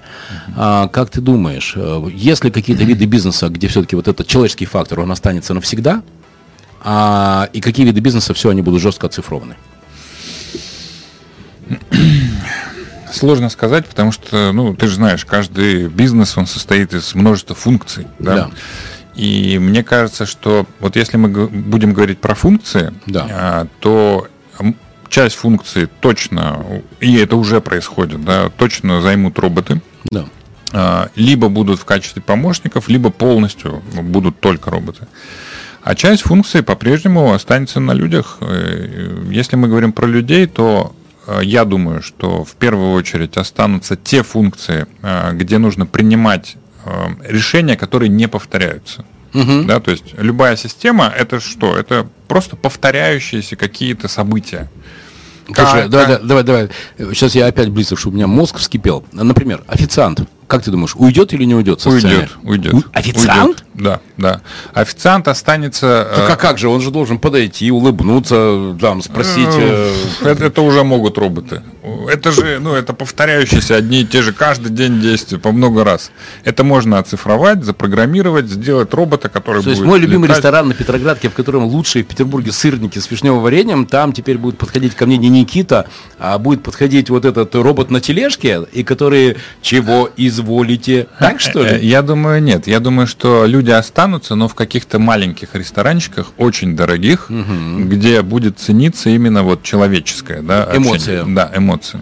А, 0.56 0.88
как 0.88 1.10
ты 1.10 1.20
думаешь, 1.20 1.72
э, 1.76 2.08
есть 2.14 2.44
ли 2.44 2.50
какие-то 2.50 2.84
виды 2.84 3.04
бизнеса, 3.04 3.48
где 3.48 3.68
все-таки 3.68 3.96
вот 3.96 4.08
этот 4.08 4.26
человеческий 4.26 4.66
фактор, 4.66 5.00
он 5.00 5.10
останется 5.10 5.54
навсегда? 5.54 6.02
А, 6.80 7.48
и 7.52 7.60
какие 7.60 7.86
виды 7.86 8.00
бизнеса, 8.00 8.34
все, 8.34 8.50
они 8.50 8.62
будут 8.62 8.80
жестко 8.80 9.06
оцифрованы? 9.06 9.56
Сложно 13.12 13.48
сказать, 13.48 13.86
потому 13.86 14.12
что, 14.12 14.52
ну, 14.52 14.74
ты 14.74 14.86
же 14.86 14.96
знаешь, 14.96 15.24
каждый 15.24 15.88
бизнес, 15.88 16.36
он 16.36 16.46
состоит 16.46 16.92
из 16.94 17.14
множества 17.14 17.56
функций, 17.56 18.06
да? 18.18 18.34
да. 18.34 18.50
И 19.14 19.58
мне 19.58 19.82
кажется, 19.82 20.26
что 20.26 20.66
вот 20.78 20.94
если 20.94 21.16
мы 21.16 21.48
будем 21.48 21.92
говорить 21.92 22.20
про 22.20 22.34
функции, 22.34 22.94
да. 23.06 23.26
А, 23.30 23.66
то 23.80 24.28
часть 25.08 25.36
функций 25.36 25.88
точно, 26.00 26.82
и 27.00 27.16
это 27.16 27.36
уже 27.36 27.60
происходит, 27.60 28.24
да, 28.24 28.50
точно 28.50 29.00
займут 29.00 29.38
роботы. 29.38 29.80
Да. 30.10 30.26
А, 30.72 31.10
либо 31.16 31.48
будут 31.48 31.80
в 31.80 31.84
качестве 31.84 32.22
помощников, 32.22 32.88
либо 32.88 33.10
полностью 33.10 33.82
будут 33.94 34.38
только 34.40 34.70
роботы. 34.70 35.06
А 35.88 35.94
часть 35.94 36.20
функций 36.20 36.62
по-прежнему 36.62 37.32
останется 37.32 37.80
на 37.80 37.92
людях. 37.92 38.36
Э, 38.42 39.24
если 39.30 39.56
мы 39.56 39.68
говорим 39.68 39.92
про 39.92 40.06
людей, 40.06 40.44
то 40.46 40.94
э, 41.26 41.40
я 41.42 41.64
думаю, 41.64 42.02
что 42.02 42.44
в 42.44 42.56
первую 42.56 42.92
очередь 42.92 43.38
останутся 43.38 43.96
те 43.96 44.22
функции, 44.22 44.86
э, 45.00 45.32
где 45.32 45.56
нужно 45.56 45.86
принимать 45.86 46.56
решения, 47.24 47.74
которые 47.74 48.10
не 48.10 48.28
повторяются. 48.28 49.06
Угу. 49.32 49.62
Да, 49.64 49.80
то 49.80 49.90
есть 49.90 50.12
любая 50.18 50.56
система 50.56 51.06
это 51.06 51.40
что? 51.40 51.74
Это 51.74 52.06
просто 52.28 52.56
повторяющиеся 52.56 53.56
какие-то 53.56 54.08
события. 54.08 54.68
Слушай, 55.46 55.82
как, 55.84 55.90
давай, 55.90 56.06
как... 56.06 56.26
давай, 56.26 56.44
давай. 56.44 56.68
Сейчас 56.98 57.34
я 57.34 57.46
опять 57.46 57.70
близко, 57.70 57.96
чтобы 57.96 58.12
у 58.12 58.16
меня 58.18 58.26
мозг 58.26 58.58
вскипел. 58.58 59.06
Например, 59.12 59.64
официант. 59.66 60.20
Как 60.48 60.62
ты 60.62 60.70
думаешь, 60.70 60.96
уйдет 60.96 61.34
или 61.34 61.44
не 61.44 61.54
уйдет? 61.54 61.86
Уйдет, 61.86 62.30
уйдет. 62.42 62.72
У... 62.72 62.82
Официант? 62.94 63.48
Уйдет. 63.48 63.64
Да, 63.74 64.00
да. 64.16 64.40
Официант 64.72 65.28
останется... 65.28 66.10
Так 66.16 66.30
а 66.30 66.36
как 66.36 66.58
же, 66.58 66.68
он 66.68 66.80
же 66.80 66.90
должен 66.90 67.18
подойти, 67.18 67.70
улыбнуться, 67.70 68.74
там, 68.80 69.02
спросить... 69.02 69.46
Э, 69.52 69.92
э, 70.22 70.28
это, 70.30 70.46
это 70.46 70.62
уже 70.62 70.84
могут 70.84 71.18
роботы. 71.18 71.62
Это 72.10 72.32
же, 72.32 72.58
ну, 72.60 72.74
это 72.74 72.92
повторяющиеся 72.92 73.76
одни 73.76 74.00
и 74.00 74.04
те 74.04 74.22
же 74.22 74.32
каждый 74.32 74.70
день 74.70 75.00
действия 75.00 75.38
по 75.38 75.52
много 75.52 75.84
раз. 75.84 76.10
Это 76.44 76.64
можно 76.64 76.98
оцифровать, 76.98 77.62
запрограммировать, 77.62 78.48
сделать 78.48 78.92
робота, 78.94 79.28
который 79.28 79.62
То 79.62 79.70
есть 79.70 79.82
мой 79.82 80.00
любимый 80.00 80.24
летать. 80.24 80.38
ресторан 80.38 80.68
на 80.68 80.74
Петроградке, 80.74 81.28
в 81.28 81.34
котором 81.34 81.64
лучшие 81.64 82.04
в 82.04 82.08
Петербурге 82.08 82.52
сырники 82.52 82.98
с 82.98 83.10
вишневым 83.10 83.42
вареньем, 83.42 83.86
там 83.86 84.12
теперь 84.12 84.38
будет 84.38 84.58
подходить 84.58 84.94
ко 84.94 85.06
мне 85.06 85.18
не 85.18 85.28
Никита, 85.28 85.86
а 86.18 86.38
будет 86.38 86.62
подходить 86.62 87.10
вот 87.10 87.24
этот 87.24 87.54
робот 87.54 87.90
на 87.90 88.00
тележке, 88.00 88.62
и 88.72 88.82
который 88.82 89.36
чего 89.62 90.10
изволите. 90.38 91.06
Так 91.18 91.40
что 91.40 91.62
ли? 91.62 91.86
Я 91.86 92.02
думаю, 92.02 92.42
нет. 92.42 92.66
Я 92.66 92.80
думаю, 92.80 93.06
что 93.06 93.46
люди 93.46 93.70
останутся, 93.70 94.34
но 94.34 94.48
в 94.48 94.54
каких-то 94.54 94.98
маленьких 94.98 95.54
ресторанчиках, 95.54 96.32
очень 96.36 96.76
дорогих, 96.76 97.30
угу. 97.30 97.84
где 97.84 98.22
будет 98.22 98.58
цениться 98.58 99.10
именно 99.10 99.42
вот 99.42 99.62
человеческое, 99.62 100.42
да, 100.42 100.68
эмоция. 100.72 101.24
Да, 101.24 101.50
эмоции. 101.54 102.00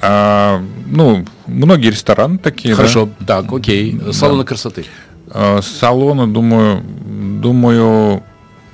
А, 0.00 0.62
ну, 0.86 1.24
многие 1.46 1.90
рестораны 1.90 2.38
такие. 2.38 2.74
Хорошо, 2.74 3.08
да? 3.20 3.42
так, 3.42 3.52
окей. 3.52 4.00
Салоны 4.12 4.42
да. 4.42 4.48
красоты. 4.48 4.84
А, 5.28 5.60
салоны, 5.62 6.26
думаю, 6.26 6.82
думаю, 6.82 8.22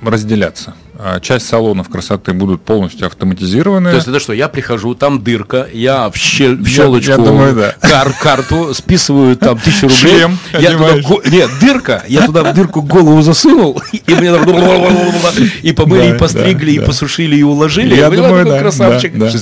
разделяться. 0.01 0.73
А, 1.01 1.21
часть 1.21 1.47
салонов 1.47 1.87
красоты 1.87 2.33
будут 2.33 2.61
полностью 2.61 3.07
автоматизированы. 3.07 3.91
То 3.91 3.95
есть 3.95 4.09
это 4.09 4.19
что, 4.19 4.33
я 4.33 4.49
прихожу, 4.49 4.95
там 4.95 5.23
дырка, 5.23 5.65
я 5.71 6.09
в, 6.09 6.17
щель, 6.17 6.57
в 6.57 6.67
щелочку 6.67 7.11
я, 7.11 7.17
я 7.17 7.23
думаю, 7.23 7.55
да. 7.55 7.73
кар, 7.79 8.11
карту, 8.21 8.73
списываю 8.73 9.37
там 9.37 9.57
тысячу 9.57 9.83
рублей. 9.83 9.97
Шлем, 9.97 10.37
я 10.59 10.71
туда, 10.71 11.29
нет, 11.29 11.49
дырка, 11.61 12.03
я 12.09 12.25
туда 12.25 12.51
в 12.51 12.53
дырку 12.53 12.81
голову 12.81 13.21
засунул, 13.21 13.81
и 13.93 14.13
мне 14.13 14.29
и 15.61 15.71
помыли, 15.71 16.09
да, 16.09 16.15
и 16.15 16.17
постригли, 16.17 16.77
да, 16.77 16.83
и 16.83 16.85
посушили, 16.85 17.37
и 17.37 17.43
уложили. 17.43 17.95
Я 17.95 18.09
думаю, 18.09 18.45
да, 18.45 18.59
красавчик. 18.59 19.17
Да, 19.17 19.31
да. 19.31 19.39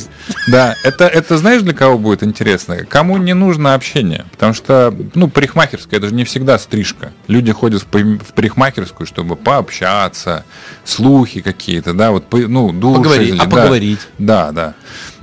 да, 0.47 0.75
это, 0.83 1.07
это 1.07 1.39
знаешь, 1.39 1.63
для 1.63 1.73
кого 1.73 1.97
будет 1.97 2.21
интересно? 2.21 2.85
Кому 2.87 3.17
не 3.17 3.33
нужно 3.33 3.73
общение? 3.73 4.25
Потому 4.31 4.53
что, 4.53 4.93
ну, 5.15 5.27
парикмахерская, 5.27 5.99
это 5.99 6.09
же 6.09 6.13
не 6.13 6.23
всегда 6.23 6.59
стрижка. 6.59 7.13
Люди 7.27 7.51
ходят 7.51 7.81
в 7.81 7.87
парикмахерскую, 7.87 9.07
чтобы 9.07 9.35
пообщаться, 9.35 10.45
слухи 10.85 11.46
какие-то, 11.47 11.93
да, 11.93 12.11
вот, 12.11 12.25
ну, 12.31 12.71
души. 12.71 12.97
Поговорить, 12.99 13.33
а 13.39 13.45
да, 13.45 13.49
поговорить. 13.49 13.99
Да, 14.17 14.51
да. 14.51 14.73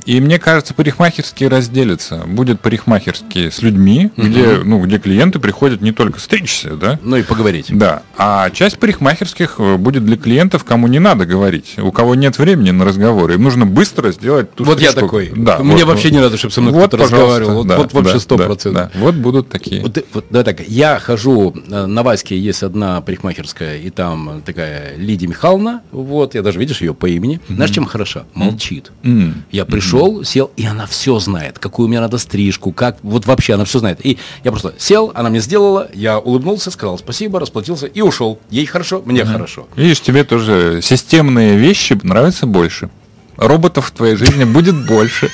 И 0.07 0.21
мне 0.21 0.39
кажется, 0.39 0.75
парикмахерские 0.75 1.49
разделятся. 1.49 2.23
Будет 2.27 2.61
парикмахерские 2.61 3.51
с 3.51 3.63
людьми, 3.63 4.11
угу. 4.17 4.27
где, 4.27 4.59
ну, 4.65 4.81
где 4.81 4.99
клиенты 4.99 5.39
приходят 5.39 5.81
не 5.81 5.93
только 5.93 6.21
стричься, 6.21 6.77
да? 6.77 6.99
Ну 7.03 7.17
и 7.17 7.23
поговорить. 7.23 7.67
Да. 7.71 8.03
А 8.17 8.51
часть 8.51 8.79
парикмахерских 8.79 9.57
э, 9.59 9.77
будет 9.77 10.05
для 10.05 10.17
клиентов, 10.17 10.65
кому 10.65 10.89
не 10.89 10.99
надо 10.99 11.27
говорить, 11.27 11.77
у 11.79 11.91
кого 11.91 12.15
нет 12.15 12.39
времени 12.39 12.71
на 12.71 12.85
разговоры. 12.85 13.35
Им 13.35 13.43
нужно 13.43 13.67
быстро 13.67 14.13
сделать 14.13 14.55
ту 14.55 14.65
Вот 14.65 14.79
стрижку. 14.79 14.95
я 14.97 15.01
такой. 15.01 15.33
Да. 15.35 15.59
Мне 15.59 15.85
вот, 15.85 15.93
вообще 15.93 16.09
вот. 16.09 16.15
не 16.15 16.21
надо, 16.21 16.37
чтобы 16.37 16.53
со 16.53 16.61
мной 16.61 16.75
вот, 16.75 16.89
кто-то 16.89 17.05
разговаривал. 17.05 17.55
Вот, 17.55 17.67
да, 17.67 17.77
вот 17.79 17.93
вообще 17.93 18.21
сто 18.21 18.37
да, 18.37 18.45
процентов. 18.45 18.91
Да, 18.93 18.99
Вот 18.99 19.15
будут 19.15 19.49
такие. 19.49 19.83
Вот, 19.83 19.99
вот, 20.13 20.27
да, 20.31 20.43
так. 20.43 20.61
Я 20.69 20.99
хожу, 20.99 21.55
э, 21.71 21.87
на 21.87 22.03
Ваське 22.03 22.39
есть 22.39 22.63
одна 22.63 23.01
парикмахерская, 23.01 23.79
и 23.79 23.91
там 23.91 24.43
такая 24.45 24.97
Лидия 24.97 25.27
Михайловна, 25.27 25.83
вот, 25.93 26.35
я 26.35 26.43
даже, 26.43 26.59
видишь, 26.59 26.81
ее 26.81 26.95
по 26.95 27.07
имени. 27.07 27.37
Mm-hmm. 27.37 27.55
Знаешь, 27.55 27.71
чем 27.71 27.87
хороша? 27.87 28.25
Молчит. 28.35 28.93
Mm-hmm. 29.03 29.33
Я 29.51 29.65
пришел, 29.65 29.94
пришел, 29.95 30.25
сел, 30.25 30.51
и 30.57 30.67
она 30.67 30.87
все 30.87 31.19
знает, 31.19 31.59
какую 31.59 31.89
мне 31.89 32.01
надо 32.01 32.19
стрижку, 32.19 32.73
как, 32.73 32.99
вот 33.03 33.27
вообще 33.27 33.55
она 33.55 33.65
все 33.65 33.79
знает. 33.79 34.05
И 34.05 34.19
я 34.43 34.51
просто 34.51 34.75
сел, 34.79 35.13
она 35.15 35.31
мне 35.31 35.41
сделала, 35.41 35.89
я 35.95 36.19
улыбнулся, 36.19 36.71
сказал 36.71 36.99
спасибо, 36.99 37.41
расплатился 37.41 37.87
и 37.87 38.01
ушел. 38.01 38.39
Ей 38.51 38.67
хорошо, 38.67 39.03
мне 39.05 39.23
угу. 39.23 39.33
хорошо. 39.33 39.69
Видишь, 39.77 40.01
тебе 40.01 40.25
тоже 40.25 40.81
системные 40.83 41.57
вещи 41.57 41.99
нравятся 42.03 42.47
больше. 42.47 42.91
Роботов 43.37 43.87
в 43.87 43.91
твоей 43.91 44.17
жизни 44.17 44.45
будет 44.45 44.87
больше. 44.87 45.31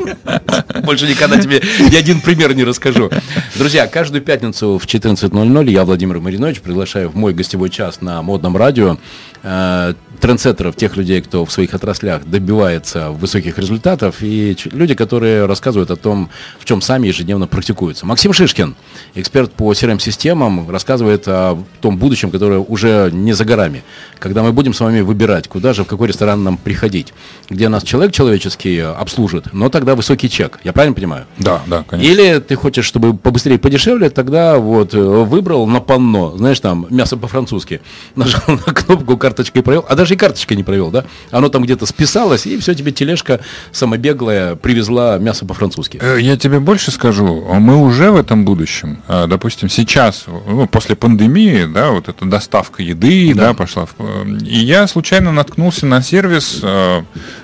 Больше 0.84 1.06
никогда 1.06 1.40
тебе 1.40 1.62
ни 1.90 1.94
один 1.94 2.20
пример 2.20 2.54
не 2.54 2.64
расскажу. 2.64 3.10
Друзья, 3.56 3.86
каждую 3.86 4.22
пятницу 4.22 4.78
в 4.78 4.86
14.00 4.86 5.70
я, 5.70 5.84
Владимир 5.84 6.20
Маринович, 6.20 6.60
приглашаю 6.60 7.10
в 7.10 7.16
мой 7.16 7.34
гостевой 7.34 7.70
час 7.70 8.00
на 8.00 8.22
модном 8.22 8.56
радио 8.56 8.98
э, 9.42 9.94
трендсеттеров, 10.20 10.76
тех 10.76 10.96
людей, 10.96 11.20
кто 11.22 11.44
в 11.44 11.52
своих 11.52 11.74
отраслях 11.74 12.24
добивается 12.24 13.10
высоких 13.10 13.58
результатов, 13.58 14.16
и 14.20 14.56
люди, 14.72 14.94
которые 14.94 15.46
рассказывают 15.46 15.90
о 15.90 15.96
том, 15.96 16.30
в 16.58 16.64
чем 16.64 16.80
сами 16.80 17.08
ежедневно 17.08 17.46
практикуются. 17.46 18.06
Максим 18.06 18.32
Шишкин, 18.32 18.76
эксперт 19.14 19.52
по 19.52 19.72
CRM-системам, 19.72 20.70
рассказывает 20.70 21.26
о 21.26 21.62
том 21.80 21.96
будущем, 21.96 22.30
которое 22.30 22.60
уже 22.60 23.10
не 23.12 23.32
за 23.32 23.44
горами. 23.44 23.82
Когда 24.18 24.42
мы 24.42 24.52
будем 24.52 24.74
с 24.74 24.80
вами 24.80 25.00
выбирать, 25.00 25.48
куда 25.48 25.72
же, 25.72 25.84
в 25.84 25.86
какой 25.86 26.08
ресторан 26.08 26.44
нам 26.44 26.56
приходить, 26.58 27.14
где 27.48 27.68
нас 27.68 27.82
человек 27.82 28.12
человеческий 28.12 28.78
обслужит, 28.78 29.52
но 29.52 29.68
тогда 29.70 29.89
высокий 29.94 30.28
чек. 30.28 30.58
Я 30.64 30.72
правильно 30.72 30.94
понимаю? 30.94 31.26
Да, 31.38 31.62
да, 31.66 31.84
конечно. 31.88 32.10
Или 32.10 32.38
ты 32.40 32.56
хочешь, 32.56 32.84
чтобы 32.84 33.14
побыстрее, 33.14 33.58
подешевле, 33.58 34.10
тогда 34.10 34.58
вот 34.58 34.94
выбрал 34.94 35.66
на 35.66 35.80
панно, 35.80 36.36
знаешь, 36.36 36.60
там, 36.60 36.86
мясо 36.90 37.16
по-французски, 37.16 37.80
нажал 38.16 38.42
на 38.46 38.72
кнопку 38.72 39.16
карточкой 39.16 39.62
провел, 39.62 39.84
а 39.88 39.94
даже 39.94 40.14
и 40.14 40.16
карточкой 40.16 40.56
не 40.56 40.64
провел, 40.64 40.90
да? 40.90 41.04
Оно 41.30 41.48
там 41.48 41.62
где-то 41.62 41.86
списалось, 41.86 42.46
и 42.46 42.58
все, 42.58 42.74
тебе 42.74 42.92
тележка 42.92 43.40
самобеглая 43.72 44.56
привезла 44.56 45.18
мясо 45.18 45.46
по-французски. 45.46 45.98
Э, 46.02 46.18
я 46.20 46.36
тебе 46.36 46.60
больше 46.60 46.90
скажу, 46.90 47.44
мы 47.58 47.76
уже 47.76 48.10
в 48.10 48.16
этом 48.16 48.44
будущем, 48.44 49.02
а, 49.08 49.26
допустим, 49.26 49.68
сейчас, 49.68 50.24
ну, 50.26 50.66
после 50.66 50.96
пандемии, 50.96 51.64
да, 51.64 51.90
вот 51.90 52.08
эта 52.08 52.24
доставка 52.24 52.82
еды, 52.82 53.32
да, 53.34 53.48
да 53.48 53.54
пошла. 53.54 53.86
И 54.44 54.58
я 54.58 54.86
случайно 54.86 55.32
наткнулся 55.32 55.86
на 55.86 56.02
сервис 56.02 56.60
э, 56.62 57.02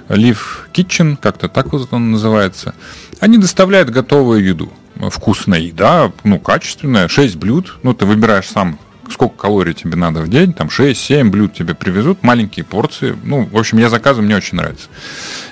Live 0.09 0.66
Kitchen, 0.77 1.17
как-то 1.21 1.49
так 1.49 1.73
вот 1.73 1.89
он 1.93 2.13
называется. 2.13 2.75
Они 3.21 3.39
доставляют 3.39 3.91
готовую 3.91 4.45
еду 4.45 4.73
вкусная 5.11 5.61
еда, 5.61 6.13
ну, 6.25 6.39
качественная, 6.39 7.09
6 7.09 7.37
блюд. 7.37 7.79
Ну, 7.83 7.95
ты 7.95 8.07
выбираешь 8.07 8.49
сам, 8.49 8.79
сколько 9.11 9.37
калорий 9.37 9.75
тебе 9.75 9.97
надо 9.97 10.21
в 10.21 10.29
день, 10.29 10.53
там 10.53 10.69
6-7 10.69 11.31
блюд 11.31 11.55
тебе 11.55 11.75
привезут, 11.75 12.23
маленькие 12.23 12.65
порции. 12.65 13.17
Ну, 13.25 13.45
в 13.45 13.57
общем, 13.57 13.79
я 13.79 13.89
заказываю, 13.89 14.27
мне 14.27 14.37
очень 14.37 14.57
нравится. 14.57 14.89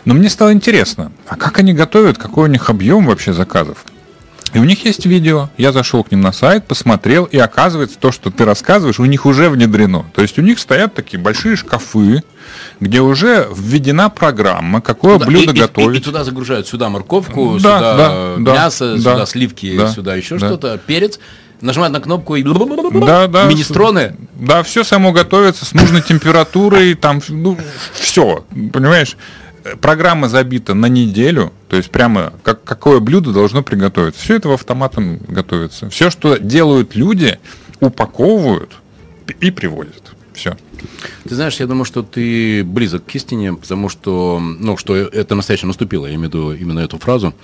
Но 0.05 0.15
мне 0.15 0.29
стало 0.29 0.53
интересно, 0.53 1.13
а 1.29 1.37
как 1.37 1.59
они 1.59 1.73
готовят, 1.73 2.19
какой 2.19 2.49
у 2.49 2.53
них 2.53 2.71
объем 2.71 3.07
вообще 3.07 3.33
заказов? 3.33 3.85
И 4.55 4.59
у 4.59 4.65
них 4.65 4.85
есть 4.85 5.05
видео. 5.05 5.51
Я 5.59 5.73
зашел 5.73 6.05
к 6.05 6.13
ним 6.13 6.21
на 6.21 6.33
сайт, 6.33 6.65
посмотрел, 6.67 7.25
и 7.25 7.37
оказывается, 7.37 7.99
то, 7.99 8.13
что 8.13 8.31
ты 8.31 8.45
рассказываешь, 8.45 9.01
у 9.01 9.05
них 9.05 9.27
уже 9.27 9.51
внедрено. 9.51 10.07
То 10.15 10.23
есть 10.23 10.39
у 10.39 10.43
них 10.43 10.61
стоят 10.61 10.95
такие 10.95 11.21
большие 11.21 11.57
шкафы, 11.57 12.23
где 12.79 13.01
уже 13.01 13.49
введена 13.55 14.11
программа, 14.11 14.81
какое 14.81 15.19
да, 15.19 15.27
блюдо 15.27 15.53
и, 15.53 15.59
готовить. 15.59 15.99
И, 15.99 16.01
и, 16.01 16.05
туда 16.05 16.23
загружают 16.23 16.69
сюда 16.69 16.89
морковку, 16.89 17.59
да, 17.61 17.79
сюда 17.79 18.37
да, 18.39 18.55
мясо, 18.55 18.93
да, 18.93 18.99
сюда 18.99 19.27
сливки, 19.27 19.77
да, 19.77 19.89
сюда 19.89 20.15
еще 20.15 20.39
да. 20.39 20.47
что-то, 20.47 20.79
перец 20.79 21.19
нажимают 21.61 21.93
на 21.93 22.01
кнопку 22.01 22.37
и 22.37 22.43
да, 22.43 23.27
да, 23.27 23.47
министроны. 23.47 24.17
Да, 24.35 24.63
все 24.63 24.85
само 24.85 25.13
готовится 25.13 25.65
с 25.65 25.73
нужной 25.73 26.03
температурой, 26.03 26.95
там, 26.95 27.21
ну, 27.29 27.59
все, 27.95 28.45
понимаешь? 28.73 29.17
Программа 29.81 30.29
забита 30.29 30.75
на 30.75 30.87
неделю, 30.87 31.53
то 31.69 31.77
есть 31.77 31.91
прямо 31.91 32.35
как, 32.43 32.65
какое 32.65 33.01
блюдо 33.01 33.33
должно 33.33 33.63
приготовиться. 33.63 34.21
Все 34.21 34.37
это 34.37 34.49
в 34.49 34.53
автоматом 34.53 35.19
готовится. 35.27 35.89
Все, 35.89 36.11
что 36.11 36.37
делают 36.37 36.95
люди, 36.97 37.39
упаковывают 37.81 38.73
и 39.41 39.51
привозят. 39.51 40.15
Все. 40.35 40.57
Ты 41.27 41.35
знаешь, 41.35 41.57
я 41.61 41.67
думаю, 41.67 41.85
что 41.85 42.03
ты 42.03 42.63
близок 42.65 43.07
к 43.07 43.15
истине, 43.15 43.55
потому 43.55 43.89
что, 43.89 44.39
ну, 44.41 44.77
что 44.77 44.97
это 44.97 45.35
настоящее 45.35 45.69
наступило, 45.69 46.07
я 46.07 46.15
имею 46.15 46.31
в 46.31 46.35
виду 46.35 46.53
именно 46.53 46.81
эту 46.81 46.99
фразу. 46.99 47.35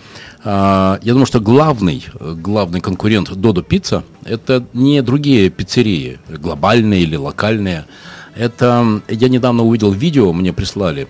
А, 0.45 0.99
я 1.03 1.13
думаю, 1.13 1.27
что 1.27 1.41
главный, 1.41 2.05
главный 2.21 2.81
конкурент 2.81 3.31
Додо 3.33 3.63
Пицца– 3.63 4.05
это 4.25 4.67
не 4.75 5.01
другие 5.03 5.51
пиццерии, 5.51 6.19
глобальные 6.29 7.03
или 7.03 7.17
локальные. 7.17 7.87
Это, 8.35 9.03
я 9.09 9.29
недавно 9.29 9.63
увидел 9.63 9.93
видео, 9.93 10.33
мне 10.33 10.53
прислали, 10.53 11.09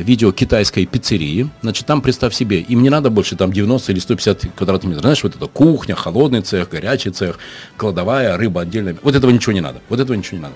видео 0.00 0.32
китайской 0.32 0.86
пиццерии. 0.86 1.48
Значит, 1.62 1.86
там, 1.86 2.02
представь 2.02 2.34
себе, 2.34 2.60
им 2.60 2.82
не 2.82 2.90
надо 2.90 3.10
больше 3.10 3.36
там 3.36 3.52
90 3.52 3.92
или 3.92 3.98
150 3.98 4.46
квадратных 4.56 4.90
метров. 4.90 5.02
Знаешь, 5.02 5.22
вот 5.22 5.36
это 5.36 5.46
кухня, 5.46 5.94
холодный 5.94 6.42
цех, 6.42 6.68
горячий 6.68 7.10
цех, 7.10 7.38
кладовая, 7.76 8.36
рыба 8.36 8.62
отдельно. 8.62 8.96
Вот 9.02 9.14
этого 9.14 9.30
ничего 9.30 9.52
не 9.52 9.60
надо. 9.60 9.80
Вот 9.88 10.00
этого 10.00 10.16
ничего 10.16 10.36
не 10.38 10.42
надо. 10.42 10.54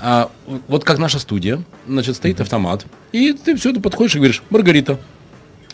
А, 0.00 0.30
вот 0.68 0.84
как 0.84 0.98
наша 0.98 1.18
студия, 1.18 1.62
значит, 1.86 2.16
стоит 2.16 2.40
автомат, 2.40 2.86
и 3.12 3.32
ты 3.32 3.56
все, 3.56 3.72
ты 3.72 3.80
подходишь 3.80 4.14
и 4.14 4.18
говоришь, 4.18 4.42
Маргарита, 4.50 4.98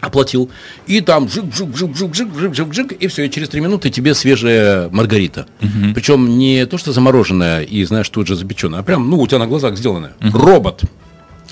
оплатил, 0.00 0.50
и 0.86 1.00
там 1.00 1.28
жик 1.28 1.54
жик 1.54 1.76
жик 1.76 1.96
жик 1.96 2.14
жик 2.14 2.34
жик 2.34 2.54
жик 2.54 2.74
жик 2.74 2.92
и 2.92 3.06
все, 3.06 3.24
и 3.24 3.30
через 3.30 3.48
три 3.48 3.60
минуты 3.60 3.90
тебе 3.90 4.14
свежая 4.14 4.88
маргарита. 4.90 5.46
Угу. 5.60 5.94
Причем 5.94 6.38
не 6.38 6.66
то, 6.66 6.78
что 6.78 6.92
замороженная 6.92 7.62
и, 7.62 7.84
знаешь, 7.84 8.08
тут 8.08 8.26
же 8.26 8.36
запеченная, 8.36 8.80
а 8.80 8.82
прям, 8.82 9.08
ну, 9.08 9.18
у 9.18 9.26
тебя 9.26 9.38
на 9.38 9.46
глазах 9.46 9.76
сделанная. 9.76 10.12
Угу. 10.20 10.38
Робот. 10.38 10.82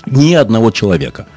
Ни 0.05 0.33
одного 0.33 0.71
человека. 0.71 1.27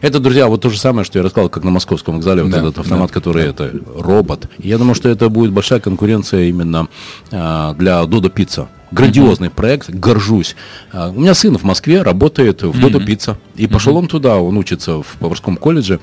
Это, 0.00 0.18
друзья, 0.18 0.48
вот 0.48 0.62
то 0.62 0.70
же 0.70 0.78
самое, 0.78 1.04
что 1.04 1.18
я 1.18 1.24
рассказал, 1.24 1.50
как 1.50 1.62
на 1.62 1.70
московском 1.70 2.16
вокзале, 2.16 2.42
вот 2.42 2.52
да, 2.52 2.58
этот 2.58 2.78
автомат, 2.78 3.08
да, 3.08 3.14
который 3.14 3.44
да. 3.44 3.50
это 3.50 3.72
робот. 3.96 4.48
И 4.58 4.68
я 4.68 4.78
думаю, 4.78 4.94
что 4.94 5.10
это 5.10 5.28
будет 5.28 5.52
большая 5.52 5.80
конкуренция 5.80 6.44
именно 6.44 6.88
а, 7.30 7.74
для 7.74 8.04
Додо 8.06 8.30
Пицца. 8.30 8.68
Грандиозный 8.92 9.48
mm-hmm. 9.48 9.54
проект, 9.54 9.90
горжусь. 9.90 10.56
А, 10.90 11.10
у 11.10 11.20
меня 11.20 11.34
сын 11.34 11.56
в 11.56 11.64
Москве 11.64 12.02
работает 12.02 12.62
в 12.62 12.80
Додо 12.80 12.98
mm-hmm. 12.98 13.04
Пицца. 13.04 13.38
И 13.56 13.66
пошел 13.66 13.94
mm-hmm. 13.94 13.98
он 13.98 14.08
туда, 14.08 14.36
он 14.38 14.56
учится 14.56 15.02
в 15.02 15.16
поварском 15.18 15.58
колледже. 15.58 16.00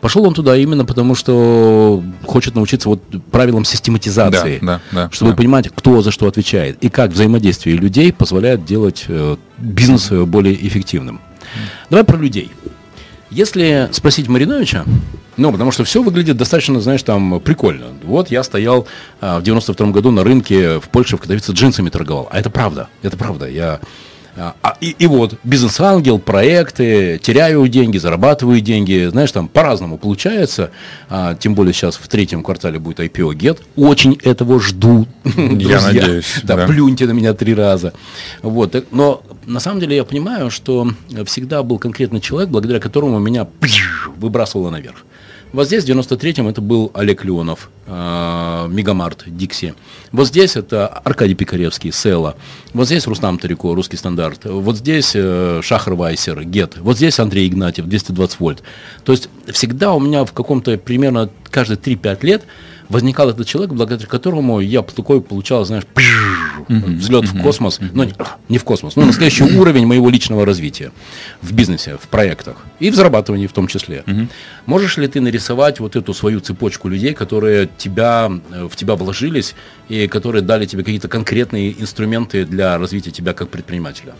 Пошел 0.00 0.24
он 0.24 0.34
туда 0.34 0.56
именно 0.56 0.84
потому, 0.84 1.14
что 1.14 2.04
хочет 2.24 2.54
научиться 2.54 2.88
вот 2.88 3.02
правилам 3.32 3.64
систематизации, 3.64 4.58
да, 4.60 4.80
да, 4.92 5.06
да, 5.06 5.10
чтобы 5.10 5.32
да. 5.32 5.36
понимать, 5.38 5.70
кто 5.74 6.02
за 6.02 6.12
что 6.12 6.28
отвечает 6.28 6.78
и 6.84 6.88
как 6.88 7.10
взаимодействие 7.10 7.76
людей 7.76 8.12
позволяет 8.12 8.64
делать 8.64 9.06
э, 9.08 9.36
бизнес 9.58 10.12
э, 10.12 10.24
более 10.24 10.54
эффективным. 10.54 11.20
Давай 11.90 12.04
про 12.04 12.16
людей. 12.16 12.50
Если 13.30 13.88
спросить 13.92 14.28
Мариновича, 14.28 14.84
ну, 15.36 15.52
потому 15.52 15.70
что 15.70 15.84
все 15.84 16.02
выглядит 16.02 16.36
достаточно, 16.36 16.80
знаешь, 16.80 17.02
там 17.02 17.40
прикольно. 17.40 17.86
Вот 18.02 18.30
я 18.30 18.42
стоял 18.42 18.86
а, 19.20 19.38
в 19.38 19.42
92 19.42 19.88
году 19.88 20.10
на 20.10 20.24
рынке 20.24 20.80
в 20.80 20.88
Польше 20.88 21.16
в 21.16 21.20
Катовице 21.20 21.52
джинсами 21.52 21.90
торговал. 21.90 22.28
А 22.30 22.38
это 22.38 22.50
правда, 22.50 22.88
это 23.02 23.16
правда. 23.16 23.48
Я 23.48 23.80
а, 24.38 24.54
а, 24.62 24.76
и, 24.80 24.94
и 24.98 25.06
вот 25.08 25.34
бизнес-ангел, 25.42 26.20
проекты, 26.20 27.18
теряю 27.18 27.66
деньги, 27.66 27.98
зарабатываю 27.98 28.60
деньги, 28.60 29.08
знаешь, 29.10 29.32
там 29.32 29.48
по-разному 29.48 29.98
получается. 29.98 30.70
А, 31.08 31.34
тем 31.34 31.54
более 31.54 31.72
сейчас 31.72 31.96
в 31.96 32.06
третьем 32.06 32.44
квартале 32.44 32.78
будет 32.78 33.00
IPO 33.00 33.32
Get. 33.32 33.58
Очень 33.74 34.16
этого 34.22 34.60
жду. 34.60 35.08
Я 35.36 35.80
надеюсь. 35.80 36.40
Да, 36.44 36.56
да, 36.56 36.66
плюньте 36.66 37.06
на 37.06 37.12
меня 37.12 37.34
три 37.34 37.52
раза. 37.52 37.92
Вот. 38.42 38.76
Но 38.92 39.22
на 39.48 39.60
самом 39.60 39.80
деле 39.80 39.96
я 39.96 40.04
понимаю, 40.04 40.50
что 40.50 40.88
всегда 41.24 41.62
был 41.62 41.78
конкретный 41.78 42.20
человек, 42.20 42.50
благодаря 42.50 42.80
которому 42.80 43.18
меня 43.18 43.48
выбрасывало 44.16 44.70
наверх. 44.70 45.04
Вот 45.52 45.66
здесь, 45.66 45.84
в 45.84 45.88
93-м, 45.88 46.46
это 46.46 46.60
был 46.60 46.90
Олег 46.92 47.24
Леонов, 47.24 47.70
э, 47.86 48.66
Мегамарт, 48.68 49.24
Дикси. 49.26 49.74
Вот 50.12 50.26
здесь 50.26 50.56
это 50.56 50.86
Аркадий 50.86 51.34
Пикаревский, 51.34 51.90
Села. 51.90 52.36
Вот 52.74 52.86
здесь 52.86 53.06
Рустам 53.06 53.38
Тарико, 53.38 53.74
Русский 53.74 53.96
стандарт. 53.96 54.44
Вот 54.44 54.76
здесь 54.76 55.12
э, 55.14 55.60
Шахар 55.62 55.94
Вайсер, 55.94 56.44
Гет. 56.44 56.76
Вот 56.76 56.98
здесь 56.98 57.18
Андрей 57.18 57.48
Игнатьев, 57.48 57.86
220 57.86 58.40
вольт. 58.40 58.62
То 59.04 59.12
есть 59.12 59.30
всегда 59.50 59.94
у 59.94 60.00
меня 60.00 60.26
в 60.26 60.32
каком-то 60.34 60.76
примерно 60.76 61.30
каждые 61.50 61.78
3-5 61.78 62.26
лет 62.26 62.44
возникал 62.88 63.30
этот 63.30 63.46
человек, 63.46 63.72
благодаря 63.72 64.06
которому 64.06 64.60
я 64.60 64.82
такой 64.82 65.20
получал, 65.20 65.64
знаешь, 65.64 65.84
взлет 66.68 67.24
в 67.24 67.42
космос, 67.42 67.80
но 67.80 68.04
не, 68.04 68.14
не 68.48 68.58
в 68.58 68.64
космос, 68.64 68.96
но 68.96 69.04
настоящий 69.04 69.44
уровень 69.44 69.86
моего 69.86 70.10
личного 70.10 70.44
развития 70.44 70.92
в 71.42 71.52
бизнесе, 71.52 71.96
в 72.00 72.08
проектах 72.08 72.56
и 72.80 72.90
в 72.90 72.94
зарабатывании 72.94 73.46
в 73.46 73.52
том 73.52 73.66
числе. 73.66 74.04
Можешь 74.66 74.96
ли 74.96 75.06
ты 75.06 75.20
нарисовать 75.20 75.80
вот 75.80 75.96
эту 75.96 76.14
свою 76.14 76.40
цепочку 76.40 76.88
людей, 76.88 77.14
которые 77.14 77.68
тебя, 77.78 78.30
э, 78.52 78.68
в 78.70 78.76
тебя 78.76 78.94
вложились 78.94 79.54
и 79.88 80.06
которые 80.08 80.42
дали 80.42 80.66
тебе 80.66 80.82
какие-то 80.82 81.08
конкретные 81.08 81.80
инструменты 81.80 82.44
для 82.44 82.78
развития 82.78 83.10
тебя 83.10 83.32
как 83.32 83.48
предпринимателя? 83.48 84.14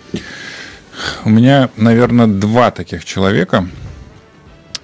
У 1.25 1.31
меня, 1.31 1.71
наверное, 1.77 2.27
два 2.27 2.71
таких 2.71 3.05
человека. 3.05 3.69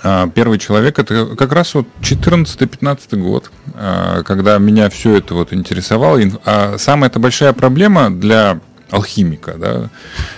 А, 0.04 0.28
первый 0.28 0.58
человек 0.58 0.98
это 0.98 1.34
как 1.34 1.52
раз 1.52 1.74
вот 1.74 1.86
14-15 2.02 3.16
год, 3.16 3.50
а, 3.74 4.22
когда 4.22 4.58
меня 4.58 4.90
все 4.90 5.16
это 5.16 5.34
вот 5.34 5.54
интересовало. 5.54 6.20
А 6.44 6.76
самая 6.78 7.08
это 7.08 7.18
большая 7.18 7.54
проблема 7.54 8.10
для 8.10 8.60
алхимика, 8.90 9.54
да, 9.54 9.90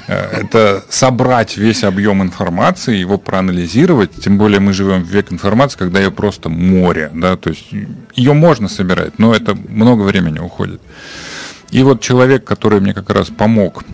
э, 0.07 0.43
это 0.43 0.85
собрать 0.89 1.57
весь 1.57 1.83
объем 1.85 2.23
информации, 2.23 2.97
его 2.97 3.19
проанализировать, 3.19 4.13
тем 4.23 4.39
более 4.39 4.61
мы 4.61 4.73
живем 4.73 5.03
в 5.03 5.09
век 5.09 5.33
информации, 5.33 5.77
когда 5.77 5.99
ее 5.99 6.11
просто 6.11 6.49
море, 6.49 7.11
да, 7.13 7.37
то 7.37 7.51
есть 7.51 7.67
ее 8.15 8.33
можно 8.33 8.69
собирать, 8.69 9.19
но 9.19 9.35
это 9.35 9.55
много 9.69 10.03
времени 10.03 10.39
уходит. 10.39 10.81
И 11.73 11.83
вот 11.83 12.01
человек, 12.01 12.45
который 12.45 12.81
мне 12.81 12.95
как 12.95 13.11
раз 13.11 13.29
помог 13.29 13.85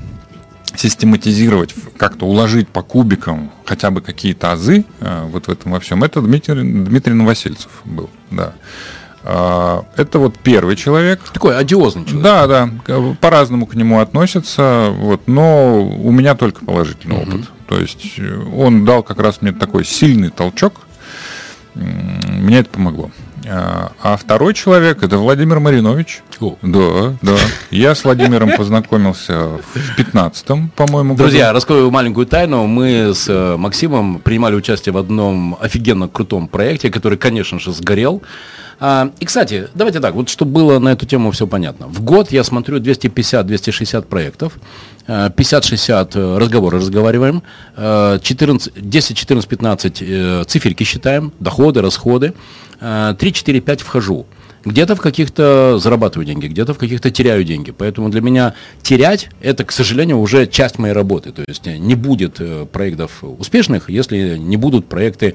систематизировать, 0.77 1.75
как-то 1.97 2.27
уложить 2.27 2.69
по 2.69 2.83
кубикам 2.83 3.53
хотя 3.65 3.91
бы 3.91 4.01
какие-то 4.01 4.53
азы 4.53 4.85
э, 5.01 5.25
вот 5.31 5.47
в 5.47 5.51
этом 5.51 5.73
во 5.73 5.81
всем, 5.81 6.05
это 6.05 6.21
Дмитрий, 6.21 6.63
Дмитрий 6.63 7.15
Новосельцев 7.15 7.71
был, 7.85 8.11
да. 8.31 8.55
А, 9.25 9.85
это 9.97 10.19
вот 10.19 10.39
первый 10.39 10.77
человек. 10.77 11.21
Такой 11.33 11.57
одиозный 11.57 12.05
человек. 12.05 12.25
Да, 12.25 12.47
да. 12.47 12.69
По-разному 13.21 13.67
к 13.67 13.75
нему 13.75 14.01
относятся. 14.01 14.91
Вот, 14.97 15.29
но 15.29 15.85
у 15.85 16.11
меня 16.11 16.35
только 16.35 16.65
положительный 16.65 17.19
угу. 17.19 17.29
опыт. 17.29 17.51
То 17.69 17.79
есть 17.79 18.15
э, 18.19 18.43
он 18.55 18.85
дал 18.85 19.03
как 19.03 19.21
раз 19.21 19.41
мне 19.41 19.53
такой 19.53 19.85
сильный 19.85 20.31
толчок. 20.31 20.81
Мне 21.75 22.59
это 22.59 22.71
помогло. 22.71 23.11
А, 23.49 23.93
а 24.03 24.17
второй 24.17 24.55
человек 24.55 25.03
это 25.03 25.19
Владимир 25.19 25.61
Маринович. 25.61 26.23
О. 26.41 26.57
Да, 26.63 27.17
да. 27.23 27.37
Я 27.71 27.95
с 27.95 28.05
Владимиром 28.05 28.53
познакомился 28.57 29.59
в 29.75 29.99
15-м, 29.99 30.71
по-моему, 30.71 31.15
Друзья, 31.15 31.47
году. 31.47 31.55
раскрою 31.55 31.91
маленькую 31.91 32.27
тайну. 32.27 32.67
Мы 32.67 33.15
с 33.15 33.29
э, 33.29 33.57
Максимом 33.57 34.19
принимали 34.21 34.55
участие 34.55 34.93
в 34.93 34.99
одном 34.99 35.57
офигенно 35.61 36.09
крутом 36.09 36.49
проекте, 36.49 36.91
который, 36.91 37.19
конечно 37.19 37.59
же, 37.59 37.73
сгорел. 37.73 38.23
А, 38.81 39.11
и, 39.21 39.25
кстати, 39.25 39.69
давайте 39.75 40.01
так, 40.01 40.15
вот 40.15 40.29
чтобы 40.29 40.53
было 40.53 40.79
на 40.79 40.91
эту 40.91 41.07
тему 41.07 41.31
все 41.31 41.47
понятно. 41.47 41.87
В 41.87 42.03
год 42.03 42.33
я 42.33 42.45
смотрю 42.45 42.79
250-260 42.79 44.03
проектов, 44.03 44.59
50-60 45.07 46.11
э, 46.15 46.39
разговоры 46.39 46.79
разговариваем, 46.79 47.43
14, 47.77 48.73
10, 48.77 49.17
14, 49.17 49.49
15 49.49 50.49
циферки 50.49 50.85
считаем, 50.85 51.33
доходы, 51.41 51.81
расходы, 51.83 52.35
3, 52.81 53.17
4, 53.19 53.61
5 53.61 53.81
вхожу. 53.81 54.27
Где-то 54.65 54.97
в 54.97 55.01
каких-то 55.01 55.79
зарабатываю 55.79 56.27
деньги, 56.27 56.47
где-то 56.47 56.75
в 56.75 56.79
каких-то 56.79 57.11
теряю 57.11 57.45
деньги. 57.45 57.73
Поэтому 57.73 58.09
для 58.09 58.21
меня 58.21 58.55
терять– 58.83 59.29
это, 59.41 59.65
к 59.65 59.73
сожалению, 59.73 60.19
уже 60.19 60.47
часть 60.47 60.79
моей 60.79 60.95
работы. 60.95 61.33
То 61.33 61.45
есть 61.47 61.67
не 61.67 61.95
будет 61.95 62.37
э, 62.41 62.67
проектов 62.71 63.25
успешных, 63.25 63.91
если 63.91 64.37
не 64.37 64.57
будут 64.57 64.87
проекты 64.87 65.35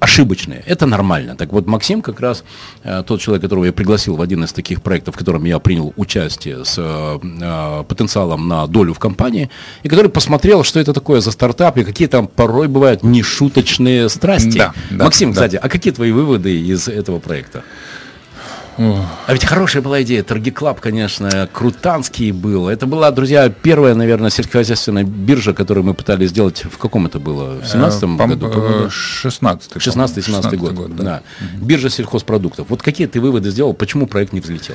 ошибочные. 0.00 0.62
Это 0.66 0.86
нормально. 0.86 1.36
Так 1.36 1.52
вот, 1.52 1.66
Максим 1.66 2.02
как 2.02 2.20
раз 2.20 2.44
э, 2.82 3.02
тот 3.06 3.20
человек, 3.20 3.42
которого 3.42 3.64
я 3.64 3.72
пригласил 3.72 4.16
в 4.16 4.22
один 4.22 4.44
из 4.44 4.52
таких 4.52 4.82
проектов, 4.82 5.14
в 5.14 5.18
котором 5.18 5.44
я 5.44 5.58
принял 5.58 5.92
участие 5.96 6.64
с 6.64 6.76
э, 6.78 7.84
потенциалом 7.88 8.48
на 8.48 8.66
долю 8.66 8.94
в 8.94 8.98
компании, 8.98 9.50
и 9.82 9.88
который 9.88 10.10
посмотрел, 10.10 10.64
что 10.64 10.80
это 10.80 10.92
такое 10.92 11.20
за 11.20 11.30
стартап, 11.30 11.78
и 11.78 11.84
какие 11.84 12.08
там 12.08 12.26
порой 12.26 12.68
бывают 12.68 13.02
нешуточные 13.02 14.08
страсти. 14.08 14.58
Да, 14.58 14.74
да, 14.90 15.04
Максим, 15.04 15.30
да. 15.30 15.34
кстати, 15.34 15.56
а 15.56 15.68
какие 15.68 15.92
твои 15.92 16.12
выводы 16.12 16.60
из 16.60 16.88
этого 16.88 17.18
проекта? 17.18 17.62
А 19.26 19.32
ведь 19.32 19.44
хорошая 19.44 19.82
была 19.82 20.02
идея. 20.02 20.22
Торги 20.22 20.50
Club, 20.50 20.80
конечно, 20.80 21.48
крутанский 21.52 22.32
был. 22.32 22.68
Это 22.68 22.86
была, 22.86 23.10
друзья, 23.10 23.48
первая, 23.48 23.94
наверное, 23.94 24.30
сельскохозяйственная 24.30 25.04
биржа, 25.04 25.52
которую 25.52 25.84
мы 25.84 25.94
пытались 25.94 26.30
сделать. 26.30 26.64
В 26.64 26.78
каком 26.78 27.06
это 27.06 27.18
было? 27.18 27.60
В 27.60 27.66
17 27.66 28.02
э, 28.02 28.06
году? 28.26 28.46
16-й. 28.46 29.78
16-17 29.78 30.56
год. 30.56 30.72
год 30.72 30.96
да. 30.96 31.04
да. 31.04 31.22
Угу. 31.40 31.66
Биржа 31.66 31.90
сельхозпродуктов. 31.90 32.70
Вот 32.70 32.82
какие 32.82 33.06
ты 33.06 33.20
выводы 33.20 33.50
сделал? 33.50 33.74
Почему 33.74 34.06
проект 34.06 34.32
не 34.32 34.40
взлетел? 34.40 34.74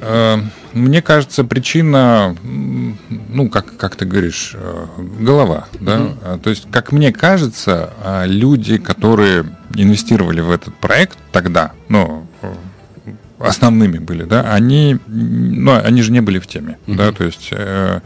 Э, 0.00 0.38
мне 0.72 1.02
кажется, 1.02 1.44
причина, 1.44 2.36
ну, 2.42 3.48
как, 3.48 3.76
как 3.76 3.96
ты 3.96 4.04
говоришь, 4.04 4.52
э, 4.54 4.86
голова. 5.20 5.66
Да? 5.80 6.00
Угу. 6.00 6.38
То 6.42 6.50
есть, 6.50 6.66
как 6.70 6.92
мне 6.92 7.12
кажется, 7.12 7.92
люди, 8.26 8.78
которые 8.78 9.44
инвестировали 9.76 10.40
в 10.40 10.50
этот 10.50 10.74
проект 10.76 11.18
тогда, 11.32 11.72
ну, 11.88 12.26
основными 13.38 13.98
были, 13.98 14.24
да, 14.24 14.52
они, 14.52 14.98
ну, 15.06 15.74
они 15.82 16.02
же 16.02 16.12
не 16.12 16.20
были 16.20 16.38
в 16.38 16.46
теме, 16.46 16.78
uh-huh. 16.86 16.96
да, 16.96 17.12
то 17.12 17.24
есть 17.24 17.48
э, 17.50 18.00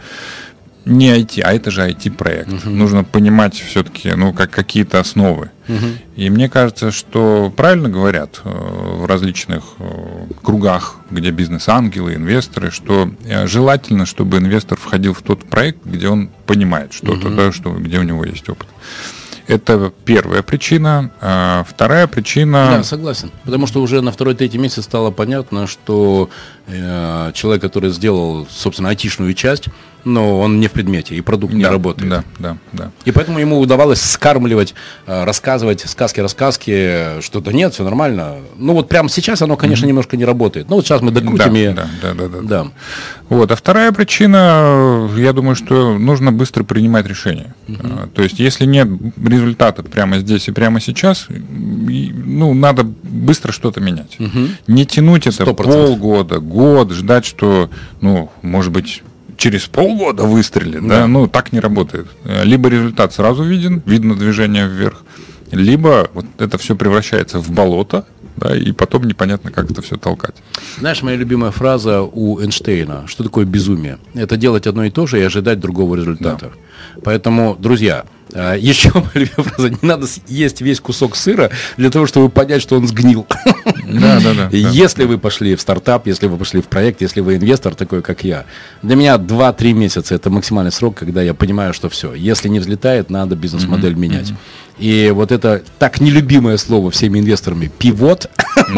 не 0.88 1.10
IT, 1.10 1.40
а 1.42 1.52
это 1.52 1.70
же 1.70 1.82
IT-проект. 1.82 2.48
Uh-huh. 2.48 2.70
Нужно 2.70 3.04
понимать 3.04 3.54
все-таки, 3.54 4.10
ну, 4.14 4.32
как 4.32 4.50
какие-то 4.50 4.98
основы. 4.98 5.50
Uh-huh. 5.68 5.98
И 6.16 6.30
мне 6.30 6.48
кажется, 6.48 6.90
что 6.90 7.52
правильно 7.54 7.88
говорят 7.88 8.40
э, 8.44 8.48
в 8.48 9.04
различных 9.04 9.64
э, 9.78 10.26
кругах, 10.42 10.96
где 11.10 11.30
бизнес-ангелы, 11.30 12.14
инвесторы, 12.14 12.70
что 12.70 13.10
э, 13.24 13.46
желательно, 13.46 14.06
чтобы 14.06 14.38
инвестор 14.38 14.78
входил 14.78 15.12
в 15.12 15.22
тот 15.22 15.44
проект, 15.44 15.84
где 15.84 16.08
он 16.08 16.30
понимает 16.46 16.92
что-то, 16.92 17.28
uh-huh. 17.28 17.36
да, 17.36 17.52
что, 17.52 17.70
где 17.72 17.98
у 17.98 18.02
него 18.02 18.24
есть 18.24 18.48
опыт. 18.48 18.68
Это 19.48 19.90
первая 20.04 20.42
причина. 20.42 21.10
А 21.22 21.64
вторая 21.66 22.06
причина... 22.06 22.68
Да, 22.76 22.82
согласен. 22.84 23.32
Потому 23.44 23.66
что 23.66 23.80
уже 23.80 24.02
на 24.02 24.12
второй-третий 24.12 24.58
месяц 24.58 24.84
стало 24.84 25.10
понятно, 25.10 25.66
что 25.66 26.28
э, 26.66 27.32
человек, 27.32 27.62
который 27.62 27.88
сделал, 27.90 28.46
собственно, 28.50 28.90
айтишную 28.90 29.32
часть, 29.32 29.68
но 30.08 30.40
он 30.40 30.58
не 30.58 30.68
в 30.68 30.72
предмете, 30.72 31.14
и 31.14 31.20
продукт 31.20 31.52
не 31.52 31.62
да, 31.62 31.70
работает. 31.70 32.08
Да, 32.08 32.24
да, 32.38 32.56
да. 32.72 32.90
И 33.04 33.12
поэтому 33.12 33.38
ему 33.38 33.58
удавалось 33.58 34.00
скармливать, 34.00 34.74
э, 35.06 35.24
рассказывать 35.24 35.84
сказки-рассказки, 35.86 37.20
что 37.20 37.40
да 37.40 37.52
нет, 37.52 37.74
все 37.74 37.84
нормально. 37.84 38.36
Ну 38.56 38.72
вот 38.72 38.88
прямо 38.88 39.08
сейчас 39.08 39.42
оно, 39.42 39.56
конечно, 39.56 39.84
mm-hmm. 39.84 39.88
немножко 39.88 40.16
не 40.16 40.24
работает. 40.24 40.70
Ну 40.70 40.76
вот 40.76 40.86
сейчас 40.86 41.02
мы 41.02 41.10
докрутим 41.10 41.52
да, 41.52 41.58
и... 41.58 41.68
Да, 41.74 41.88
да, 42.02 42.14
да, 42.14 42.28
да, 42.28 42.40
да. 42.42 42.66
Вот. 43.28 43.52
А 43.52 43.56
вторая 43.56 43.92
причина, 43.92 45.10
я 45.16 45.32
думаю, 45.32 45.54
что 45.54 45.98
нужно 45.98 46.32
быстро 46.32 46.64
принимать 46.64 47.06
решения. 47.06 47.54
Mm-hmm. 47.66 48.10
То 48.14 48.22
есть 48.22 48.38
если 48.38 48.64
нет 48.64 48.88
результата 49.22 49.82
прямо 49.82 50.18
здесь 50.18 50.48
и 50.48 50.52
прямо 50.52 50.80
сейчас, 50.80 51.26
ну, 51.28 52.54
надо 52.54 52.84
быстро 52.84 53.52
что-то 53.52 53.80
менять. 53.80 54.16
Mm-hmm. 54.18 54.50
Не 54.68 54.86
тянуть 54.86 55.26
это 55.26 55.44
100%. 55.44 55.54
полгода, 55.54 56.38
год, 56.38 56.92
ждать, 56.92 57.26
что, 57.26 57.68
ну, 58.00 58.30
может 58.42 58.72
быть, 58.72 59.02
через 59.38 59.66
полгода 59.66 60.24
выстрелит, 60.24 60.82
да. 60.82 61.00
да, 61.00 61.06
ну 61.06 61.26
так 61.28 61.52
не 61.52 61.60
работает. 61.60 62.08
Либо 62.44 62.68
результат 62.68 63.14
сразу 63.14 63.44
виден, 63.44 63.82
видно 63.86 64.14
движение 64.14 64.68
вверх, 64.68 65.04
либо 65.50 66.10
вот 66.12 66.26
это 66.38 66.58
все 66.58 66.76
превращается 66.76 67.38
в 67.38 67.50
болото, 67.50 68.04
да, 68.36 68.54
и 68.54 68.72
потом 68.72 69.04
непонятно, 69.04 69.50
как 69.50 69.70
это 69.70 69.80
все 69.80 69.96
толкать. 69.96 70.34
Знаешь, 70.78 71.02
моя 71.02 71.16
любимая 71.16 71.50
фраза 71.50 72.02
у 72.02 72.40
Эйнштейна, 72.40 73.04
что 73.06 73.24
такое 73.24 73.44
безумие? 73.46 73.98
Это 74.14 74.36
делать 74.36 74.66
одно 74.66 74.84
и 74.84 74.90
то 74.90 75.06
же 75.06 75.18
и 75.18 75.22
ожидать 75.22 75.60
другого 75.60 75.96
результата. 75.96 76.52
Да. 76.52 77.00
Поэтому, 77.02 77.56
друзья, 77.58 78.04
Еще 78.30 78.90
моя 78.94 79.10
любимая 79.14 79.42
фраза, 79.42 79.70
не 79.70 79.78
надо 79.82 80.06
есть 80.26 80.60
весь 80.60 80.80
кусок 80.80 81.16
сыра 81.16 81.50
для 81.76 81.90
того, 81.90 82.06
чтобы 82.06 82.28
понять, 82.28 82.62
что 82.62 82.76
он 82.76 82.86
сгнил. 82.86 83.26
Да, 83.88 84.20
да, 84.20 84.34
да. 84.34 84.48
Если 84.52 85.04
вы 85.04 85.16
пошли 85.16 85.54
в 85.54 85.62
стартап, 85.62 86.06
если 86.06 86.26
вы 86.26 86.36
пошли 86.36 86.60
в 86.60 86.66
проект, 86.66 87.00
если 87.00 87.22
вы 87.22 87.36
инвестор 87.36 87.74
такой, 87.74 88.02
как 88.02 88.22
я, 88.22 88.44
для 88.82 88.96
меня 88.96 89.14
2-3 89.16 89.72
месяца 89.72 90.14
это 90.14 90.28
максимальный 90.28 90.72
срок, 90.72 90.94
когда 90.96 91.22
я 91.22 91.32
понимаю, 91.32 91.72
что 91.72 91.88
все, 91.88 92.12
если 92.12 92.48
не 92.48 92.60
взлетает, 92.60 93.08
надо 93.08 93.34
бизнес-модель 93.34 93.94
менять. 93.94 94.34
И 94.78 95.10
вот 95.14 95.32
это 95.32 95.62
так 95.78 96.00
нелюбимое 96.00 96.56
слово 96.56 96.90
всеми 96.90 97.18
инвесторами 97.18 97.70
пивот. 97.78 98.30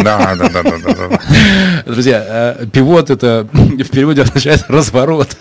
Да, 0.03 0.35
да, 0.37 0.49
да, 0.49 0.63
да, 0.63 0.79
да. 0.79 1.21
Друзья, 1.87 2.57
э, 2.61 2.67
пивот 2.67 3.11
это 3.11 3.47
в 3.53 3.89
переводе 3.89 4.23
означает 4.23 4.65
разворот. 4.69 5.37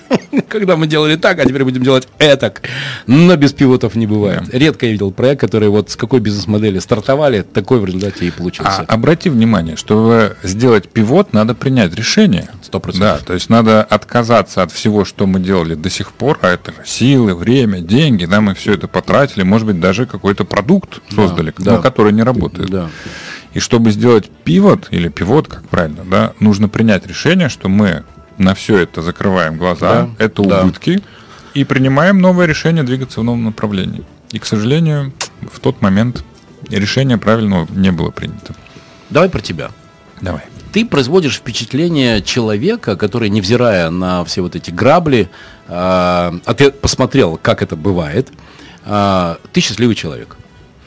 Когда 0.48 0.76
мы 0.76 0.88
делали 0.88 1.16
так, 1.16 1.40
а 1.40 1.46
теперь 1.46 1.64
будем 1.64 1.84
делать 1.84 2.08
этак. 2.18 2.62
Но 3.08 3.36
без 3.36 3.54
пивотов 3.54 3.96
не 3.96 4.08
бывает. 4.08 4.44
Редко 4.52 4.86
я 4.86 4.92
видел 4.92 5.12
проект, 5.12 5.42
который 5.42 5.70
вот 5.70 5.92
с 5.92 5.96
какой 5.96 6.20
бизнес-модели 6.20 6.80
стартовали, 6.80 7.42
такой 7.42 7.80
в 7.80 7.86
результате 7.86 8.26
и 8.26 8.32
получился. 8.32 8.82
А, 8.82 8.94
обрати 8.94 9.30
внимание, 9.30 9.76
чтобы 9.76 10.38
сделать 10.44 10.90
пивот, 10.90 11.34
надо 11.34 11.54
принять 11.54 11.94
решение. 11.96 12.50
Сто 12.62 12.80
процентов. 12.80 13.20
Да, 13.20 13.26
то 13.26 13.34
есть 13.34 13.50
надо 13.50 13.84
отказаться 13.84 14.64
от 14.64 14.72
всего, 14.72 15.06
что 15.06 15.28
мы 15.28 15.40
делали 15.40 15.76
до 15.76 15.90
сих 15.90 16.12
пор, 16.12 16.40
а 16.42 16.50
это 16.50 16.74
силы, 16.86 17.36
время, 17.36 17.80
деньги, 17.80 18.26
да, 18.26 18.42
мы 18.42 18.54
все 18.56 18.74
это 18.74 18.88
потратили, 18.88 19.44
может 19.44 19.68
быть, 19.68 19.80
даже 19.80 20.06
какой-то 20.06 20.46
продукт 20.50 21.02
создали, 21.14 21.54
да, 21.58 21.78
да. 21.78 21.82
который 21.82 22.12
не 22.12 22.24
работает. 22.24 22.70
Да. 22.70 22.90
И 23.54 23.60
чтобы 23.60 23.92
сделать 23.92 24.30
пивот 24.44 24.88
или 24.92 25.10
пивот, 25.10 25.48
как 25.48 25.68
правильно, 25.68 26.04
да, 26.04 26.34
нужно 26.40 26.70
принять 26.70 27.08
решение, 27.08 27.50
что 27.50 27.70
мы 27.70 28.04
на 28.38 28.54
все 28.56 28.78
это 28.78 29.02
закрываем 29.02 29.58
глаза, 29.58 30.04
да, 30.04 30.10
это 30.18 30.44
да. 30.44 30.62
убытки, 30.62 31.02
и 31.54 31.64
принимаем 31.64 32.20
новое 32.20 32.46
решение 32.46 32.84
двигаться 32.84 33.22
в 33.22 33.24
новом 33.24 33.46
направлении. 33.46 34.04
И, 34.32 34.40
к 34.40 34.46
сожалению, 34.46 35.14
в 35.42 35.60
тот 35.60 35.82
момент 35.82 36.24
решение 36.70 37.18
правильного 37.18 37.68
не 37.72 37.92
было 37.92 38.12
принято. 38.12 38.54
Давай 39.10 39.30
про 39.30 39.42
тебя. 39.42 39.72
Давай. 40.22 40.44
Ты 40.72 40.86
производишь 40.86 41.38
впечатление 41.38 42.22
человека, 42.22 42.96
который, 42.96 43.30
невзирая 43.30 43.90
на 43.90 44.24
все 44.24 44.42
вот 44.42 44.56
эти 44.56 44.70
грабли, 44.70 45.30
э, 45.68 45.72
а 45.72 46.54
ты 46.56 46.72
посмотрел, 46.72 47.40
как 47.42 47.64
это 47.64 47.76
бывает, 47.76 48.30
ты 49.52 49.62
счастливый 49.62 49.96
человек. 49.96 50.38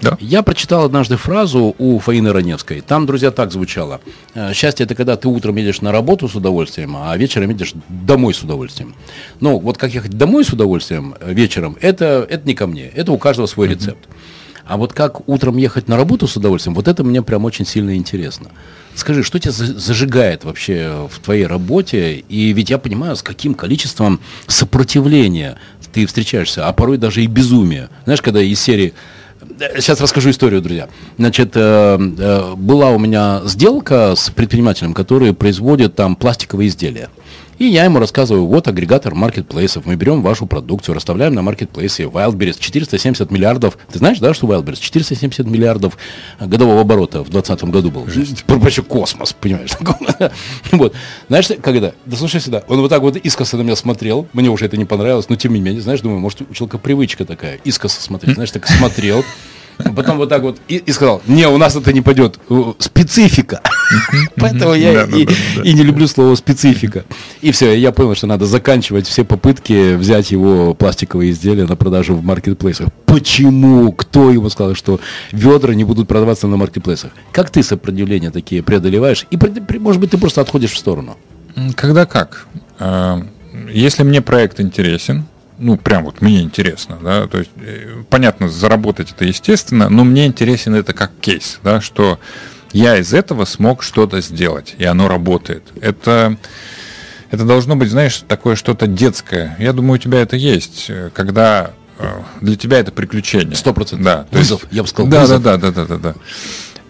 Да. 0.02 0.16
Я 0.20 0.42
прочитал 0.42 0.84
однажды 0.84 1.16
фразу 1.16 1.76
у 1.78 1.98
Фаины 2.00 2.32
Раневской. 2.32 2.80
Там, 2.80 3.06
друзья, 3.06 3.30
так 3.30 3.52
звучало. 3.52 4.00
«Э, 4.34 4.52
счастье– 4.52 4.84
это 4.86 4.96
когда 4.96 5.16
ты 5.16 5.28
утром 5.28 5.56
едешь 5.56 5.80
на 5.80 5.92
работу 5.92 6.28
с 6.28 6.34
удовольствием, 6.34 6.96
а 6.96 7.16
вечером 7.16 7.50
едешь 7.50 7.72
домой 7.88 8.34
с 8.34 8.42
удовольствием. 8.42 8.96
Ну, 9.38 9.60
вот 9.60 9.78
как 9.78 9.94
ехать 9.94 10.18
домой 10.18 10.44
с 10.44 10.48
удовольствием 10.48 11.14
э, 11.20 11.32
вечером, 11.32 11.76
это, 11.80 12.26
это 12.28 12.46
не 12.48 12.54
ко 12.54 12.66
мне. 12.66 12.86
Это 12.86 13.12
у 13.12 13.18
каждого 13.18 13.46
свой 13.46 13.68
mm-hmm. 13.68 13.74
рецепт. 13.74 14.08
А 14.64 14.76
вот 14.76 14.92
как 14.92 15.28
утром 15.28 15.56
ехать 15.56 15.88
на 15.88 15.96
работу 15.96 16.26
с 16.26 16.36
удовольствием, 16.36 16.74
вот 16.74 16.88
это 16.88 17.04
мне 17.04 17.22
прям 17.22 17.44
очень 17.44 17.66
сильно 17.66 17.96
интересно. 17.96 18.50
Скажи, 18.94 19.22
что 19.22 19.38
тебя 19.38 19.52
зажигает 19.52 20.44
вообще 20.44 21.08
в 21.10 21.18
твоей 21.20 21.46
работе? 21.46 22.24
И 22.28 22.52
ведь 22.52 22.70
я 22.70 22.78
понимаю, 22.78 23.16
с 23.16 23.22
каким 23.22 23.54
количеством 23.54 24.20
сопротивления 24.46 25.58
ты 25.92 26.06
встречаешься, 26.06 26.66
а 26.66 26.72
порой 26.72 26.98
даже 26.98 27.22
и 27.22 27.26
безумия. 27.26 27.88
Знаешь, 28.04 28.22
когда 28.22 28.40
из 28.40 28.60
серии 28.60 28.94
Сейчас 29.76 30.00
расскажу 30.00 30.30
историю, 30.30 30.60
друзья. 30.60 30.88
Значит, 31.18 31.52
э, 31.56 31.60
э, 31.60 32.54
была 32.56 32.90
у 32.90 32.98
меня 32.98 33.42
сделка 33.44 34.14
с 34.16 34.30
предпринимателем, 34.30 34.94
который 34.94 35.34
производит 35.34 35.96
там 35.96 36.14
пластиковые 36.14 36.68
изделия. 36.68 37.08
И 37.58 37.66
я 37.66 37.84
ему 37.84 37.98
рассказываю, 37.98 38.46
вот 38.46 38.66
агрегатор 38.68 39.14
маркетплейсов, 39.14 39.86
мы 39.86 39.96
берем 39.96 40.22
вашу 40.22 40.46
продукцию, 40.46 40.94
расставляем 40.94 41.34
на 41.34 41.42
маркетплейсе. 41.42 42.04
Wildberries 42.04 42.58
470 42.58 43.30
миллиардов. 43.30 43.78
Ты 43.90 43.98
знаешь, 43.98 44.18
да, 44.18 44.34
что 44.34 44.46
Wildberries 44.46 44.80
470 44.80 45.46
миллиардов 45.46 45.96
годового 46.40 46.80
оборота 46.80 47.20
в 47.20 47.30
2020 47.30 47.64
году 47.70 47.90
был? 47.90 48.06
Жесть. 48.06 48.44
Вообще 48.46 48.82
космос, 48.82 49.32
понимаешь? 49.32 49.72
вот. 50.72 50.94
Знаешь, 51.28 51.48
когда? 51.62 51.92
Да 52.06 52.16
слушай 52.16 52.40
сюда. 52.40 52.64
Он 52.68 52.80
вот 52.80 52.88
так 52.88 53.02
вот 53.02 53.16
искоса 53.16 53.56
на 53.56 53.62
меня 53.62 53.76
смотрел. 53.76 54.26
Мне 54.32 54.50
уже 54.50 54.66
это 54.66 54.76
не 54.76 54.84
понравилось, 54.84 55.28
но 55.28 55.36
тем 55.36 55.52
не 55.52 55.60
менее, 55.60 55.82
знаешь, 55.82 56.00
думаю, 56.00 56.20
может, 56.20 56.42
у 56.42 56.54
человека 56.54 56.78
привычка 56.78 57.24
такая, 57.24 57.60
искоса 57.64 58.00
смотреть. 58.00 58.34
Знаешь, 58.34 58.50
так 58.50 58.66
смотрел. 58.66 59.24
Потом 59.96 60.18
вот 60.18 60.28
так 60.28 60.42
вот 60.42 60.58
и, 60.68 60.76
и 60.76 60.92
сказал, 60.92 61.22
не, 61.26 61.46
у 61.48 61.56
нас 61.58 61.76
это 61.76 61.92
не 61.92 62.00
пойдет. 62.00 62.38
Специфика. 62.78 63.60
Поэтому 64.36 64.74
я 64.74 65.04
и, 65.04 65.26
и 65.64 65.72
не 65.72 65.82
люблю 65.82 66.06
слово 66.06 66.34
специфика. 66.34 67.04
И 67.40 67.52
все, 67.52 67.74
я 67.74 67.92
понял, 67.92 68.14
что 68.14 68.26
надо 68.26 68.46
заканчивать 68.46 69.06
все 69.06 69.24
попытки 69.24 69.94
взять 69.94 70.30
его 70.30 70.74
пластиковые 70.74 71.32
изделия 71.32 71.66
на 71.66 71.76
продажу 71.76 72.14
в 72.14 72.24
маркетплейсах. 72.24 72.88
Почему? 73.06 73.92
Кто 73.92 74.30
ему 74.30 74.48
сказал, 74.50 74.74
что 74.74 75.00
ведра 75.32 75.74
не 75.74 75.84
будут 75.84 76.08
продаваться 76.08 76.46
на 76.46 76.56
маркетплейсах? 76.56 77.12
Как 77.32 77.50
ты 77.50 77.62
сопротивления 77.62 78.30
такие 78.30 78.62
преодолеваешь? 78.62 79.26
И, 79.30 79.38
может 79.78 80.00
быть, 80.00 80.10
ты 80.10 80.18
просто 80.18 80.40
отходишь 80.40 80.72
в 80.72 80.78
сторону? 80.78 81.16
Когда 81.76 82.06
как? 82.06 82.46
А, 82.78 83.22
если 83.70 84.02
мне 84.02 84.22
проект 84.22 84.60
интересен, 84.60 85.26
ну, 85.58 85.76
прям 85.76 86.04
вот 86.04 86.20
мне 86.20 86.40
интересно, 86.40 86.98
да, 87.02 87.26
то 87.26 87.38
есть, 87.38 87.50
э, 87.56 88.02
понятно, 88.10 88.48
заработать 88.48 89.12
это 89.12 89.24
естественно, 89.24 89.88
но 89.88 90.04
мне 90.04 90.26
интересен 90.26 90.74
это 90.74 90.92
как 90.92 91.12
кейс, 91.20 91.58
да, 91.62 91.80
что 91.80 92.18
я 92.72 92.96
из 92.96 93.12
этого 93.12 93.44
смог 93.44 93.82
что-то 93.82 94.20
сделать, 94.20 94.74
и 94.78 94.84
оно 94.84 95.08
работает. 95.08 95.62
Это, 95.80 96.36
это 97.30 97.44
должно 97.44 97.76
быть, 97.76 97.90
знаешь, 97.90 98.22
такое 98.26 98.56
что-то 98.56 98.86
детское. 98.86 99.56
Я 99.58 99.72
думаю, 99.72 99.94
у 99.94 99.98
тебя 99.98 100.20
это 100.20 100.36
есть, 100.36 100.90
когда 101.12 101.72
э, 101.98 102.08
для 102.40 102.56
тебя 102.56 102.78
это 102.78 102.90
приключение. 102.92 103.56
Сто 103.56 103.74
процентов. 103.74 104.04
Да. 104.04 104.26
Вызов, 104.30 104.62
есть, 104.62 104.74
я 104.74 104.82
бы 104.82 104.88
сказал, 104.88 105.10
да, 105.10 105.20
вызов. 105.20 105.42
Да, 105.42 105.56
да, 105.56 105.70
да, 105.70 105.84
да, 105.84 105.86
да, 105.86 105.96
да. 105.98 106.14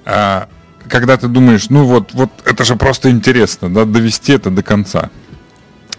А, 0.04 0.48
когда 0.88 1.16
ты 1.16 1.28
думаешь, 1.28 1.68
ну 1.70 1.84
вот, 1.84 2.12
вот 2.12 2.30
это 2.44 2.64
же 2.64 2.76
просто 2.76 3.10
интересно, 3.10 3.72
да, 3.72 3.84
довести 3.84 4.32
это 4.32 4.50
до 4.50 4.62
конца. 4.62 5.10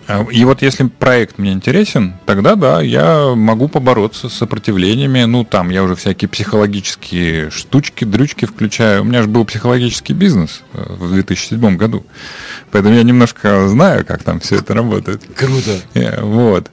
А, 0.08 0.26
и 0.30 0.44
вот 0.44 0.62
если 0.62 0.86
проект 0.86 1.38
мне 1.38 1.54
интересен, 1.54 2.16
тогда 2.26 2.56
да, 2.56 2.82
я 2.82 3.34
могу 3.36 3.68
побороться 3.68 4.30
с 4.30 4.34
сопротивлениями. 4.34 5.24
Ну, 5.24 5.44
там 5.46 5.70
я 5.70 5.84
уже 5.84 5.96
всякие 5.96 6.30
психологические 6.30 7.50
штучки, 7.50 8.04
дрючки 8.04 8.46
включаю. 8.46 9.02
У 9.02 9.06
меня 9.06 9.22
же 9.22 9.30
был 9.30 9.46
психологический 9.46 10.14
бизнес 10.14 10.64
э, 10.74 10.84
в 10.88 11.12
2007 11.12 11.78
году. 11.78 12.06
Поэтому 12.72 12.96
я 12.96 13.04
немножко 13.04 13.68
знаю, 13.68 14.06
как 14.06 14.24
там 14.24 14.40
все 14.40 14.58
это 14.58 14.74
работает. 14.74 15.22
Круто. 15.36 15.80
Э, 15.94 16.22
вот. 16.22 16.70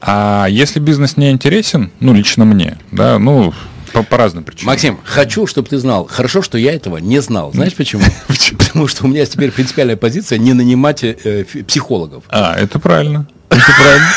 А 0.00 0.46
если 0.48 0.78
бизнес 0.78 1.16
не 1.16 1.30
интересен, 1.30 1.90
ну, 1.98 2.14
лично 2.14 2.44
мне, 2.44 2.78
да, 2.92 3.18
ну, 3.18 3.52
по, 3.92 4.02
по 4.02 4.16
разным 4.16 4.44
причинам. 4.44 4.66
Максим, 4.66 4.98
хочу, 5.04 5.46
чтобы 5.46 5.68
ты 5.68 5.78
знал. 5.78 6.06
Хорошо, 6.06 6.42
что 6.42 6.58
я 6.58 6.72
этого 6.72 6.98
не 6.98 7.20
знал. 7.20 7.52
Знаешь 7.52 7.74
почему? 7.76 8.02
Потому 8.58 8.88
что 8.88 9.04
у 9.04 9.08
меня 9.08 9.24
теперь 9.26 9.50
принципиальная 9.50 9.96
позиция 9.96 10.38
не 10.38 10.52
нанимать 10.52 11.04
э, 11.04 11.44
психологов. 11.66 12.24
А, 12.28 12.54
это 12.58 12.78
правильно. 12.78 13.26
Это 13.50 13.72
правильно. 13.78 14.08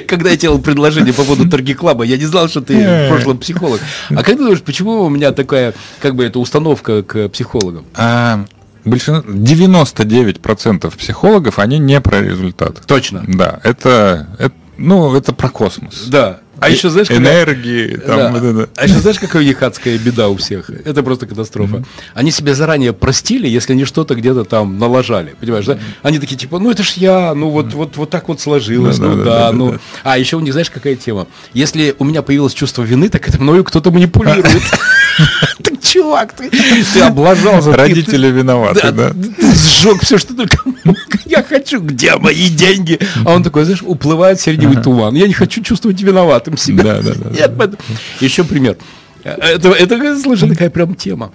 Когда 0.06 0.30
я 0.30 0.36
делал 0.36 0.58
предложение 0.58 1.14
по 1.14 1.24
поводу 1.24 1.48
торги 1.48 1.74
клаба, 1.74 2.04
я 2.04 2.16
не 2.16 2.26
знал, 2.26 2.48
что 2.48 2.60
ты 2.60 2.76
в 2.76 3.08
прошлом 3.08 3.38
психолог. 3.38 3.80
А 4.10 4.16
как 4.16 4.26
ты 4.26 4.38
думаешь, 4.38 4.62
почему 4.62 5.02
у 5.02 5.08
меня 5.08 5.32
такая, 5.32 5.74
как 6.00 6.14
бы, 6.14 6.24
эта 6.24 6.38
установка 6.38 7.02
к 7.02 7.28
психологам? 7.28 7.84
А, 7.94 8.44
большинство, 8.84 9.30
99% 9.30 10.96
психологов, 10.96 11.58
они 11.58 11.78
не 11.78 12.00
про 12.00 12.20
результат. 12.20 12.82
Точно. 12.86 13.24
Да, 13.26 13.60
это, 13.62 14.28
это, 14.38 14.54
ну, 14.76 15.14
это 15.14 15.32
про 15.32 15.48
космос. 15.48 16.06
Да. 16.08 16.40
А 16.60 16.68
еще, 16.68 16.90
знаешь, 16.90 17.08
когда- 17.08 17.42
энергии. 17.42 17.96
Там, 17.96 18.16
Да. 18.16 18.30
вот 18.32 18.42
это. 18.42 18.70
А 18.76 18.84
еще 18.84 18.98
знаешь, 19.00 19.18
какая 19.18 19.42
у 19.42 19.44
них 19.46 19.62
адская 19.62 19.98
беда 19.98 20.28
у 20.28 20.36
всех? 20.36 20.70
Это 20.70 21.02
просто 21.02 21.26
катастрофа. 21.26 21.84
Они 22.14 22.30
себя 22.30 22.54
заранее 22.54 22.92
простили, 22.92 23.48
если 23.48 23.72
они 23.72 23.84
что-то 23.84 24.14
где-то 24.14 24.44
там 24.44 24.78
налажали. 24.78 25.34
Понимаешь, 25.40 25.64
да? 25.66 25.78
Они 26.02 26.18
такие, 26.18 26.36
типа, 26.36 26.58
ну 26.58 26.70
это 26.70 26.82
ж 26.82 26.92
я, 26.96 27.34
ну 27.34 27.50
вот, 27.50 27.72
вот, 27.74 27.96
вот 27.96 28.10
так 28.10 28.28
вот 28.28 28.40
сложилось, 28.40 28.98
Да, 28.98 29.06
ну 29.06 29.16
да, 29.16 29.24
да, 29.24 29.24
да, 29.24 29.38
да, 29.50 29.52
ну. 29.52 29.72
да. 29.72 29.78
А 30.04 30.18
еще 30.18 30.36
у 30.36 30.40
них, 30.40 30.52
знаешь, 30.52 30.70
какая 30.70 30.96
тема? 30.96 31.26
Если 31.54 31.94
у 31.98 32.04
меня 32.04 32.22
появилось 32.22 32.54
чувство 32.54 32.82
вины, 32.82 33.08
так 33.08 33.28
это 33.28 33.40
мною 33.40 33.64
кто-то 33.64 33.90
манипулирует. 33.90 34.62
Чувак, 35.92 36.32
ты 36.34 36.50
ты 36.50 37.00
облажался. 37.00 37.70
ты- 37.72 37.76
Родители 37.76 38.28
виноваты, 38.28 38.80
да, 38.92 38.92
да? 38.92 39.10
ты 39.10 39.52
сжег 39.54 40.02
все, 40.02 40.18
что 40.18 40.34
только 40.34 40.58
мог. 40.84 40.96
Я 41.26 41.42
хочу, 41.42 41.80
где 41.80 42.16
мои 42.16 42.48
деньги? 42.48 42.98
А 43.24 43.34
он 43.34 43.42
такой, 43.42 43.64
знаешь, 43.64 43.82
уплывает 43.82 44.40
сиреневый 44.40 44.82
туман. 44.82 45.14
Я 45.14 45.26
не 45.26 45.32
хочу 45.34 45.62
чувствовать 45.62 46.00
виноватым 46.02 46.56
себя. 46.56 46.82
Да, 46.84 47.00
да, 47.02 47.12
да. 47.14 47.30
Нет, 47.30 47.52
поэтому- 47.58 47.78
Еще 48.20 48.44
пример. 48.44 48.76
Это, 49.24 49.70
это, 49.72 50.18
слушай, 50.22 50.48
такая 50.48 50.70
прям 50.70 50.94
тема. 50.94 51.30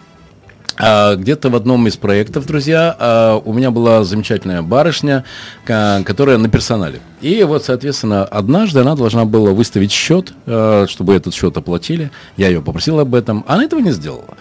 А, 0.77 1.15
Где-то 1.15 1.49
в 1.49 1.55
одном 1.55 1.87
из 1.87 1.97
проектов, 1.97 2.45
друзья, 2.45 2.95
а, 2.99 3.41
у 3.43 3.53
меня 3.53 3.71
была 3.71 4.03
замечательная 4.03 4.61
барышня, 4.61 5.23
которая 5.65 6.37
на 6.37 6.49
персонале. 6.49 6.99
И 7.21 7.43
вот, 7.43 7.65
соответственно, 7.65 8.23
однажды 8.25 8.79
она 8.79 8.95
должна 8.95 9.25
была 9.25 9.51
выставить 9.51 9.91
счет, 9.91 10.33
э, 10.45 10.85
чтобы 10.87 11.15
этот 11.15 11.33
счет 11.33 11.57
оплатили. 11.57 12.11
Я 12.37 12.49
ее 12.49 12.61
попросил 12.61 12.99
об 12.99 13.15
этом. 13.15 13.43
Она 13.47 13.63
этого 13.63 13.79
не 13.79 13.91
сделала. 13.91 14.35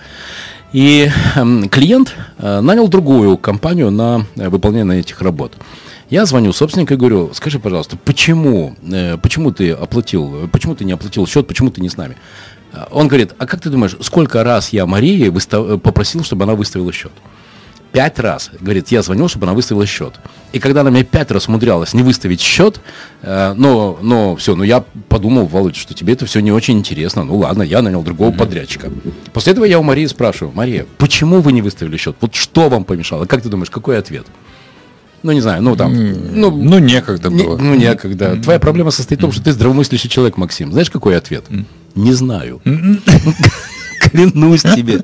И 0.75 1.09
эм, 1.37 1.69
клиент 1.69 2.15
э, 2.39 2.61
нанял 2.61 2.89
другую 2.89 3.39
компанию 3.39 3.93
на 3.93 4.27
э, 4.35 4.49
выполнение 4.49 4.99
этих 4.99 5.23
работ. 5.23 5.53
Я 6.11 6.27
звоню 6.27 6.53
собственнику 6.53 6.95
и 6.95 6.97
говорю, 6.97 7.31
скажи, 7.33 7.61
пожалуйста, 7.61 7.97
почему, 7.97 8.75
э, 8.83 9.17
почему 9.17 9.53
ты 9.53 9.71
оплатил, 9.71 10.49
почему 10.51 10.75
ты 10.75 10.85
не 10.85 10.93
оплатил 10.93 11.29
счет, 11.29 11.47
почему 11.47 11.71
ты 11.71 11.81
не 11.81 11.89
с 11.89 11.97
нами? 11.97 12.17
Э, 12.75 12.85
Он 12.91 13.09
говорит, 13.09 13.33
а 13.39 13.47
как 13.47 13.61
ты 13.61 13.71
думаешь, 13.71 13.97
сколько 14.01 14.43
раз 14.45 14.71
я 14.73 14.87
Марии 14.87 15.29
выстав- 15.29 15.75
э, 15.75 15.79
попросил, 15.79 16.25
чтобы 16.25 16.45
она 16.45 16.55
выставила 16.55 16.93
счет? 16.93 17.13
Пять 17.93 18.19
раз, 18.19 18.51
говорит, 18.61 18.89
я 18.89 19.03
звонил, 19.03 19.29
чтобы 19.29 19.47
она 19.47 19.55
выставила 19.55 19.87
счет. 19.87 20.15
И 20.53 20.59
когда 20.59 20.81
она 20.81 20.91
мне 20.91 21.05
пять 21.05 21.31
раз 21.31 21.47
умудрялась 21.47 21.95
не 21.95 22.03
выставить 22.03 22.41
счет, 22.41 22.81
э, 23.23 23.55
но, 23.57 23.97
но 24.03 24.35
все, 24.35 24.57
ну 24.57 24.65
я 24.65 24.85
подумал, 25.09 25.47
Володя, 25.47 25.79
что 25.79 25.95
тебе 25.95 26.15
это 26.15 26.27
все 26.27 26.41
не 26.41 26.51
очень 26.51 26.77
интересно. 26.77 27.23
Ну 27.23 27.37
ладно, 27.37 27.63
я 27.63 27.83
нанял 27.83 28.03
другого 28.03 28.33
подрядчика. 28.33 28.91
После 29.33 29.53
этого 29.53 29.65
я 29.65 29.79
у 29.79 29.85
Марии 29.85 30.07
спрашиваю, 30.07 30.53
Мария, 30.57 30.87
почему 30.99 31.41
вы 31.41 31.53
не 31.53 31.63
выставили 31.63 31.97
счет? 31.97 32.17
Вот 32.21 32.35
что 32.35 32.69
вам 32.69 32.85
помешало? 32.85 33.27
Как 33.27 33.43
ты 33.43 33.49
думаешь, 33.49 33.71
какой 33.71 33.97
ответ? 33.97 34.27
Ну, 35.23 35.31
не 35.33 35.41
знаю, 35.41 35.63
ну 35.63 35.77
там, 35.77 35.95
ну, 35.95 36.51
Ну, 36.51 36.79
некогда 36.81 37.31
не- 37.31 37.45
было. 37.45 37.57
ну, 37.57 37.75
некогда. 37.77 38.37
Твоя 38.43 38.59
проблема 38.59 38.91
состоит 38.91 39.21
в 39.21 39.23
том, 39.23 39.31
что 39.33 39.43
ты 39.43 39.53
здравомыслящий 39.53 40.09
человек, 40.11 40.37
Максим. 40.37 40.71
Знаешь, 40.73 40.91
какой 40.91 41.17
ответ? 41.17 41.45
Не 41.95 42.13
знаю. 42.13 42.61
Клянусь 44.01 44.63
тебе. 44.63 45.01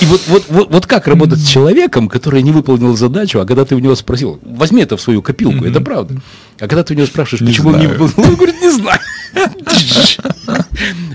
И 0.00 0.06
вот, 0.06 0.22
вот, 0.28 0.44
вот, 0.48 0.70
вот 0.72 0.86
как 0.86 1.06
работать 1.08 1.40
с 1.40 1.46
человеком, 1.46 2.08
который 2.08 2.42
не 2.42 2.52
выполнил 2.52 2.96
задачу, 2.96 3.38
а 3.40 3.44
когда 3.46 3.64
ты 3.64 3.74
у 3.74 3.78
него 3.78 3.94
спросил, 3.94 4.40
возьми 4.42 4.82
это 4.82 4.96
в 4.96 5.00
свою 5.00 5.20
копилку, 5.22 5.64
это 5.64 5.80
правда. 5.80 6.14
А 6.58 6.66
когда 6.68 6.82
ты 6.84 6.94
у 6.94 6.96
него 6.96 7.06
спрашиваешь, 7.06 7.46
почему 7.46 7.70
он 7.70 7.80
не 7.80 7.86
знаю. 7.86 7.98
выполнил, 8.00 8.30
он 8.30 8.36
говорит, 8.36 8.60
не 8.62 8.70
знаю. 8.70 8.98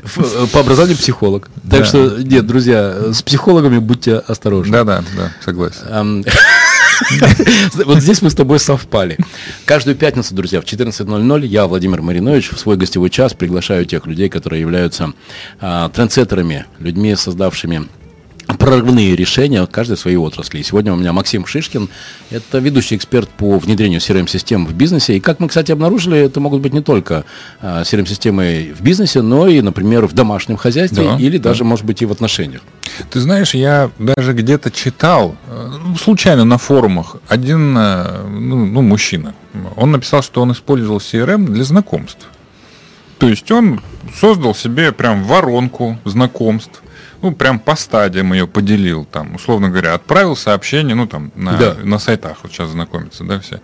Ф- 0.03 0.51
По 0.51 0.59
образованию 0.59 0.97
психолог. 0.97 1.49
Так 1.69 1.85
что, 1.85 2.17
нет, 2.21 2.45
друзья, 2.45 3.11
с 3.13 3.21
психологами 3.21 3.79
будьте 3.79 4.15
осторожны. 4.15 4.71
Да, 4.71 4.83
да, 4.83 5.03
да, 5.15 5.31
согласен. 5.43 6.25
Вот 7.85 7.99
здесь 7.99 8.21
мы 8.21 8.29
с 8.29 8.35
тобой 8.35 8.59
совпали. 8.59 9.17
Каждую 9.65 9.95
пятницу, 9.95 10.33
друзья, 10.33 10.61
в 10.61 10.65
14.00 10.65 11.45
я, 11.45 11.67
Владимир 11.67 12.01
Маринович, 12.01 12.51
в 12.51 12.59
свой 12.59 12.77
гостевой 12.77 13.09
час 13.09 13.33
приглашаю 13.33 13.85
тех 13.85 14.05
людей, 14.05 14.29
которые 14.29 14.61
являются 14.61 15.13
а, 15.59 15.89
трендсеттерами, 15.89 16.65
людьми, 16.79 17.15
создавшими 17.15 17.87
прорывные 18.57 19.15
решения 19.15 19.65
каждой 19.67 19.97
своей 19.97 20.17
отрасли. 20.17 20.59
И 20.59 20.63
сегодня 20.63 20.93
у 20.93 20.95
меня 20.95 21.13
Максим 21.13 21.45
Шишкин, 21.45 21.89
это 22.31 22.57
ведущий 22.59 22.95
эксперт 22.95 23.29
по 23.29 23.59
внедрению 23.59 23.99
CRM-систем 23.99 24.65
в 24.65 24.73
бизнесе. 24.73 25.17
И 25.17 25.19
как 25.19 25.39
мы, 25.39 25.47
кстати, 25.47 25.71
обнаружили, 25.71 26.17
это 26.17 26.39
могут 26.39 26.61
быть 26.61 26.73
не 26.73 26.81
только 26.81 27.25
а, 27.61 27.83
CRM-системы 27.83 28.73
в 28.77 28.81
бизнесе, 28.81 29.21
но 29.21 29.47
и, 29.47 29.61
например, 29.61 30.07
в 30.07 30.13
домашнем 30.13 30.57
хозяйстве 30.57 31.03
Да, 31.03 31.17
или 31.17 31.37
да. 31.37 31.49
даже, 31.49 31.63
может 31.63 31.85
быть, 31.85 32.01
и 32.01 32.05
в 32.05 32.11
отношениях. 32.11 32.61
Ты 33.09 33.19
знаешь, 33.19 33.53
я 33.53 33.91
даже 33.99 34.33
где-то 34.33 34.71
читал, 34.71 35.35
э, 35.47 35.71
ну, 35.85 35.95
случайно 35.95 36.43
на 36.43 36.57
форумах, 36.57 37.17
один 37.27 37.77
э, 37.77 38.27
ну, 38.27 38.65
ну, 38.65 38.81
мужчина, 38.81 39.35
он 39.75 39.91
написал, 39.91 40.23
что 40.23 40.41
он 40.41 40.51
использовал 40.51 40.97
CRM 40.97 41.45
для 41.45 41.63
знакомств. 41.63 42.27
То 43.19 43.27
есть 43.27 43.51
он 43.51 43.81
создал 44.15 44.55
себе 44.55 44.91
прям 44.91 45.23
воронку 45.23 45.99
знакомств, 46.05 46.81
ну, 47.21 47.31
прям 47.33 47.59
по 47.59 47.75
стадиям 47.75 48.31
ее 48.33 48.47
поделил, 48.47 49.05
там, 49.05 49.35
условно 49.35 49.69
говоря, 49.69 49.93
отправил 49.93 50.35
сообщение, 50.35 50.95
ну, 50.95 51.05
там, 51.07 51.31
на, 51.35 51.57
Да. 51.57 51.75
на 51.83 51.99
сайтах 51.99 52.37
вот 52.43 52.51
сейчас 52.51 52.69
знакомятся, 52.69 53.23
да, 53.23 53.39
все. 53.39 53.61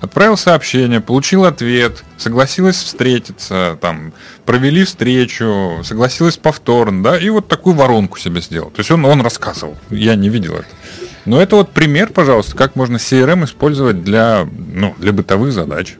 Отправил 0.00 0.36
сообщение, 0.36 1.00
получил 1.00 1.44
ответ, 1.44 2.04
согласилась 2.16 2.76
встретиться, 2.76 3.78
там, 3.80 4.12
провели 4.44 4.84
встречу, 4.84 5.80
согласилась 5.84 6.36
повторно, 6.36 7.02
да, 7.02 7.18
и 7.18 7.28
вот 7.30 7.48
такую 7.48 7.76
воронку 7.76 8.18
себе 8.18 8.40
сделал. 8.40 8.70
То 8.70 8.80
есть 8.80 8.90
он, 8.90 9.04
он 9.04 9.20
рассказывал, 9.22 9.76
я 9.90 10.14
не 10.14 10.28
видел 10.28 10.54
это. 10.54 10.66
Но 11.24 11.40
это 11.42 11.56
вот 11.56 11.72
пример, 11.72 12.10
пожалуйста, 12.12 12.56
как 12.56 12.74
можно 12.76 12.96
CRM 12.96 13.44
использовать 13.44 14.02
для, 14.02 14.46
ну, 14.72 14.94
для 14.98 15.12
бытовых 15.12 15.52
задач. 15.52 15.96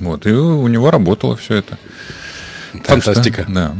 Вот, 0.00 0.26
и 0.26 0.30
у 0.32 0.66
него 0.68 0.90
работало 0.90 1.36
все 1.36 1.56
это. 1.56 1.78
Так 2.86 3.02
что, 3.02 3.12
Фантастика. 3.12 3.44
да. 3.48 3.74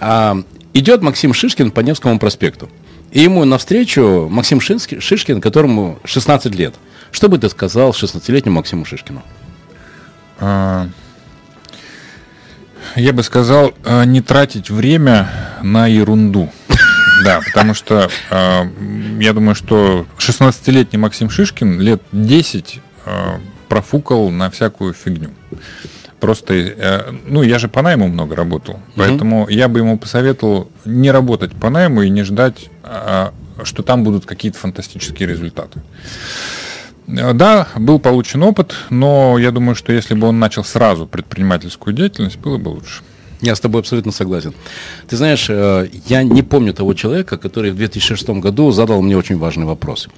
А, 0.00 0.36
идет 0.74 1.02
Максим 1.02 1.34
Шишкин 1.34 1.70
по 1.70 1.80
Невскому 1.80 2.18
проспекту. 2.18 2.68
И 3.10 3.20
ему 3.20 3.44
навстречу 3.44 4.28
Максим 4.30 4.60
Шишкин, 4.60 5.40
которому 5.40 5.98
16 6.04 6.54
лет. 6.54 6.74
Что 7.10 7.28
бы 7.28 7.38
ты 7.38 7.50
сказал 7.50 7.90
16-летнему 7.90 8.56
Максиму 8.56 8.86
Шишкину? 8.86 9.22
А, 10.40 10.88
Я 12.96 13.12
бы 13.12 13.22
сказал, 13.22 13.74
а, 13.84 14.04
не 14.04 14.22
тратить 14.22 14.70
время 14.70 15.30
на 15.62 15.86
ерунду. 15.86 16.50
Да, 17.24 17.40
потому 17.44 17.72
что 17.74 18.10
а, 18.30 18.66
я 19.20 19.32
думаю, 19.32 19.54
что 19.54 20.06
16-летний 20.18 20.98
Максим 20.98 21.30
Шишкин 21.30 21.78
лет 21.78 22.02
10 22.10 22.80
а, 23.04 23.40
профукал 23.68 24.30
на 24.30 24.50
всякую 24.50 24.92
фигню. 24.92 25.30
Просто, 26.22 26.54
э, 26.54 27.12
ну, 27.26 27.42
я 27.42 27.58
же 27.58 27.66
по 27.66 27.82
найму 27.82 28.06
много 28.06 28.36
работал, 28.36 28.78
поэтому 28.94 29.48
я 29.48 29.66
бы 29.66 29.80
ему 29.80 29.98
посоветовал 29.98 30.70
не 30.84 31.10
работать 31.10 31.50
по 31.50 31.68
найму 31.68 32.02
и 32.02 32.10
не 32.10 32.22
ждать, 32.22 32.70
а, 32.84 33.32
что 33.64 33.82
там 33.82 34.04
будут 34.04 34.24
какие-то 34.24 34.56
фантастические 34.56 35.28
результаты. 35.28 35.80
Э, 37.08 37.32
Да, 37.32 37.66
был 37.74 37.98
получен 37.98 38.44
опыт, 38.44 38.76
но 38.88 39.36
я 39.36 39.50
думаю, 39.50 39.74
что 39.74 39.92
если 39.92 40.14
бы 40.14 40.28
он 40.28 40.38
начал 40.38 40.62
сразу 40.62 41.08
предпринимательскую 41.08 41.92
деятельность, 41.92 42.38
было 42.38 42.56
бы 42.56 42.68
лучше. 42.68 43.02
Я 43.42 43.54
с 43.56 43.60
тобой 43.60 43.80
абсолютно 43.80 44.12
согласен. 44.12 44.54
Ты 45.08 45.16
знаешь, 45.16 45.46
э, 45.50 45.88
я 46.06 46.22
не 46.22 46.42
помню 46.42 46.72
того 46.72 46.94
человека, 46.94 47.36
который 47.36 47.72
в 47.72 47.76
2006 47.76 48.40
году 48.40 48.70
задал 48.70 49.02
мне 49.02 49.16
очень 49.16 49.36
важный 49.36 49.66
вопрос. 49.66 50.08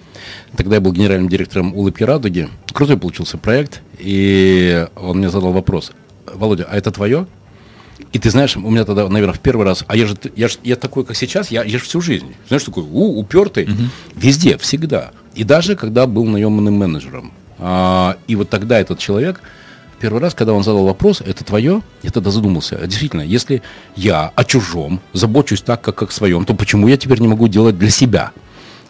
Тогда 0.57 0.77
я 0.77 0.81
был 0.83 0.93
генеральным 0.93 1.29
директором 1.31 1.75
«Улыбки 1.75 2.03
Радуги». 2.03 2.49
Крутой 2.73 2.99
получился 2.99 3.39
проект, 3.39 3.81
и 3.99 4.87
он 4.95 5.19
мне 5.19 5.31
задал 5.31 5.53
вопрос. 5.53 5.93
Володя, 6.27 6.67
а 6.71 6.77
это 6.77 6.91
твое? 6.91 7.27
И 8.13 8.19
ты 8.19 8.29
знаешь, 8.31 8.57
у 8.57 8.61
меня 8.71 8.85
тогда, 8.85 9.09
наверное, 9.09 9.35
в 9.35 9.41
первый 9.41 9.65
раз, 9.65 9.85
а 9.87 9.97
я 9.97 10.07
же, 10.07 10.17
я, 10.37 10.49
ж- 10.49 10.59
я 10.63 10.77
такой, 10.77 11.05
как 11.05 11.17
сейчас, 11.17 11.51
я, 11.51 11.65
я 11.65 11.79
же 11.79 11.85
всю 11.85 12.01
жизнь, 12.03 12.35
знаешь, 12.49 12.65
такой, 12.65 12.83
у, 12.83 13.19
упертый, 13.21 13.67
везде, 14.15 14.59
всегда. 14.59 15.13
И 15.35 15.45
даже 15.45 15.77
когда 15.77 16.07
был 16.07 16.25
наемным 16.27 16.75
менеджером. 16.75 17.33
А, 17.59 18.17
и 18.27 18.37
вот 18.37 18.51
тогда 18.51 18.79
этот 18.81 18.99
человек, 18.99 19.41
первый 20.05 20.21
раз, 20.21 20.35
когда 20.35 20.53
он 20.53 20.63
задал 20.63 20.85
вопрос, 20.85 21.23
это 21.23 21.45
твое, 21.45 21.81
я 22.03 22.11
тогда 22.11 22.31
задумался, 22.31 22.77
а 22.77 22.87
действительно, 22.87 23.23
если 23.23 23.63
я 23.97 24.31
о 24.35 24.45
чужом 24.45 25.01
забочусь 25.15 25.63
так, 25.63 25.81
как 25.81 26.03
о 26.03 26.11
своем, 26.11 26.45
то 26.45 26.53
почему 26.53 26.89
я 26.89 26.99
теперь 26.99 27.21
не 27.21 27.29
могу 27.29 27.49
делать 27.49 27.79
для 27.79 27.89
себя? 27.89 28.33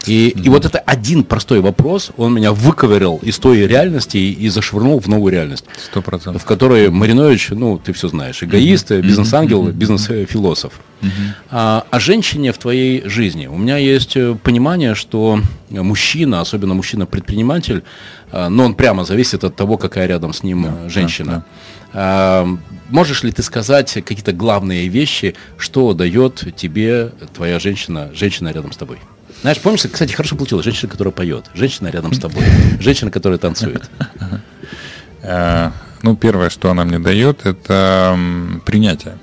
И, 0.07 0.29
и 0.29 0.49
вот 0.49 0.65
это 0.65 0.79
один 0.79 1.25
простой 1.25 1.61
вопрос, 1.61 2.11
он 2.17 2.35
меня 2.35 2.53
выковырял 2.53 3.19
из 3.23 3.39
той 3.39 3.67
реальности 3.67 4.17
и, 4.17 4.33
и 4.33 4.49
зашвырнул 4.49 5.01
в 5.01 5.07
новую 5.07 5.33
реальность 5.33 5.65
Сто 5.77 6.03
процентов. 6.03 6.43
в 6.43 6.45
которой 6.45 6.91
Маринович, 6.91 7.51
ну, 7.51 7.79
ты 7.79 7.93
все 7.93 8.09
знаешь, 8.09 8.43
эгоист, 8.43 8.91
бизнес-ангел, 8.91 9.69
бизнес-философ. 9.69 10.73
А, 11.51 11.85
о 11.91 12.01
женщине 12.01 12.53
в 12.53 12.59
твоей 12.59 13.07
жизни. 13.07 13.47
У 13.47 13.57
меня 13.57 13.77
есть 13.77 14.17
э, 14.17 14.35
понимание, 14.43 14.95
что 14.95 15.41
мужчина, 15.69 16.41
особенно 16.41 16.75
мужчина-предприниматель, 16.75 17.83
а, 18.33 18.49
но 18.49 18.65
он 18.65 18.75
прямо 18.75 19.05
зависит 19.05 19.45
от 19.45 19.55
того, 19.55 19.77
какая 19.77 20.07
рядом 20.07 20.33
с 20.33 20.43
ним 20.43 20.67
э, 20.67 20.89
женщина. 20.89 21.45
А, 21.93 22.49
можешь 22.89 23.23
ли 23.23 23.33
ты 23.33 23.43
сказать 23.43 23.93
какие-то 23.93 24.33
главные 24.33 24.89
вещи, 24.89 25.35
что 25.59 25.93
дает 25.93 26.57
тебе 26.57 27.13
твоя 27.35 27.59
женщина, 27.59 28.11
женщина 28.15 28.49
рядом 28.49 28.73
с 28.73 28.77
тобой? 28.77 28.99
Знаешь, 29.45 29.61
помнишь, 29.61 29.83
кстати, 29.93 30.15
хорошо 30.15 30.37
получилось, 30.37 30.65
женщина, 30.65 30.91
которая 30.91 31.13
поет, 31.13 31.51
женщина 31.53 31.89
рядом 31.89 32.15
с 32.15 32.19
тобой, 32.19 32.43
женщина, 32.81 33.11
которая 33.11 33.39
танцует. 33.39 33.91
Э, 35.21 35.71
Ну, 36.01 36.17
первое, 36.17 36.49
что 36.49 36.71
она 36.71 36.87
мне 36.87 36.99
дает, 36.99 37.45
это 37.45 38.19
принятие. 38.65 39.19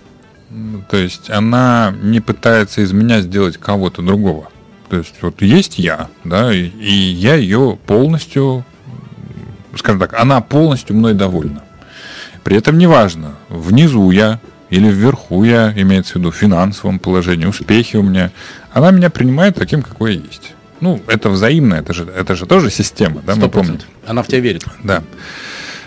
То 0.91 0.97
есть 0.97 1.31
она 1.31 1.91
не 2.03 2.19
пытается 2.19 2.81
из 2.81 2.91
меня 2.91 3.21
сделать 3.21 3.57
кого-то 3.57 4.03
другого. 4.03 4.49
То 4.89 4.97
есть 4.97 5.15
вот 5.23 5.41
есть 5.41 5.79
я, 5.79 6.07
да, 6.23 6.53
и, 6.53 6.67
и 6.67 6.93
я 6.93 7.33
ее 7.33 7.79
полностью, 7.87 8.63
скажем 9.75 9.99
так, 9.99 10.13
она 10.13 10.39
полностью 10.41 10.95
мной 10.95 11.15
довольна. 11.15 11.63
При 12.43 12.55
этом 12.57 12.77
неважно, 12.77 13.31
внизу 13.49 14.11
я 14.11 14.39
или 14.71 14.87
вверху 14.89 15.43
я, 15.43 15.73
имеется 15.75 16.13
в 16.13 16.15
виду 16.15 16.31
в 16.31 16.35
финансовом 16.35 16.97
положении, 16.97 17.45
успехи 17.45 17.97
у 17.97 18.03
меня, 18.03 18.31
она 18.71 18.91
меня 18.91 19.09
принимает 19.09 19.55
таким, 19.55 19.83
какой 19.83 20.15
я 20.15 20.21
есть. 20.21 20.53
Ну, 20.79 20.99
это 21.07 21.29
взаимно, 21.29 21.75
это 21.75 21.93
же, 21.93 22.05
это 22.05 22.35
же 22.35 22.45
тоже 22.47 22.71
система, 22.71 23.21
да, 23.21 23.33
100%. 23.33 23.35
мы 23.37 23.49
помним. 23.49 23.79
Она 24.07 24.23
в 24.23 24.27
тебя 24.27 24.39
верит. 24.39 24.65
Да. 24.83 25.03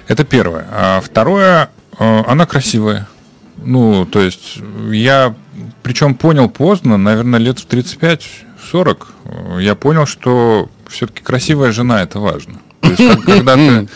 Это 0.07 0.25
первое. 0.25 0.67
А 0.71 1.01
второе, 1.01 1.71
э, 1.99 2.23
она 2.27 2.47
красивая. 2.47 3.09
Ну, 3.57 4.05
то 4.05 4.21
есть 4.21 4.59
я, 4.91 5.35
причем 5.83 6.15
понял 6.15 6.51
поздно, 6.51 6.99
наверное, 6.99 7.41
лет 7.41 7.59
в 7.59 7.67
35-40, 7.67 9.07
э, 9.25 9.59
я 9.63 9.75
понял, 9.75 10.05
что 10.05 10.69
все-таки 10.89 11.23
красивая 11.23 11.73
жена 11.73 12.03
это 12.03 12.21
важно. 12.21 12.61
То 12.85 13.03
есть, 13.03 13.25
когда 13.25 13.55
ты, 13.57 13.89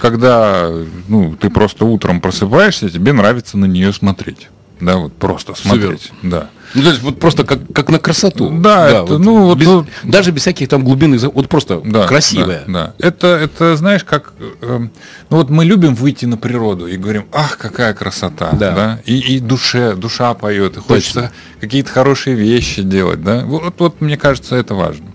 когда, 0.00 0.70
ну, 1.08 1.34
ты 1.40 1.50
просто 1.50 1.84
утром 1.84 2.20
просыпаешься, 2.20 2.90
тебе 2.90 3.12
нравится 3.12 3.58
на 3.58 3.64
нее 3.64 3.92
смотреть. 3.92 4.48
Да, 4.80 4.96
вот 4.96 5.14
просто 5.14 5.54
смотреть. 5.54 6.02
Супер. 6.02 6.30
Да. 6.30 6.50
Ну, 6.74 6.82
то 6.82 6.88
есть 6.88 7.02
вот 7.02 7.20
просто 7.20 7.44
как, 7.44 7.60
как 7.72 7.88
на 7.88 8.00
красоту. 8.00 8.50
Да, 8.50 8.60
да 8.60 8.88
это, 8.88 9.02
вот, 9.04 9.18
ну 9.20 9.44
вот, 9.44 9.58
без, 9.58 9.66
вот 9.68 9.86
даже 10.02 10.32
без 10.32 10.42
всяких 10.42 10.68
там 10.68 10.82
глубинных, 10.82 11.22
вот 11.22 11.48
просто 11.48 11.80
да, 11.84 12.06
красивая. 12.06 12.64
Да, 12.66 12.72
да. 12.72 12.94
Это, 12.98 13.28
это 13.28 13.76
знаешь, 13.76 14.02
как, 14.02 14.32
э, 14.60 14.88
ну 15.30 15.36
вот 15.36 15.50
мы 15.50 15.64
любим 15.64 15.94
выйти 15.94 16.26
на 16.26 16.36
природу 16.36 16.88
и 16.88 16.96
говорим, 16.96 17.26
ах, 17.32 17.58
какая 17.58 17.94
красота, 17.94 18.50
да, 18.52 18.72
да? 18.72 19.00
И, 19.04 19.36
и 19.36 19.38
душе, 19.38 19.94
душа 19.94 20.34
поет, 20.34 20.76
и 20.76 20.80
хочется 20.80 21.30
какие-то 21.60 21.90
хорошие 21.90 22.34
вещи 22.34 22.82
делать, 22.82 23.22
да. 23.22 23.44
Вот, 23.44 23.74
вот 23.78 24.00
мне 24.00 24.16
кажется, 24.16 24.56
это 24.56 24.74
важно. 24.74 25.06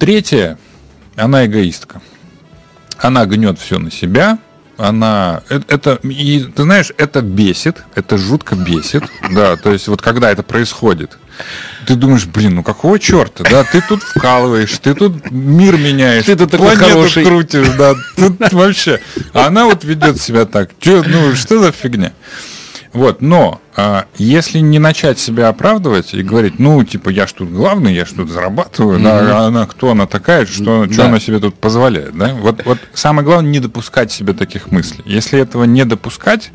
Третье, 0.00 0.56
она 1.14 1.44
эгоистка. 1.44 2.00
Она 2.96 3.26
гнет 3.26 3.58
все 3.58 3.78
на 3.78 3.90
себя, 3.90 4.38
она 4.78 5.42
это, 5.50 5.74
это 5.74 6.08
и 6.08 6.40
ты 6.40 6.62
знаешь, 6.62 6.90
это 6.96 7.20
бесит, 7.20 7.84
это 7.94 8.16
жутко 8.16 8.56
бесит, 8.56 9.04
да, 9.30 9.56
то 9.56 9.70
есть 9.70 9.88
вот 9.88 10.00
когда 10.00 10.30
это 10.30 10.42
происходит, 10.42 11.18
ты 11.86 11.96
думаешь, 11.96 12.24
блин, 12.24 12.54
ну 12.54 12.62
какого 12.62 12.98
черта, 12.98 13.44
да, 13.44 13.62
ты 13.62 13.82
тут 13.82 14.02
вкалываешь, 14.02 14.72
ты 14.78 14.94
тут 14.94 15.30
мир 15.30 15.76
меняешь, 15.76 16.24
ты 16.24 16.34
тут 16.34 16.50
планету 16.52 16.84
хороший. 16.84 17.24
крутишь, 17.24 17.68
да, 17.76 17.94
тут 18.16 18.52
вообще, 18.54 19.00
а 19.34 19.48
она 19.48 19.66
вот 19.66 19.84
ведет 19.84 20.18
себя 20.18 20.46
так, 20.46 20.70
Че, 20.80 21.02
ну 21.06 21.34
что 21.34 21.62
за 21.62 21.72
фигня? 21.72 22.14
Вот, 22.92 23.22
но 23.22 23.60
а, 23.76 24.06
если 24.16 24.58
не 24.58 24.80
начать 24.80 25.18
себя 25.18 25.48
оправдывать 25.48 26.12
и 26.12 26.22
говорить, 26.22 26.58
ну, 26.58 26.82
типа, 26.82 27.08
я 27.08 27.26
ж 27.26 27.32
тут 27.32 27.50
главный, 27.50 27.94
я 27.94 28.04
ж 28.04 28.10
тут 28.10 28.30
зарабатываю, 28.30 28.98
mm-hmm. 28.98 29.02
да, 29.02 29.38
а 29.38 29.46
она 29.46 29.66
кто 29.66 29.90
она 29.90 30.06
такая, 30.06 30.44
что, 30.44 30.86
да. 30.86 30.92
что 30.92 31.06
она 31.06 31.20
себе 31.20 31.38
тут 31.38 31.54
позволяет, 31.54 32.16
да? 32.16 32.34
Вот, 32.34 32.64
вот 32.64 32.78
самое 32.92 33.24
главное 33.24 33.50
не 33.50 33.60
допускать 33.60 34.10
себе 34.10 34.32
таких 34.32 34.72
мыслей. 34.72 35.02
Если 35.06 35.40
этого 35.40 35.64
не 35.64 35.84
допускать, 35.84 36.50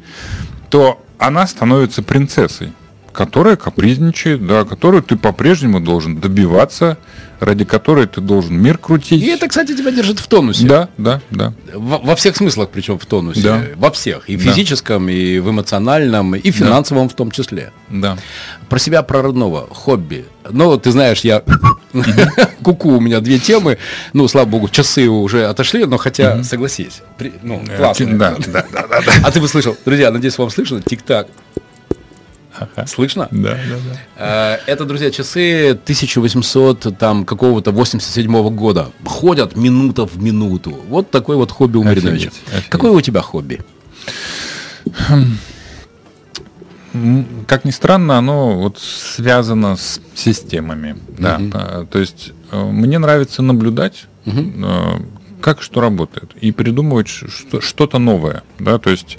то 0.69 1.01
она 1.17 1.47
становится 1.47 2.03
принцессой 2.03 2.73
которая 3.16 3.55
капризничает, 3.55 4.45
да, 4.45 4.66
которую 4.66 5.01
ты 5.01 5.16
по-прежнему 5.16 5.80
должен 5.80 6.18
добиваться, 6.18 6.97
ради 7.39 7.66
которой 7.66 8.07
ты 8.07 8.22
должен 8.22 8.61
мир 8.61 8.78
крутить. 8.78 9.24
И 9.24 9.28
это, 9.28 9.47
кстати, 9.47 9.76
тебя 9.76 9.91
держит 9.91 10.20
в 10.20 10.28
тонусе. 10.28 10.66
Да, 10.68 10.89
да, 10.97 11.22
да. 11.32 11.53
Во, 11.74 11.97
во 11.99 12.16
всех 12.16 12.36
смыслах, 12.36 12.70
причем 12.70 12.99
в 12.99 13.05
тонусе. 13.05 13.41
Да. 13.41 13.63
Во 13.76 13.91
всех. 13.91 14.30
И 14.30 14.36
в 14.36 14.41
физическом, 14.41 15.07
да. 15.07 15.11
и 15.11 15.39
в 15.39 15.49
эмоциональном, 15.49 16.36
и 16.36 16.51
финансовом 16.51 17.07
да. 17.07 17.13
в 17.13 17.16
том 17.16 17.32
числе. 17.32 17.72
Да. 17.89 18.18
Про 18.70 18.80
себя, 18.80 19.01
про 19.01 19.22
родного, 19.22 19.68
хобби. 19.70 20.26
Ну, 20.49 20.78
ты 20.78 20.91
знаешь, 20.91 21.22
я... 21.22 21.43
Куку 22.63 22.89
у 22.89 22.99
меня 22.99 23.22
две 23.22 23.39
темы. 23.39 23.78
Ну, 24.13 24.28
слава 24.28 24.45
богу, 24.45 24.70
часы 24.70 25.07
уже 25.07 25.45
отошли, 25.45 25.86
но 25.86 25.97
хотя, 25.97 26.43
согласись, 26.43 27.01
ну, 27.43 27.63
э, 27.68 27.78
классно. 27.78 28.18
Да, 28.18 28.36
да, 28.47 28.66
да, 28.72 28.88
да. 28.89 29.01
А 29.24 29.32
ты 29.32 29.39
бы 29.39 29.47
слышал, 29.47 29.78
друзья, 29.86 30.11
надеюсь, 30.11 30.38
вам 30.38 30.49
слышно, 30.49 30.82
тик-так. 30.82 31.28
Ага. 32.58 32.88
Слышно? 32.88 33.28
Да, 33.32 33.51
да, 33.51 33.58
да. 33.58 33.99
А, 34.18 34.60
это, 34.66 34.86
друзья, 34.86 35.12
часы 35.12 35.72
1800 35.72 36.97
там 36.97 37.26
какого-то 37.26 37.72
87 37.72 38.32
-го 38.32 38.49
года. 38.49 38.91
Ходят 39.06 39.56
минута 39.56 40.06
в 40.06 40.22
минуту. 40.22 40.72
Вот 40.89 41.12
такой 41.12 41.36
вот 41.36 41.51
хобби 41.51 41.78
у 41.78 41.84
Мариновича. 41.84 42.32
Какое 42.70 42.91
у 42.91 43.01
тебя 43.01 43.22
хобби? 43.22 43.62
Как 47.47 47.66
ни 47.66 47.72
странно, 47.72 48.18
оно 48.18 48.58
вот 48.58 48.80
связано 48.80 49.76
с 49.76 49.99
системами. 50.16 50.95
Да. 51.18 51.38
Uh-huh. 51.39 51.88
То 51.88 51.99
есть 51.99 52.32
э, 52.51 52.64
мне 52.64 52.99
нравится 52.99 53.41
наблюдать, 53.41 54.06
uh-huh. 54.26 55.06
как 55.41 55.62
что 55.62 55.82
работает, 55.82 56.32
и 56.39 56.53
придумывать 56.53 57.10
что-то 57.10 57.99
новое. 57.99 58.43
Да? 58.60 58.80
То 58.80 58.91
есть 58.91 59.18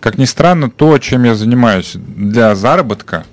как 0.00 0.18
ни 0.18 0.24
странно, 0.24 0.70
то, 0.70 0.98
чем 0.98 1.24
я 1.24 1.34
занимаюсь 1.34 1.92
для 1.94 2.54
заработка, 2.54 3.24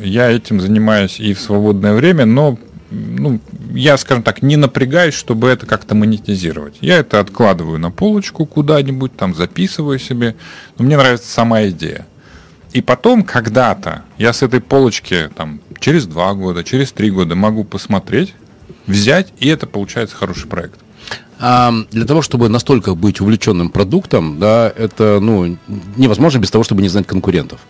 я 0.00 0.30
этим 0.30 0.60
занимаюсь 0.60 1.20
и 1.20 1.34
в 1.34 1.40
свободное 1.40 1.94
время, 1.94 2.26
но 2.26 2.58
ну, 2.90 3.40
я, 3.72 3.96
скажем 3.96 4.22
так, 4.22 4.42
не 4.42 4.56
напрягаюсь, 4.56 5.14
чтобы 5.14 5.48
это 5.48 5.66
как-то 5.66 5.94
монетизировать. 5.94 6.78
Я 6.80 6.98
это 6.98 7.20
откладываю 7.20 7.78
на 7.78 7.90
полочку 7.90 8.46
куда-нибудь, 8.46 9.16
там 9.16 9.34
записываю 9.34 9.98
себе. 9.98 10.36
Но 10.78 10.84
мне 10.84 10.96
нравится 10.96 11.30
сама 11.30 11.66
идея. 11.68 12.06
И 12.72 12.82
потом, 12.82 13.22
когда-то, 13.22 14.02
я 14.18 14.32
с 14.32 14.42
этой 14.42 14.60
полочки 14.60 15.30
там, 15.34 15.60
через 15.80 16.06
два 16.06 16.34
года, 16.34 16.62
через 16.62 16.92
три 16.92 17.10
года 17.10 17.34
могу 17.34 17.64
посмотреть, 17.64 18.34
взять, 18.86 19.32
и 19.38 19.48
это 19.48 19.66
получается 19.66 20.14
хороший 20.16 20.46
проект. 20.46 20.78
А 21.38 21.72
для 21.90 22.06
того, 22.06 22.22
чтобы 22.22 22.48
настолько 22.48 22.94
быть 22.94 23.20
увлеченным 23.20 23.68
продуктом, 23.68 24.38
да, 24.38 24.72
это 24.74 25.18
ну, 25.20 25.56
невозможно 25.96 26.38
без 26.38 26.50
того, 26.50 26.64
чтобы 26.64 26.82
не 26.82 26.88
знать 26.88 27.06
конкурентов. 27.06 27.60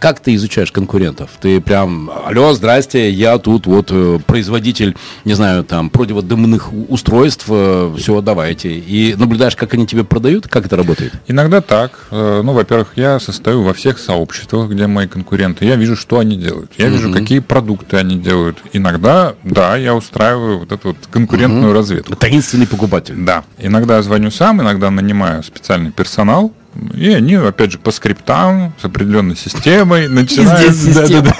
Как 0.00 0.20
ты 0.20 0.34
изучаешь 0.34 0.72
конкурентов? 0.72 1.30
Ты 1.40 1.60
прям, 1.60 2.10
алло, 2.26 2.52
здрасте, 2.52 3.10
я 3.10 3.38
тут 3.38 3.66
вот 3.66 3.88
э, 3.90 4.18
производитель, 4.26 4.96
не 5.24 5.34
знаю, 5.34 5.64
там, 5.64 5.90
противодымных 5.90 6.72
устройств, 6.88 7.46
э, 7.48 7.94
все, 7.96 8.20
давайте. 8.20 8.72
И 8.72 9.14
наблюдаешь, 9.14 9.56
как 9.56 9.74
они 9.74 9.86
тебе 9.86 10.04
продают, 10.04 10.48
как 10.48 10.66
это 10.66 10.76
работает? 10.76 11.12
Иногда 11.28 11.60
так. 11.60 12.08
Э, 12.10 12.42
ну, 12.44 12.52
во-первых, 12.52 12.92
я 12.96 13.20
состою 13.20 13.62
во 13.62 13.74
всех 13.74 13.98
сообществах, 13.98 14.70
где 14.70 14.86
мои 14.86 15.06
конкуренты. 15.06 15.64
Я 15.64 15.76
вижу, 15.76 15.96
что 15.96 16.18
они 16.18 16.36
делают. 16.36 16.72
Я 16.78 16.88
вижу, 16.88 17.12
какие 17.12 17.38
продукты 17.38 17.96
они 17.96 18.16
делают. 18.16 18.58
Иногда, 18.72 19.34
да, 19.44 19.76
я 19.76 19.94
устраиваю 19.94 20.58
вот 20.60 20.72
эту 20.72 20.88
вот 20.88 20.98
конкурентную 21.10 21.72
разведку. 21.72 22.16
Таинственный 22.16 22.66
покупатель. 22.66 23.14
Да. 23.16 23.44
Иногда 23.58 24.02
звоню 24.02 24.30
сам, 24.30 24.60
иногда 24.60 24.90
нанимаю 24.90 25.42
специальный 25.42 25.92
персонал, 25.92 26.52
и 26.94 27.10
они, 27.10 27.34
опять 27.34 27.72
же, 27.72 27.78
по 27.78 27.90
скриптам, 27.90 28.74
с 28.80 28.84
определенной 28.84 29.36
системой 29.36 30.08
начинают... 30.08 30.76
Да, 30.94 31.08
да, 31.08 31.20
да. 31.20 31.36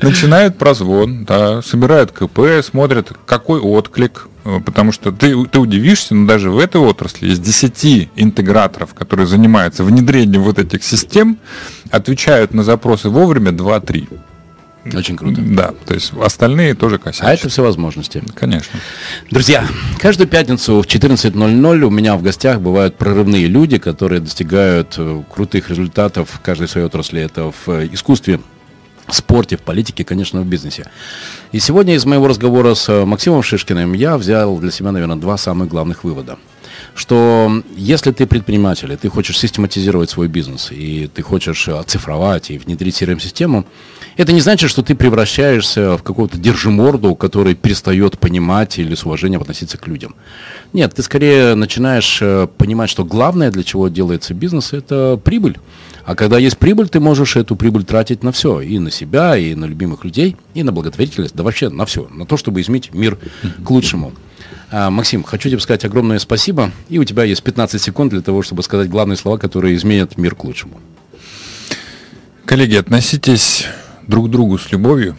Начинают 0.00 0.58
прозвон, 0.58 1.24
да, 1.24 1.62
собирают 1.62 2.12
КП, 2.12 2.40
смотрят, 2.62 3.12
какой 3.24 3.60
отклик, 3.60 4.26
потому 4.64 4.90
что 4.90 5.12
ты, 5.12 5.46
ты 5.46 5.58
удивишься, 5.60 6.14
но 6.14 6.26
даже 6.26 6.50
в 6.50 6.58
этой 6.58 6.80
отрасли 6.80 7.28
из 7.28 7.38
10 7.38 8.10
интеграторов, 8.16 8.94
которые 8.94 9.26
занимаются 9.26 9.84
внедрением 9.84 10.42
вот 10.42 10.58
этих 10.58 10.82
систем, 10.82 11.38
отвечают 11.90 12.52
на 12.52 12.64
запросы 12.64 13.08
вовремя 13.08 13.52
2-3. 13.52 14.08
Очень 14.84 15.16
круто. 15.16 15.40
Да, 15.40 15.74
то 15.86 15.94
есть 15.94 16.12
остальные 16.20 16.74
тоже 16.74 16.98
косячат. 16.98 17.28
А 17.28 17.34
это 17.34 17.48
все 17.48 17.62
возможности. 17.62 18.22
Конечно. 18.34 18.80
Друзья, 19.30 19.64
каждую 19.98 20.28
пятницу 20.28 20.82
в 20.82 20.86
14.00 20.86 21.82
у 21.82 21.90
меня 21.90 22.16
в 22.16 22.22
гостях 22.22 22.60
бывают 22.60 22.96
прорывные 22.96 23.46
люди, 23.46 23.78
которые 23.78 24.20
достигают 24.20 24.94
э, 24.98 25.22
крутых 25.32 25.70
результатов 25.70 26.30
в 26.30 26.40
каждой 26.40 26.68
своей 26.68 26.86
отрасли. 26.86 27.20
Это 27.20 27.52
в 27.52 27.68
э, 27.68 27.88
искусстве, 27.92 28.40
в 29.06 29.14
спорте, 29.14 29.56
в 29.56 29.62
политике, 29.62 30.04
конечно, 30.04 30.40
в 30.40 30.46
бизнесе. 30.46 30.90
И 31.52 31.60
сегодня 31.60 31.94
из 31.94 32.04
моего 32.04 32.26
разговора 32.26 32.74
с 32.74 32.88
э, 32.88 33.04
Максимом 33.04 33.42
Шишкиным 33.44 33.92
я 33.92 34.18
взял 34.18 34.58
для 34.58 34.72
себя, 34.72 34.90
наверное, 34.90 35.16
два 35.16 35.36
самых 35.36 35.68
главных 35.68 36.02
вывода 36.02 36.38
что 36.94 37.62
если 37.74 38.12
ты 38.12 38.26
предприниматель, 38.26 38.92
и 38.92 38.96
ты 38.96 39.08
хочешь 39.08 39.38
систематизировать 39.38 40.10
свой 40.10 40.28
бизнес, 40.28 40.70
и 40.70 41.08
ты 41.12 41.22
хочешь 41.22 41.68
оцифровать 41.68 42.50
и 42.50 42.58
внедрить 42.58 43.00
CRM-систему, 43.00 43.64
это 44.16 44.32
не 44.32 44.40
значит, 44.40 44.70
что 44.70 44.82
ты 44.82 44.94
превращаешься 44.94 45.96
в 45.96 46.02
какого-то 46.02 46.38
держиморду, 46.38 47.14
который 47.14 47.54
перестает 47.54 48.18
понимать 48.18 48.78
или 48.78 48.94
с 48.94 49.04
уважением 49.04 49.40
относиться 49.40 49.78
к 49.78 49.86
людям. 49.86 50.14
Нет, 50.72 50.94
ты 50.94 51.02
скорее 51.02 51.54
начинаешь 51.54 52.18
э, 52.20 52.46
понимать, 52.58 52.90
что 52.90 53.04
главное, 53.04 53.50
для 53.50 53.62
чего 53.62 53.88
делается 53.88 54.34
бизнес, 54.34 54.72
это 54.72 55.20
прибыль. 55.22 55.58
А 56.04 56.14
когда 56.14 56.38
есть 56.38 56.58
прибыль, 56.58 56.88
ты 56.88 57.00
можешь 57.00 57.36
эту 57.36 57.56
прибыль 57.56 57.84
тратить 57.84 58.22
на 58.22 58.32
все. 58.32 58.60
И 58.60 58.78
на 58.78 58.90
себя, 58.90 59.36
и 59.36 59.54
на 59.54 59.66
любимых 59.66 60.04
людей, 60.04 60.36
и 60.54 60.62
на 60.62 60.72
благотворительность, 60.72 61.34
да 61.34 61.44
вообще 61.44 61.68
на 61.68 61.86
все. 61.86 62.08
На 62.08 62.26
то, 62.26 62.36
чтобы 62.36 62.60
изменить 62.60 62.92
мир 62.92 63.18
к 63.64 63.70
лучшему. 63.70 64.12
А, 64.70 64.90
Максим, 64.90 65.22
хочу 65.22 65.48
тебе 65.48 65.60
сказать 65.60 65.84
огромное 65.84 66.18
спасибо. 66.18 66.72
И 66.88 66.98
у 66.98 67.04
тебя 67.04 67.24
есть 67.24 67.42
15 67.42 67.80
секунд 67.80 68.10
для 68.10 68.22
того, 68.22 68.42
чтобы 68.42 68.62
сказать 68.62 68.88
главные 68.88 69.16
слова, 69.16 69.38
которые 69.38 69.76
изменят 69.76 70.18
мир 70.18 70.34
к 70.34 70.44
лучшему. 70.44 70.80
Коллеги, 72.44 72.76
относитесь 72.76 73.66
друг 74.12 74.28
к 74.28 74.30
другу 74.30 74.58
с 74.58 74.70
любовью. 74.70 75.16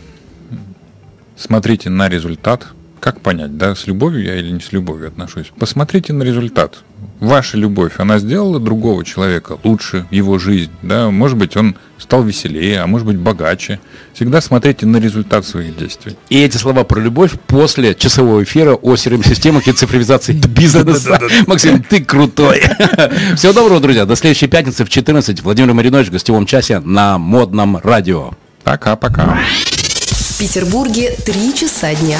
Смотрите 1.36 1.90
на 1.90 2.10
результат. 2.10 2.68
Как 3.00 3.22
понять, 3.22 3.58
да, 3.58 3.74
с 3.76 3.88
любовью 3.88 4.24
я 4.24 4.36
или 4.36 4.52
не 4.52 4.60
с 4.60 4.72
любовью 4.72 5.08
отношусь? 5.08 5.52
Посмотрите 5.58 6.14
на 6.14 6.22
результат. 6.22 6.84
Ваша 7.20 7.58
любовь, 7.58 7.94
она 7.98 8.20
сделала 8.20 8.60
другого 8.60 9.04
человека 9.04 9.58
лучше, 9.64 10.06
его 10.12 10.38
жизнь, 10.38 10.70
да, 10.84 11.10
может 11.10 11.38
быть, 11.38 11.58
он 11.58 11.76
стал 11.98 12.24
веселее, 12.24 12.82
а 12.82 12.88
может 12.88 13.08
быть, 13.08 13.18
богаче. 13.18 13.80
Всегда 14.14 14.42
смотрите 14.42 14.86
на 14.86 14.98
результат 14.98 15.46
своих 15.46 15.76
действий. 15.76 16.16
И 16.30 16.40
эти 16.40 16.58
слова 16.58 16.84
про 16.84 17.02
любовь 17.02 17.32
после 17.48 17.96
часового 17.96 18.44
эфира 18.44 18.76
о 18.76 18.94
CRM-системах 18.94 19.68
и 19.68 19.72
цифровизации 19.72 20.34
бизнеса. 20.34 21.20
Максим, 21.48 21.84
ты 21.84 22.06
крутой. 22.06 22.62
Всего 23.36 23.54
доброго, 23.54 23.80
друзья. 23.80 24.06
До 24.06 24.16
следующей 24.16 24.48
пятницы 24.48 24.86
в 24.86 24.90
14. 24.90 25.42
Владимир 25.42 25.74
Маринович 25.74 26.10
в 26.10 26.12
гостевом 26.12 26.46
часе 26.46 26.80
на 26.80 27.18
модном 27.18 27.78
радио. 27.78 28.34
Пока-пока. 28.64 29.40
В 29.66 30.38
Петербурге 30.40 31.16
3 31.26 31.54
часа 31.54 31.94
дня. 31.96 32.20